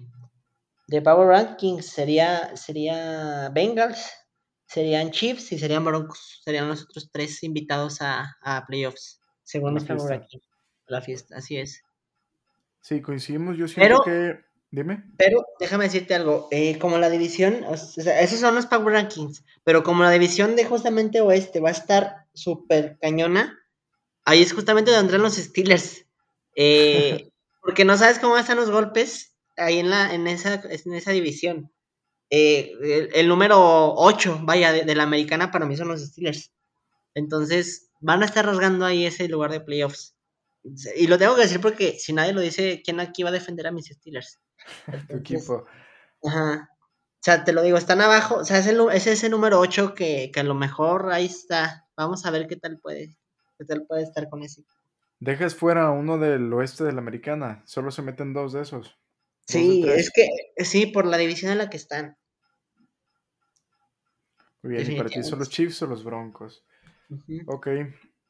de 0.87 1.03
Power 1.03 1.29
Rankings 1.29 1.87
sería, 1.87 2.57
sería 2.57 3.51
Bengals, 3.51 4.13
serían 4.67 5.11
Chiefs 5.11 5.53
y 5.53 5.59
serían 5.59 5.85
Broncos. 5.85 6.41
Serían 6.45 6.69
los 6.69 6.83
otros 6.83 7.11
tres 7.11 7.43
invitados 7.43 7.99
a, 8.01 8.65
playoffs, 8.67 9.21
según 9.43 9.77
estamos 9.77 10.11
aquí. 10.11 10.41
la 10.87 11.01
fiesta, 11.01 11.37
así 11.37 11.57
es. 11.57 11.83
Sí, 12.85 13.01
coincidimos. 13.01 13.57
Yo 13.57 13.67
siento 13.67 14.03
que. 14.05 14.45
Dime. 14.71 15.05
Pero 15.17 15.47
déjame 15.59 15.85
decirte 15.85 16.15
algo. 16.15 16.49
Eh, 16.51 16.79
como 16.79 16.99
la 16.99 17.09
división, 17.09 17.65
o 17.67 17.77
sea, 17.77 18.21
esos 18.21 18.41
son 18.41 18.55
los 18.55 18.67
Power 18.67 18.93
Rankings. 18.93 19.43
Pero 19.63 19.83
como 19.83 20.03
la 20.03 20.11
división 20.11 20.55
de 20.55 20.67
justamente 20.67 21.23
oeste 21.23 21.61
va 21.61 21.71
a 21.71 21.73
estar 21.73 22.27
súper 22.35 22.99
cañona, 23.01 23.59
ahí 24.27 24.43
es 24.43 24.53
justamente 24.53 24.91
donde 24.91 25.05
entran 25.05 25.23
los 25.23 25.37
Steelers. 25.37 26.05
Eh, 26.57 27.31
porque 27.63 27.87
no 27.87 27.97
sabes 27.97 28.19
cómo 28.19 28.37
están 28.37 28.57
los 28.57 28.71
golpes 28.71 29.35
ahí 29.57 29.79
en, 29.79 29.89
la, 29.89 30.13
en, 30.13 30.27
esa, 30.27 30.61
en 30.69 30.93
esa 30.93 31.13
división. 31.13 31.73
Eh, 32.29 32.73
el, 33.15 33.29
número 33.29 33.95
8, 33.95 34.41
vaya, 34.43 34.73
de, 34.73 34.95
la 34.95 35.05
americana 35.05 35.51
para 35.51 35.65
mí 35.65 35.75
son 35.77 35.89
los 35.89 36.05
Steelers. 36.05 36.53
Entonces, 37.15 37.91
van 38.01 38.23
a 38.23 38.27
estar 38.27 38.45
rasgando 38.45 38.85
ahí 38.85 39.07
ese 39.07 39.27
lugar 39.29 39.53
de 39.53 39.61
playoffs. 39.61 40.14
Y 40.97 41.07
lo 41.07 41.19
tengo 41.19 41.37
que 41.37 41.43
decir 41.43 41.61
porque 41.61 41.99
si 41.99 42.13
nadie 42.13 42.33
lo 42.33 42.41
dice, 42.41 42.83
¿quién 42.83 42.99
aquí 42.99 43.23
va 43.23 43.29
a 43.29 43.33
defender 43.33 43.67
a 43.67 43.73
mis 43.73 43.87
Steelers? 43.87 44.41
tu 45.09 45.17
equipo. 45.17 45.67
Ajá. 46.23 46.71
O 46.73 47.25
sea, 47.25 47.45
te 47.45 47.53
lo 47.53 47.63
digo, 47.63 47.77
están 47.77 48.01
abajo. 48.01 48.37
O 48.37 48.45
sea, 48.45 48.59
es, 48.59 48.67
es 48.67 49.07
ese 49.07 49.29
número 49.29 49.61
8 49.61 49.95
que, 49.95 50.31
que, 50.33 50.41
a 50.41 50.45
lo 50.45 50.55
mejor 50.55 51.13
ahí 51.13 51.27
está. 51.27 51.87
Vamos 51.97 52.25
a 52.25 52.31
ver 52.31 52.47
qué 52.47 52.57
tal 52.57 52.79
puede, 52.79 53.17
qué 53.59 53.65
tal 53.65 53.87
puede 53.87 54.03
estar 54.03 54.29
con 54.29 54.43
ese. 54.43 54.65
Dejas 55.21 55.55
fuera 55.55 55.91
uno 55.91 56.19
del 56.19 56.53
oeste 56.53 56.85
de 56.85 56.93
la 56.93 57.01
americana. 57.01 57.63
Solo 57.67 57.91
se 57.91 58.03
meten 58.03 58.33
dos 58.33 58.53
de 58.53 58.63
esos. 58.63 58.99
Sí, 59.47 59.85
es 59.87 60.11
que 60.11 60.27
sí, 60.65 60.87
por 60.87 61.07
la 61.07 61.19
división 61.19 61.53
en 61.53 61.59
la 61.59 61.71
que 61.71 61.77
están. 61.77 62.17
Muy 64.63 64.75
bien, 64.75 64.93
¿y 64.93 64.97
para 64.97 65.11
ti 65.11 65.23
son 65.23 65.39
los 65.39 65.51
Chiefs 65.51 65.83
o 65.83 65.87
los 65.87 66.05
Broncos? 66.05 66.65
Ok. 67.47 67.69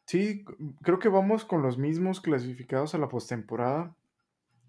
Sí, 0.07 0.45
creo 0.83 0.99
que 0.99 1.09
vamos 1.09 1.45
con 1.45 1.63
los 1.63 1.79
mismos 1.79 2.21
clasificados 2.21 2.95
a 2.95 2.99
la 2.99 3.09
postemporada. 3.09 3.97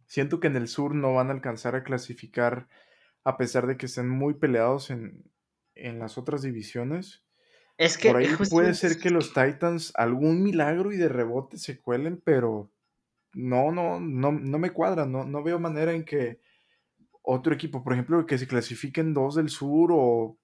Siento 0.06 0.40
que 0.40 0.48
en 0.48 0.56
el 0.56 0.68
sur 0.68 0.96
no 0.96 1.14
van 1.14 1.30
a 1.30 1.34
alcanzar 1.34 1.76
a 1.76 1.84
clasificar 1.84 2.68
a 3.24 3.38
pesar 3.38 3.68
de 3.68 3.76
que 3.76 3.88
estén 3.88 4.08
muy 4.08 4.36
peleados 4.36 4.92
en, 4.92 5.24
las 5.76 6.18
otras 6.18 6.42
divisiones. 6.42 7.24
Es 7.78 7.98
que 7.98 8.10
Por 8.10 8.18
ahí 8.18 8.28
puede 8.50 8.74
ser 8.76 8.98
que 8.98 9.10
los 9.10 9.34
Titans 9.34 9.92
algún 9.96 10.42
milagro 10.42 10.94
y 10.94 10.98
de 10.98 11.10
rebote 11.10 11.58
se 11.58 11.82
cuelen, 11.82 12.22
pero 12.24 12.72
no, 13.34 13.72
no, 13.72 14.00
no, 14.00 14.32
no 14.32 14.60
me 14.60 14.72
cuadra, 14.72 15.06
no, 15.06 15.26
no 15.26 15.44
veo 15.44 15.60
manera 15.60 15.92
en 15.92 16.06
que 16.06 16.40
otro 17.22 17.54
equipo, 17.54 17.84
por 17.84 17.94
ejemplo, 17.94 18.26
que 18.26 18.38
se 18.38 18.48
clasifiquen 18.48 19.14
dos 19.14 19.36
del 19.36 19.50
sur 19.50 19.90
o 19.92 20.38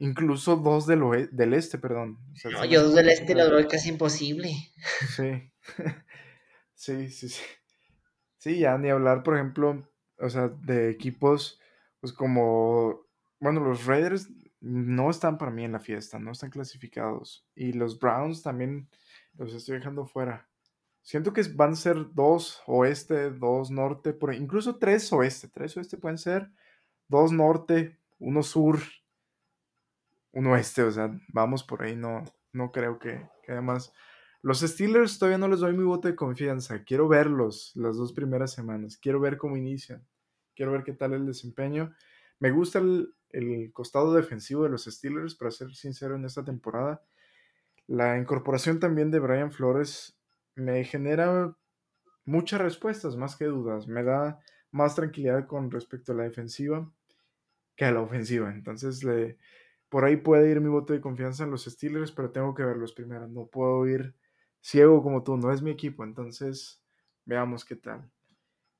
incluso 0.00 0.56
dos 0.56 0.86
del, 0.86 1.28
del 1.30 1.54
este, 1.54 1.78
perdón. 1.78 2.18
no, 2.44 2.64
yo 2.64 2.82
dos 2.82 2.94
del 2.94 3.08
este 3.08 3.34
lo 3.34 3.48
veo 3.48 3.68
casi 3.68 3.90
imposible. 3.90 4.50
Sí. 5.16 5.52
sí, 6.74 7.10
sí, 7.10 7.28
sí. 7.28 7.42
Sí, 8.38 8.58
ya 8.58 8.76
ni 8.78 8.88
hablar, 8.88 9.22
por 9.22 9.34
ejemplo, 9.34 9.86
o 10.18 10.30
sea, 10.30 10.48
de 10.48 10.90
equipos, 10.90 11.60
pues 12.00 12.12
como, 12.12 13.06
bueno, 13.38 13.60
los 13.60 13.84
Raiders 13.84 14.30
no 14.60 15.10
están 15.10 15.36
para 15.36 15.50
mí 15.50 15.64
en 15.64 15.72
la 15.72 15.80
fiesta, 15.80 16.18
no 16.18 16.32
están 16.32 16.50
clasificados. 16.50 17.46
Y 17.54 17.74
los 17.74 17.98
Browns 17.98 18.42
también 18.42 18.88
los 19.34 19.52
estoy 19.52 19.76
dejando 19.76 20.06
fuera. 20.06 20.48
Siento 21.02 21.34
que 21.34 21.42
van 21.54 21.72
a 21.72 21.76
ser 21.76 22.14
dos 22.14 22.62
oeste, 22.66 23.30
dos 23.30 23.70
norte, 23.70 24.14
por, 24.14 24.34
incluso 24.34 24.76
tres 24.76 25.12
oeste. 25.12 25.48
Tres 25.48 25.76
oeste 25.76 25.98
pueden 25.98 26.18
ser, 26.18 26.50
dos 27.08 27.32
norte, 27.32 27.98
uno 28.18 28.42
sur, 28.42 28.80
uno 30.32 30.52
oeste. 30.52 30.82
O 30.82 30.90
sea, 30.90 31.10
vamos 31.28 31.64
por 31.64 31.82
ahí. 31.82 31.96
No, 31.96 32.24
no 32.52 32.72
creo 32.72 32.98
que, 32.98 33.28
que 33.42 33.52
además. 33.52 33.92
Los 34.42 34.60
Steelers 34.60 35.18
todavía 35.18 35.38
no 35.38 35.48
les 35.48 35.60
doy 35.60 35.76
mi 35.76 35.84
voto 35.84 36.08
de 36.08 36.16
confianza. 36.16 36.82
Quiero 36.84 37.08
verlos 37.08 37.72
las 37.74 37.96
dos 37.96 38.12
primeras 38.12 38.52
semanas. 38.52 38.96
Quiero 38.96 39.20
ver 39.20 39.36
cómo 39.36 39.56
inician. 39.56 40.06
Quiero 40.54 40.72
ver 40.72 40.82
qué 40.82 40.92
tal 40.92 41.12
el 41.12 41.26
desempeño. 41.26 41.94
Me 42.38 42.50
gusta 42.50 42.78
el, 42.78 43.14
el 43.30 43.70
costado 43.72 44.14
defensivo 44.14 44.64
de 44.64 44.70
los 44.70 44.84
Steelers, 44.84 45.34
para 45.34 45.50
ser 45.50 45.74
sincero, 45.74 46.16
en 46.16 46.24
esta 46.24 46.44
temporada. 46.44 47.02
La 47.86 48.18
incorporación 48.18 48.80
también 48.80 49.10
de 49.10 49.18
Brian 49.18 49.52
Flores 49.52 50.18
me 50.54 50.84
genera 50.84 51.56
muchas 52.24 52.60
respuestas 52.60 53.16
más 53.16 53.36
que 53.36 53.46
dudas. 53.46 53.88
Me 53.88 54.02
da 54.02 54.40
más 54.70 54.94
tranquilidad 54.94 55.46
con 55.46 55.70
respecto 55.70 56.12
a 56.12 56.14
la 56.14 56.24
defensiva 56.24 56.90
que 57.76 57.84
a 57.84 57.92
la 57.92 58.00
ofensiva. 58.00 58.50
Entonces, 58.52 59.04
le, 59.04 59.38
por 59.90 60.04
ahí 60.04 60.16
puede 60.16 60.50
ir 60.50 60.60
mi 60.60 60.68
voto 60.68 60.92
de 60.92 61.00
confianza 61.00 61.44
en 61.44 61.50
los 61.50 61.64
Steelers, 61.64 62.12
pero 62.12 62.30
tengo 62.30 62.54
que 62.54 62.64
verlos 62.64 62.92
primero. 62.92 63.28
No 63.28 63.48
puedo 63.48 63.86
ir 63.86 64.14
ciego 64.60 65.02
como 65.02 65.22
tú, 65.24 65.36
no 65.36 65.52
es 65.52 65.62
mi 65.62 65.70
equipo. 65.70 66.04
Entonces, 66.04 66.82
veamos 67.24 67.64
qué 67.64 67.76
tal. 67.76 68.10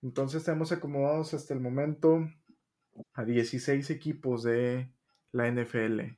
Entonces, 0.03 0.45
tenemos 0.45 0.73
acomodados 0.73 1.35
hasta 1.35 1.53
el 1.53 1.61
momento 1.61 2.27
a 3.15 3.25
16 3.25 3.91
equipos 3.91 4.45
de 4.45 4.93
la 5.33 5.49
NFL. 5.49 6.17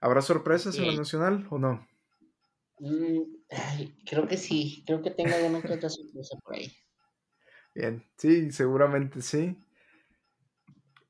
¿Habrá 0.00 0.20
sorpresas 0.20 0.76
en 0.78 0.88
la 0.88 0.94
nacional 0.94 1.46
o 1.50 1.58
no? 1.58 1.86
Mm, 2.78 3.22
creo 4.04 4.26
que 4.26 4.36
sí, 4.36 4.82
creo 4.84 5.00
que 5.00 5.10
tengo 5.10 5.34
alguna 5.34 5.62
que 5.62 5.74
otra 5.74 5.88
sorpresa 5.88 6.36
por 6.42 6.56
ahí. 6.56 6.72
Bien, 7.74 8.04
sí, 8.16 8.50
seguramente 8.50 9.22
sí. 9.22 9.56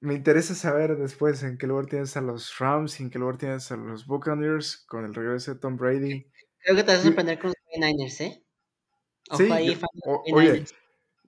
Me 0.06 0.14
interesa 0.14 0.54
saber 0.54 0.96
después 0.96 1.42
en 1.42 1.58
qué 1.58 1.66
lugar 1.66 1.86
tienes 1.86 2.16
a 2.16 2.20
los 2.20 2.56
Rams 2.60 3.00
y 3.00 3.02
en 3.02 3.10
qué 3.10 3.18
lugar 3.18 3.38
tienes 3.38 3.72
a 3.72 3.76
los 3.76 4.06
Buccaneers 4.06 4.76
con 4.86 5.04
el 5.04 5.12
regreso 5.12 5.52
de 5.52 5.58
Tom 5.58 5.76
Brady. 5.76 6.30
Creo 6.60 6.76
que 6.76 6.84
te 6.84 6.92
vas 6.92 7.00
a 7.00 7.02
sorprender 7.02 7.40
con 7.40 7.48
los 7.48 7.56
49ers, 7.74 8.20
¿eh? 8.20 8.44
sí, 9.36 9.48
oye, 10.32 10.64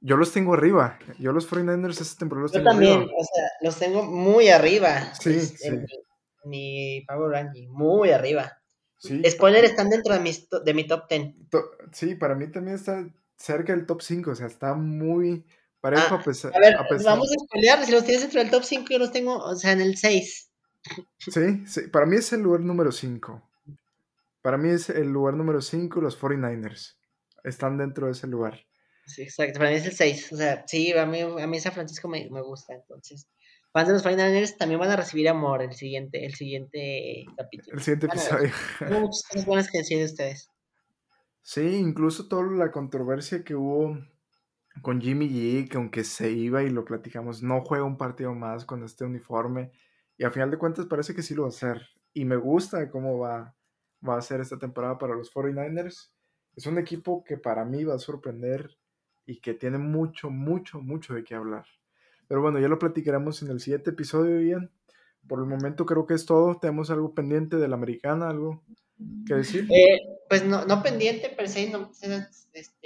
yo 0.01 0.17
los 0.17 0.33
tengo 0.33 0.55
arriba. 0.55 0.97
Yo 1.19 1.33
los 1.33 1.51
49ers 1.51 2.01
esta 2.01 2.21
temporada 2.21 2.45
los 2.45 2.53
yo 2.53 2.59
tengo 2.61 2.71
también, 2.71 3.01
o 3.01 3.25
sea, 3.25 3.49
los 3.63 3.77
tengo 3.81 4.05
muy 4.05 4.49
arriba. 4.49 5.13
Sí, 5.15 5.41
sí. 5.41 5.71
mi, 6.45 7.05
Power 7.09 7.33
Ranking, 7.33 7.69
muy 7.71 8.11
arriba. 8.11 8.63
Spoiler, 9.29 9.65
están 9.65 9.91
dentro 9.91 10.15
de 10.15 10.21
mi, 10.21 10.31
de 10.65 10.75
mi 10.75 10.87
top 10.87 11.09
10. 11.09 11.35
sí, 11.91 12.15
para 12.15 12.37
mí 12.37 12.47
también 12.47 12.77
está 12.77 13.05
cerca 13.37 13.75
del 13.75 13.87
top 13.87 14.03
5, 14.03 14.31
o 14.31 14.35
sea, 14.37 14.47
está 14.47 14.75
muy 14.75 15.45
parejo 15.81 16.17
ah, 16.17 16.19
a, 16.19 16.23
pesar, 16.23 16.53
a 16.55 16.59
ver, 16.59 16.77
vamos 17.05 17.29
a 17.31 17.45
spoilear, 17.45 17.85
si 17.85 17.93
los 17.93 18.05
tienes 18.05 18.23
dentro 18.23 18.41
del 18.41 18.51
top 18.51 18.65
5, 18.65 18.87
yo 18.89 18.99
los 18.99 19.13
tengo, 19.13 19.37
o 19.37 19.57
sea, 19.57 19.73
en 19.73 19.81
el 19.81 19.97
6. 19.97 20.51
Sí, 21.19 21.67
sí, 21.67 21.81
para 21.93 22.07
mí 22.07 22.17
es 22.17 22.33
el 22.33 22.41
lugar 22.41 22.61
número 22.61 22.93
5. 22.93 23.43
Para 24.43 24.57
mí 24.57 24.71
es 24.71 24.89
el 24.91 25.09
lugar 25.09 25.35
número 25.35 25.61
5, 25.61 26.01
los 26.01 26.19
49ers. 26.21 26.97
Están 27.45 27.77
dentro 27.79 28.07
de 28.07 28.13
ese 28.13 28.27
lugar. 28.27 28.65
Sí, 29.07 29.23
exacto, 29.23 29.59
para 29.59 29.71
mí 29.71 29.77
es 29.77 29.87
el 29.87 29.93
6. 29.93 30.33
O 30.33 30.37
sea, 30.37 30.65
sí, 30.67 30.93
a 30.93 31.07
mí, 31.07 31.21
a 31.21 31.47
mí 31.47 31.61
San 31.61 31.73
Francisco 31.73 32.09
me, 32.09 32.29
me 32.31 32.43
gusta, 32.43 32.75
entonces 32.75 33.29
fans 33.73 33.89
de 33.89 33.95
los 33.95 34.03
49 34.03 34.55
también 34.59 34.81
van 34.81 34.91
a 34.91 34.97
recibir 34.97 35.29
amor 35.29 35.63
el 35.63 35.73
siguiente, 35.73 36.25
el 36.25 36.35
siguiente 36.35 37.27
capítulo. 37.37 37.77
El 37.77 37.83
siguiente 37.83 38.07
episodio. 38.07 38.51
Tengo 38.79 39.01
muchas 39.01 39.23
cosas 39.29 39.47
buenas 39.47 39.71
que 39.71 39.79
decir 39.79 39.99
de 39.99 40.05
ustedes. 40.05 40.51
Sí, 41.43 41.61
incluso 41.61 42.29
toda 42.29 42.45
la 42.53 42.71
controversia 42.71 43.45
que 43.45 43.55
hubo 43.55 43.99
con 44.83 45.01
Jimmy 45.01 45.29
G, 45.29 45.69
que 45.69 45.77
aunque 45.77 46.05
se 46.05 46.31
iba 46.31 46.63
y 46.63 46.71
lo 46.71 46.85
platicamos, 46.85 47.43
no 47.43 47.63
juega 47.63 47.85
un 47.85 47.97
partido 47.97 48.35
más 48.35 48.65
con 48.65 48.83
este 48.85 49.05
uniforme. 49.05 49.73
Y 50.17 50.25
a 50.25 50.31
final 50.31 50.51
de 50.51 50.59
cuentas 50.59 50.87
parece 50.87 51.15
que 51.15 51.23
sí 51.23 51.35
lo 51.35 51.43
va 51.43 51.49
a 51.49 51.51
hacer. 51.51 51.83
Y 52.13 52.25
me 52.25 52.37
gusta 52.37 52.91
cómo 52.91 53.19
va, 53.19 53.55
va 54.07 54.19
a 54.19 54.23
ser 54.23 54.41
esta 54.41 54.59
temporada 54.59 54.99
para 54.99 55.15
los 55.15 55.33
49ers. 55.33 56.11
Es 56.57 56.67
un 56.67 56.79
equipo 56.79 57.23
que 57.25 57.37
para 57.37 57.65
mí 57.65 57.85
va 57.85 57.95
a 57.95 57.99
sorprender 57.99 58.77
y 59.27 59.41
que 59.41 59.55
tiene 59.55 59.79
mucho, 59.79 60.31
mucho, 60.31 60.81
mucho 60.81 61.15
de 61.15 61.23
qué 61.23 61.35
hablar. 61.35 61.67
Pero 62.27 62.43
bueno, 62.43 62.59
ya 62.59 62.69
lo 62.69 62.79
platicaremos 62.79 63.43
en 63.43 63.51
el 63.51 63.61
siguiente 63.61 63.91
episodio, 63.91 64.41
Ian. 64.41 64.71
Por 65.27 65.39
el 65.41 65.47
momento 65.47 65.87
creo 65.87 66.07
que 66.07 66.15
es 66.15 66.27
todo. 66.27 66.59
¿Tenemos 66.59 66.91
algo 66.91 67.15
pendiente 67.15 67.57
de 67.57 67.69
la 67.69 67.77
americana? 67.77 68.29
¿Algo 68.29 68.65
que 69.27 69.35
decir? 69.35 69.67
Eh, 69.71 70.01
pues 70.29 70.45
no, 70.45 70.65
no 70.65 70.83
pendiente 70.83 71.31
per 71.31 71.49
se, 71.49 71.71
no, 71.71 71.91
este, 71.91 72.29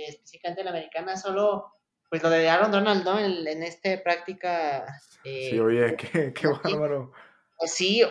específicamente 0.04 0.64
la 0.64 0.70
americana, 0.70 1.16
solo 1.16 1.72
pues 2.12 2.22
lo 2.22 2.28
de 2.28 2.46
Aaron 2.46 2.70
Donald, 2.70 3.04
¿no? 3.04 3.18
En, 3.18 3.48
en 3.48 3.62
esta 3.62 4.02
práctica. 4.02 4.84
Eh, 5.24 5.48
sí, 5.48 5.58
oye, 5.58 5.96
qué, 5.96 6.34
qué 6.34 6.46
bárbaro. 6.46 7.10
Sí, 7.64 8.02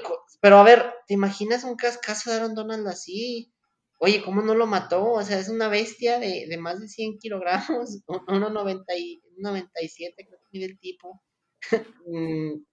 pero 0.42 0.58
a 0.58 0.64
ver, 0.64 0.92
¿te 1.06 1.14
imaginas 1.14 1.64
un 1.64 1.76
cascazo 1.76 2.32
de 2.32 2.38
Aaron 2.38 2.56
Donald 2.56 2.88
así? 2.88 3.54
Oye, 4.00 4.24
¿cómo 4.24 4.42
no 4.42 4.56
lo 4.56 4.66
mató? 4.66 5.12
O 5.12 5.22
sea, 5.22 5.38
es 5.38 5.50
una 5.50 5.68
bestia 5.68 6.18
de, 6.18 6.48
de 6.50 6.58
más 6.58 6.80
de 6.80 6.88
100 6.88 7.20
kilogramos, 7.20 8.02
1,97 8.08 10.16
creo 10.16 10.40
que 10.52 10.66
el 10.66 10.80
tipo. 10.80 11.22
Mm, 12.08 12.64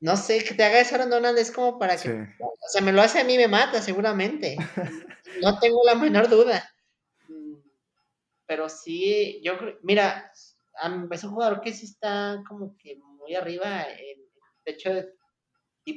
no 0.00 0.16
sé, 0.18 0.44
que 0.44 0.52
te 0.52 0.62
haga 0.62 0.80
eso 0.80 0.98
Donald 1.08 1.38
es 1.38 1.50
como 1.50 1.78
para 1.78 1.96
que... 1.96 2.10
O 2.38 2.68
sea, 2.70 2.82
me 2.82 2.92
lo 2.92 3.00
hace 3.00 3.20
a 3.20 3.24
mí, 3.24 3.38
me 3.38 3.48
mata 3.48 3.80
seguramente. 3.80 4.58
no 5.42 5.58
tengo 5.58 5.82
la 5.86 5.94
menor 5.94 6.28
duda. 6.28 6.73
Pero 8.46 8.68
sí, 8.68 9.40
yo 9.42 9.58
creo... 9.58 9.78
Mira, 9.82 10.30
es 11.10 11.24
un 11.24 11.30
jugador 11.30 11.60
que 11.60 11.72
sí 11.72 11.86
está 11.86 12.42
como 12.48 12.76
que 12.76 12.96
muy 12.96 13.34
arriba. 13.34 13.86
de 14.64 14.72
hecho, 14.72 14.90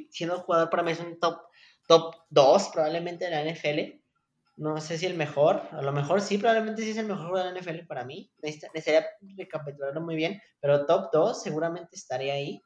siendo 0.09 0.39
jugador 0.39 0.69
para 0.69 0.83
mí 0.83 0.91
es 0.91 0.99
un 0.99 1.19
top, 1.19 1.39
top 1.87 2.15
2 2.29 2.69
probablemente 2.73 3.25
de 3.25 3.31
la 3.31 3.43
NFL 3.43 4.01
No 4.57 4.79
sé 4.81 4.97
si 4.97 5.05
el 5.05 5.15
mejor, 5.15 5.61
a 5.71 5.81
lo 5.81 5.91
mejor 5.91 6.21
sí, 6.21 6.37
probablemente 6.37 6.81
sí 6.81 6.91
es 6.91 6.97
el 6.97 7.07
mejor 7.07 7.27
jugador 7.27 7.53
de 7.53 7.61
la 7.61 7.61
NFL 7.61 7.85
para 7.87 8.05
mí. 8.05 8.31
Necesitaría 8.41 9.07
recapitularlo 9.37 10.01
muy 10.01 10.15
bien, 10.15 10.41
pero 10.59 10.85
top 10.85 11.09
2 11.13 11.41
seguramente 11.41 11.95
estaría 11.95 12.33
ahí. 12.33 12.61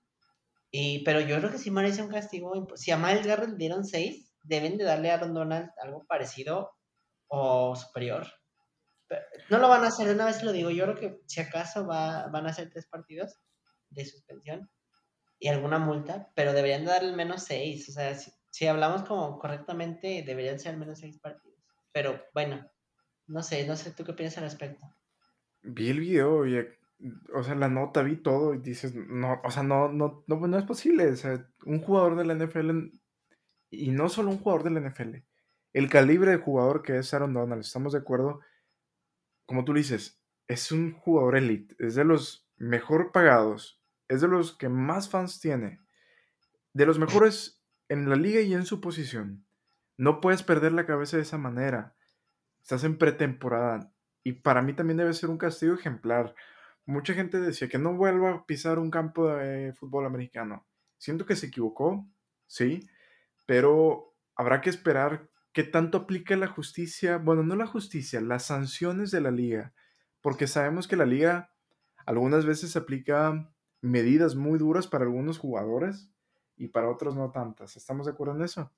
Y, 0.71 1.03
pero 1.03 1.19
yo 1.19 1.37
creo 1.37 1.51
que 1.51 1.57
sí 1.57 1.69
merece 1.69 2.01
un 2.01 2.09
castigo. 2.09 2.53
Si 2.75 2.91
a 2.91 2.97
Miles 2.97 3.27
Garrett 3.27 3.57
dieron 3.57 3.83
6, 3.83 4.33
deben 4.43 4.77
de 4.77 4.85
darle 4.85 5.11
a 5.11 5.15
Aaron 5.15 5.33
Donald 5.33 5.69
algo 5.81 6.05
parecido 6.07 6.71
o 7.27 7.75
superior. 7.75 8.27
No 9.49 9.57
lo 9.57 9.69
van 9.69 9.83
a 9.83 9.87
hacer, 9.87 10.07
de 10.07 10.13
una 10.13 10.25
vez 10.25 10.43
lo 10.43 10.51
digo. 10.51 10.69
Yo 10.69 10.85
creo 10.85 10.95
que 10.95 11.21
si 11.25 11.41
acaso 11.41 11.85
va, 11.85 12.27
van 12.27 12.47
a 12.47 12.49
hacer 12.49 12.69
tres 12.69 12.87
partidos 12.87 13.39
de 13.89 14.05
suspensión 14.05 14.69
y 15.39 15.47
alguna 15.47 15.79
multa, 15.79 16.31
pero 16.35 16.53
deberían 16.53 16.85
darle 16.85 17.09
al 17.09 17.15
menos 17.15 17.43
6. 17.43 17.89
O 17.89 17.91
sea, 17.91 18.15
si, 18.15 18.31
si 18.49 18.67
hablamos 18.67 19.03
como 19.03 19.39
correctamente, 19.39 20.23
deberían 20.25 20.59
ser 20.59 20.73
al 20.73 20.79
menos 20.79 20.99
6 20.99 21.19
partidos. 21.19 21.59
Pero 21.91 22.21
bueno, 22.33 22.69
no 23.27 23.43
sé, 23.43 23.65
no 23.67 23.75
sé 23.75 23.91
tú 23.91 24.03
qué 24.03 24.13
piensas 24.13 24.39
al 24.39 24.43
respecto. 24.45 24.85
Vi 25.63 25.89
el 25.89 25.99
video 25.99 26.45
y, 26.45 26.57
o 27.33 27.43
sea, 27.43 27.55
la 27.55 27.69
nota, 27.69 28.03
vi 28.03 28.17
todo 28.17 28.53
y 28.53 28.59
dices, 28.59 28.93
no, 28.95 29.41
o 29.43 29.51
sea, 29.51 29.63
no, 29.63 29.91
no, 29.91 30.23
no, 30.27 30.47
no 30.47 30.57
es 30.57 30.65
posible. 30.65 31.09
O 31.11 31.15
sea, 31.15 31.47
un 31.65 31.81
jugador 31.81 32.15
de 32.15 32.25
la 32.25 32.35
NFL, 32.35 32.91
y 33.69 33.91
no 33.91 34.09
solo 34.09 34.29
un 34.29 34.39
jugador 34.39 34.63
de 34.63 34.71
la 34.71 34.89
NFL, 34.89 35.15
el 35.73 35.89
calibre 35.89 36.31
de 36.31 36.37
jugador 36.37 36.81
que 36.81 36.97
es 36.97 37.13
Aaron 37.13 37.33
Donald, 37.33 37.61
¿estamos 37.61 37.93
de 37.93 37.99
acuerdo? 37.99 38.41
Como 39.45 39.65
tú 39.65 39.73
dices, 39.73 40.21
es 40.47 40.71
un 40.71 40.93
jugador 40.93 41.37
elite, 41.37 41.75
es 41.79 41.95
de 41.95 42.03
los 42.03 42.47
mejor 42.57 43.11
pagados, 43.11 43.81
es 44.07 44.21
de 44.21 44.27
los 44.27 44.55
que 44.55 44.69
más 44.69 45.09
fans 45.09 45.39
tiene, 45.39 45.79
de 46.73 46.85
los 46.85 46.99
mejores 46.99 47.61
en 47.89 48.09
la 48.09 48.15
liga 48.15 48.41
y 48.41 48.53
en 48.53 48.65
su 48.65 48.81
posición. 48.81 49.45
No 49.97 50.21
puedes 50.21 50.43
perder 50.43 50.71
la 50.71 50.85
cabeza 50.85 51.17
de 51.17 51.23
esa 51.23 51.37
manera. 51.37 51.95
Estás 52.61 52.83
en 52.83 52.97
pretemporada. 52.97 53.91
Y 54.23 54.33
para 54.33 54.61
mí 54.61 54.73
también 54.73 54.97
debe 54.97 55.13
ser 55.13 55.29
un 55.29 55.37
castigo 55.37 55.73
ejemplar. 55.73 56.35
Mucha 56.85 57.13
gente 57.13 57.39
decía 57.39 57.69
que 57.69 57.77
no 57.77 57.93
vuelva 57.93 58.31
a 58.31 58.45
pisar 58.45 58.79
un 58.79 58.91
campo 58.91 59.27
de 59.29 59.73
fútbol 59.73 60.05
americano. 60.05 60.65
Siento 60.97 61.25
que 61.25 61.35
se 61.35 61.47
equivocó, 61.47 62.07
sí, 62.47 62.87
pero 63.45 64.15
habrá 64.35 64.61
que 64.61 64.69
esperar 64.69 65.29
qué 65.53 65.63
tanto 65.63 65.99
aplica 65.99 66.35
la 66.37 66.47
justicia, 66.47 67.17
bueno, 67.17 67.43
no 67.43 67.55
la 67.55 67.67
justicia, 67.67 68.21
las 68.21 68.45
sanciones 68.45 69.11
de 69.11 69.21
la 69.21 69.31
liga, 69.31 69.73
porque 70.21 70.47
sabemos 70.47 70.87
que 70.87 70.95
la 70.95 71.05
liga 71.05 71.51
algunas 72.05 72.45
veces 72.45 72.75
aplica 72.75 73.53
medidas 73.81 74.35
muy 74.35 74.59
duras 74.59 74.87
para 74.87 75.05
algunos 75.05 75.37
jugadores 75.37 76.11
y 76.55 76.67
para 76.69 76.89
otros 76.89 77.15
no 77.15 77.31
tantas. 77.31 77.75
¿Estamos 77.75 78.05
de 78.05 78.13
acuerdo 78.13 78.35
en 78.35 78.43
eso? 78.43 78.71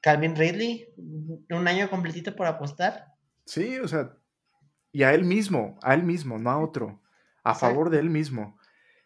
Calvin 0.00 0.36
Ridley, 0.36 0.88
un 1.50 1.68
año 1.68 1.88
completito 1.88 2.34
por 2.34 2.46
apostar. 2.46 3.14
Sí, 3.46 3.78
o 3.78 3.88
sea, 3.88 4.16
y 4.92 5.02
a 5.02 5.14
él 5.14 5.24
mismo, 5.24 5.78
a 5.82 5.94
él 5.94 6.02
mismo, 6.02 6.38
no 6.38 6.50
a 6.50 6.58
otro, 6.58 7.02
a 7.42 7.54
favor 7.54 7.90
de 7.90 7.98
él 8.00 8.10
mismo. 8.10 8.58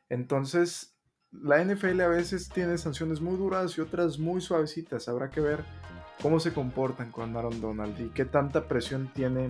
Entonces, 0.09 0.97
la 1.31 1.63
NFL 1.63 2.01
a 2.01 2.09
veces 2.09 2.49
tiene 2.49 2.79
sanciones 2.79 3.21
muy 3.21 3.37
duras 3.37 3.77
y 3.77 3.81
otras 3.81 4.19
muy 4.19 4.41
suavecitas. 4.41 5.09
Habrá 5.09 5.31
que 5.31 5.41
ver 5.41 5.65
cómo 6.23 6.41
se 6.41 6.53
comportan 6.53 7.11
con 7.11 7.37
Aaron 7.37 7.61
Donald 7.61 7.99
y 8.01 8.09
qué 8.11 8.25
tanta 8.25 8.67
presión 8.67 9.13
tiene 9.15 9.49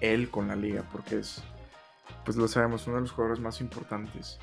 él 0.00 0.30
con 0.30 0.48
la 0.48 0.56
liga, 0.56 0.84
porque 0.92 1.18
es, 1.18 1.42
pues 2.24 2.36
lo 2.36 2.48
sabemos, 2.48 2.86
uno 2.86 2.96
de 2.96 3.02
los 3.02 3.12
jugadores 3.12 3.40
más 3.40 3.60
importantes. 3.60 4.38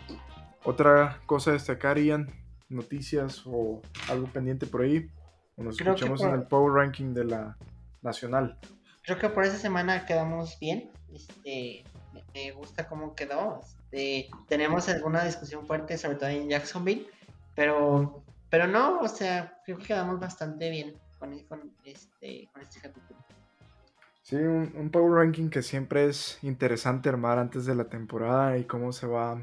Otra 0.63 1.19
cosa 1.25 1.51
a 1.51 1.53
destacar, 1.53 1.97
Ian, 1.99 2.32
noticias 2.69 3.43
o 3.45 3.82
algo 4.09 4.27
pendiente 4.27 4.65
por 4.65 4.82
ahí. 4.82 5.09
Nos 5.57 5.80
escuchamos 5.80 6.21
en 6.21 6.32
el 6.32 6.43
Power 6.43 6.73
Ranking 6.73 7.13
de 7.13 7.25
la 7.25 7.57
Nacional. 8.01 8.57
Creo 9.03 9.19
que 9.19 9.30
por 9.30 9.43
esa 9.43 9.57
semana 9.57 10.05
quedamos 10.05 10.57
bien. 10.59 10.89
Este, 11.13 11.84
me 12.34 12.51
gusta 12.51 12.88
cómo 12.88 13.13
quedó. 13.15 13.61
Este, 13.91 14.30
tenemos 14.47 14.88
alguna 14.88 15.25
discusión 15.25 15.65
fuerte, 15.65 15.97
sobre 15.97 16.15
todo 16.15 16.30
en 16.30 16.49
Jacksonville, 16.49 17.07
pero, 17.55 18.23
pero 18.49 18.67
no, 18.67 18.99
o 18.99 19.07
sea, 19.07 19.59
creo 19.65 19.77
que 19.77 19.88
quedamos 19.88 20.19
bastante 20.19 20.69
bien 20.69 20.95
con, 21.20 21.34
este, 21.34 22.49
con 22.51 22.61
este. 22.61 22.93
Sí, 24.22 24.36
un, 24.36 24.89
Power 24.91 25.26
Ranking 25.26 25.49
que 25.49 25.61
siempre 25.61 26.05
es 26.05 26.39
interesante 26.43 27.09
armar 27.09 27.39
antes 27.39 27.65
de 27.65 27.76
la 27.76 27.86
temporada 27.86 28.57
y 28.57 28.63
cómo 28.63 28.91
se 28.91 29.07
va 29.07 29.41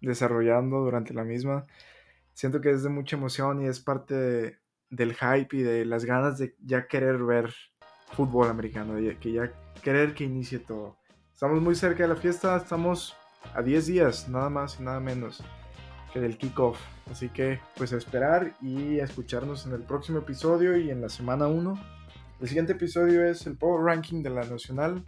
desarrollando 0.00 0.78
durante 0.80 1.12
la 1.14 1.24
misma. 1.24 1.66
Siento 2.34 2.60
que 2.60 2.70
es 2.70 2.82
de 2.82 2.88
mucha 2.88 3.16
emoción 3.16 3.62
y 3.62 3.66
es 3.66 3.80
parte 3.80 4.14
de, 4.14 4.58
del 4.90 5.14
hype 5.14 5.56
y 5.56 5.62
de 5.62 5.84
las 5.84 6.04
ganas 6.04 6.38
de 6.38 6.54
ya 6.64 6.86
querer 6.86 7.18
ver 7.18 7.52
fútbol 8.12 8.48
americano, 8.48 8.94
de 8.94 9.18
que 9.18 9.32
ya 9.32 9.52
querer 9.82 10.14
que 10.14 10.24
inicie 10.24 10.58
todo. 10.58 10.96
Estamos 11.32 11.60
muy 11.60 11.74
cerca 11.74 12.04
de 12.04 12.08
la 12.08 12.16
fiesta, 12.16 12.56
estamos 12.56 13.16
a 13.54 13.62
10 13.62 13.86
días, 13.86 14.28
nada 14.28 14.50
más 14.50 14.78
y 14.80 14.82
nada 14.82 15.00
menos 15.00 15.42
que 16.12 16.20
del 16.20 16.38
kickoff. 16.38 16.78
Así 17.10 17.28
que 17.28 17.60
pues 17.76 17.92
a 17.92 17.96
esperar 17.96 18.54
y 18.60 19.00
a 19.00 19.04
escucharnos 19.04 19.66
en 19.66 19.72
el 19.72 19.82
próximo 19.82 20.18
episodio 20.18 20.76
y 20.76 20.90
en 20.90 21.00
la 21.00 21.08
semana 21.08 21.46
1. 21.46 21.78
El 22.40 22.48
siguiente 22.48 22.72
episodio 22.72 23.24
es 23.24 23.46
el 23.46 23.56
Power 23.56 23.84
Ranking 23.84 24.22
de 24.22 24.30
la 24.30 24.44
Nacional 24.44 25.04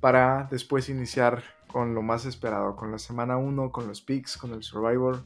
para 0.00 0.48
después 0.50 0.88
iniciar 0.88 1.42
con 1.68 1.94
lo 1.94 2.02
más 2.02 2.26
esperado, 2.26 2.76
con 2.76 2.90
la 2.90 2.98
semana 2.98 3.36
1, 3.38 3.70
con 3.70 3.86
los 3.86 4.02
picks, 4.02 4.36
con 4.36 4.52
el 4.52 4.62
Survivor, 4.62 5.24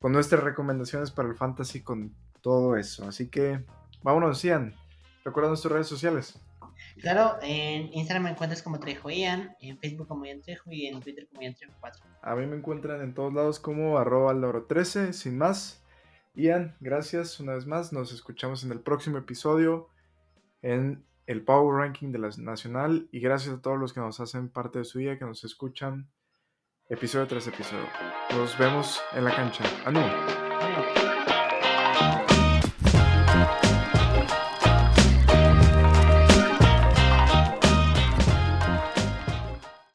con 0.00 0.12
nuestras 0.12 0.42
recomendaciones 0.42 1.10
para 1.10 1.28
el 1.28 1.36
Fantasy, 1.36 1.82
con 1.82 2.14
todo 2.40 2.76
eso. 2.76 3.06
Así 3.06 3.28
que 3.28 3.64
vámonos, 4.02 4.42
Ian. 4.42 4.74
Recuerda 5.24 5.50
nuestras 5.50 5.72
redes 5.72 5.86
sociales. 5.86 6.40
Claro, 7.00 7.38
en 7.42 7.92
Instagram 7.92 8.24
me 8.24 8.30
encuentras 8.30 8.62
como 8.62 8.78
Trejo 8.78 9.10
Ian, 9.10 9.56
en 9.60 9.78
Facebook 9.78 10.08
como 10.08 10.24
Ian 10.24 10.40
Trejo 10.40 10.70
y 10.70 10.86
en 10.86 11.00
Twitter 11.00 11.26
como 11.28 11.42
Ian 11.42 11.54
Trejo 11.54 11.72
4. 11.80 12.04
A 12.22 12.34
mí 12.36 12.46
me 12.46 12.56
encuentran 12.56 13.00
en 13.02 13.14
todos 13.14 13.32
lados 13.32 13.58
como 13.58 13.98
arroba 13.98 14.34
13 14.66 15.12
sin 15.12 15.38
más. 15.38 15.84
Ian, 16.34 16.76
gracias 16.80 17.40
una 17.40 17.54
vez 17.54 17.66
más. 17.66 17.92
Nos 17.92 18.12
escuchamos 18.12 18.64
en 18.64 18.72
el 18.72 18.80
próximo 18.80 19.18
episodio 19.18 19.88
en 20.62 21.04
el 21.26 21.42
Power 21.42 21.76
Ranking 21.76 22.12
de 22.12 22.18
la 22.18 22.30
Nacional. 22.38 23.08
Y 23.12 23.20
gracias 23.20 23.54
a 23.54 23.60
todos 23.60 23.78
los 23.78 23.92
que 23.92 24.00
nos 24.00 24.20
hacen 24.20 24.48
parte 24.48 24.78
de 24.78 24.84
su 24.84 24.98
día, 24.98 25.18
que 25.18 25.24
nos 25.24 25.44
escuchan 25.44 26.10
episodio 26.88 27.26
tras 27.26 27.46
episodio. 27.46 27.86
Nos 28.36 28.56
vemos 28.58 29.02
en 29.12 29.24
la 29.24 29.34
cancha. 29.34 29.64
¡Anu! 29.84 30.51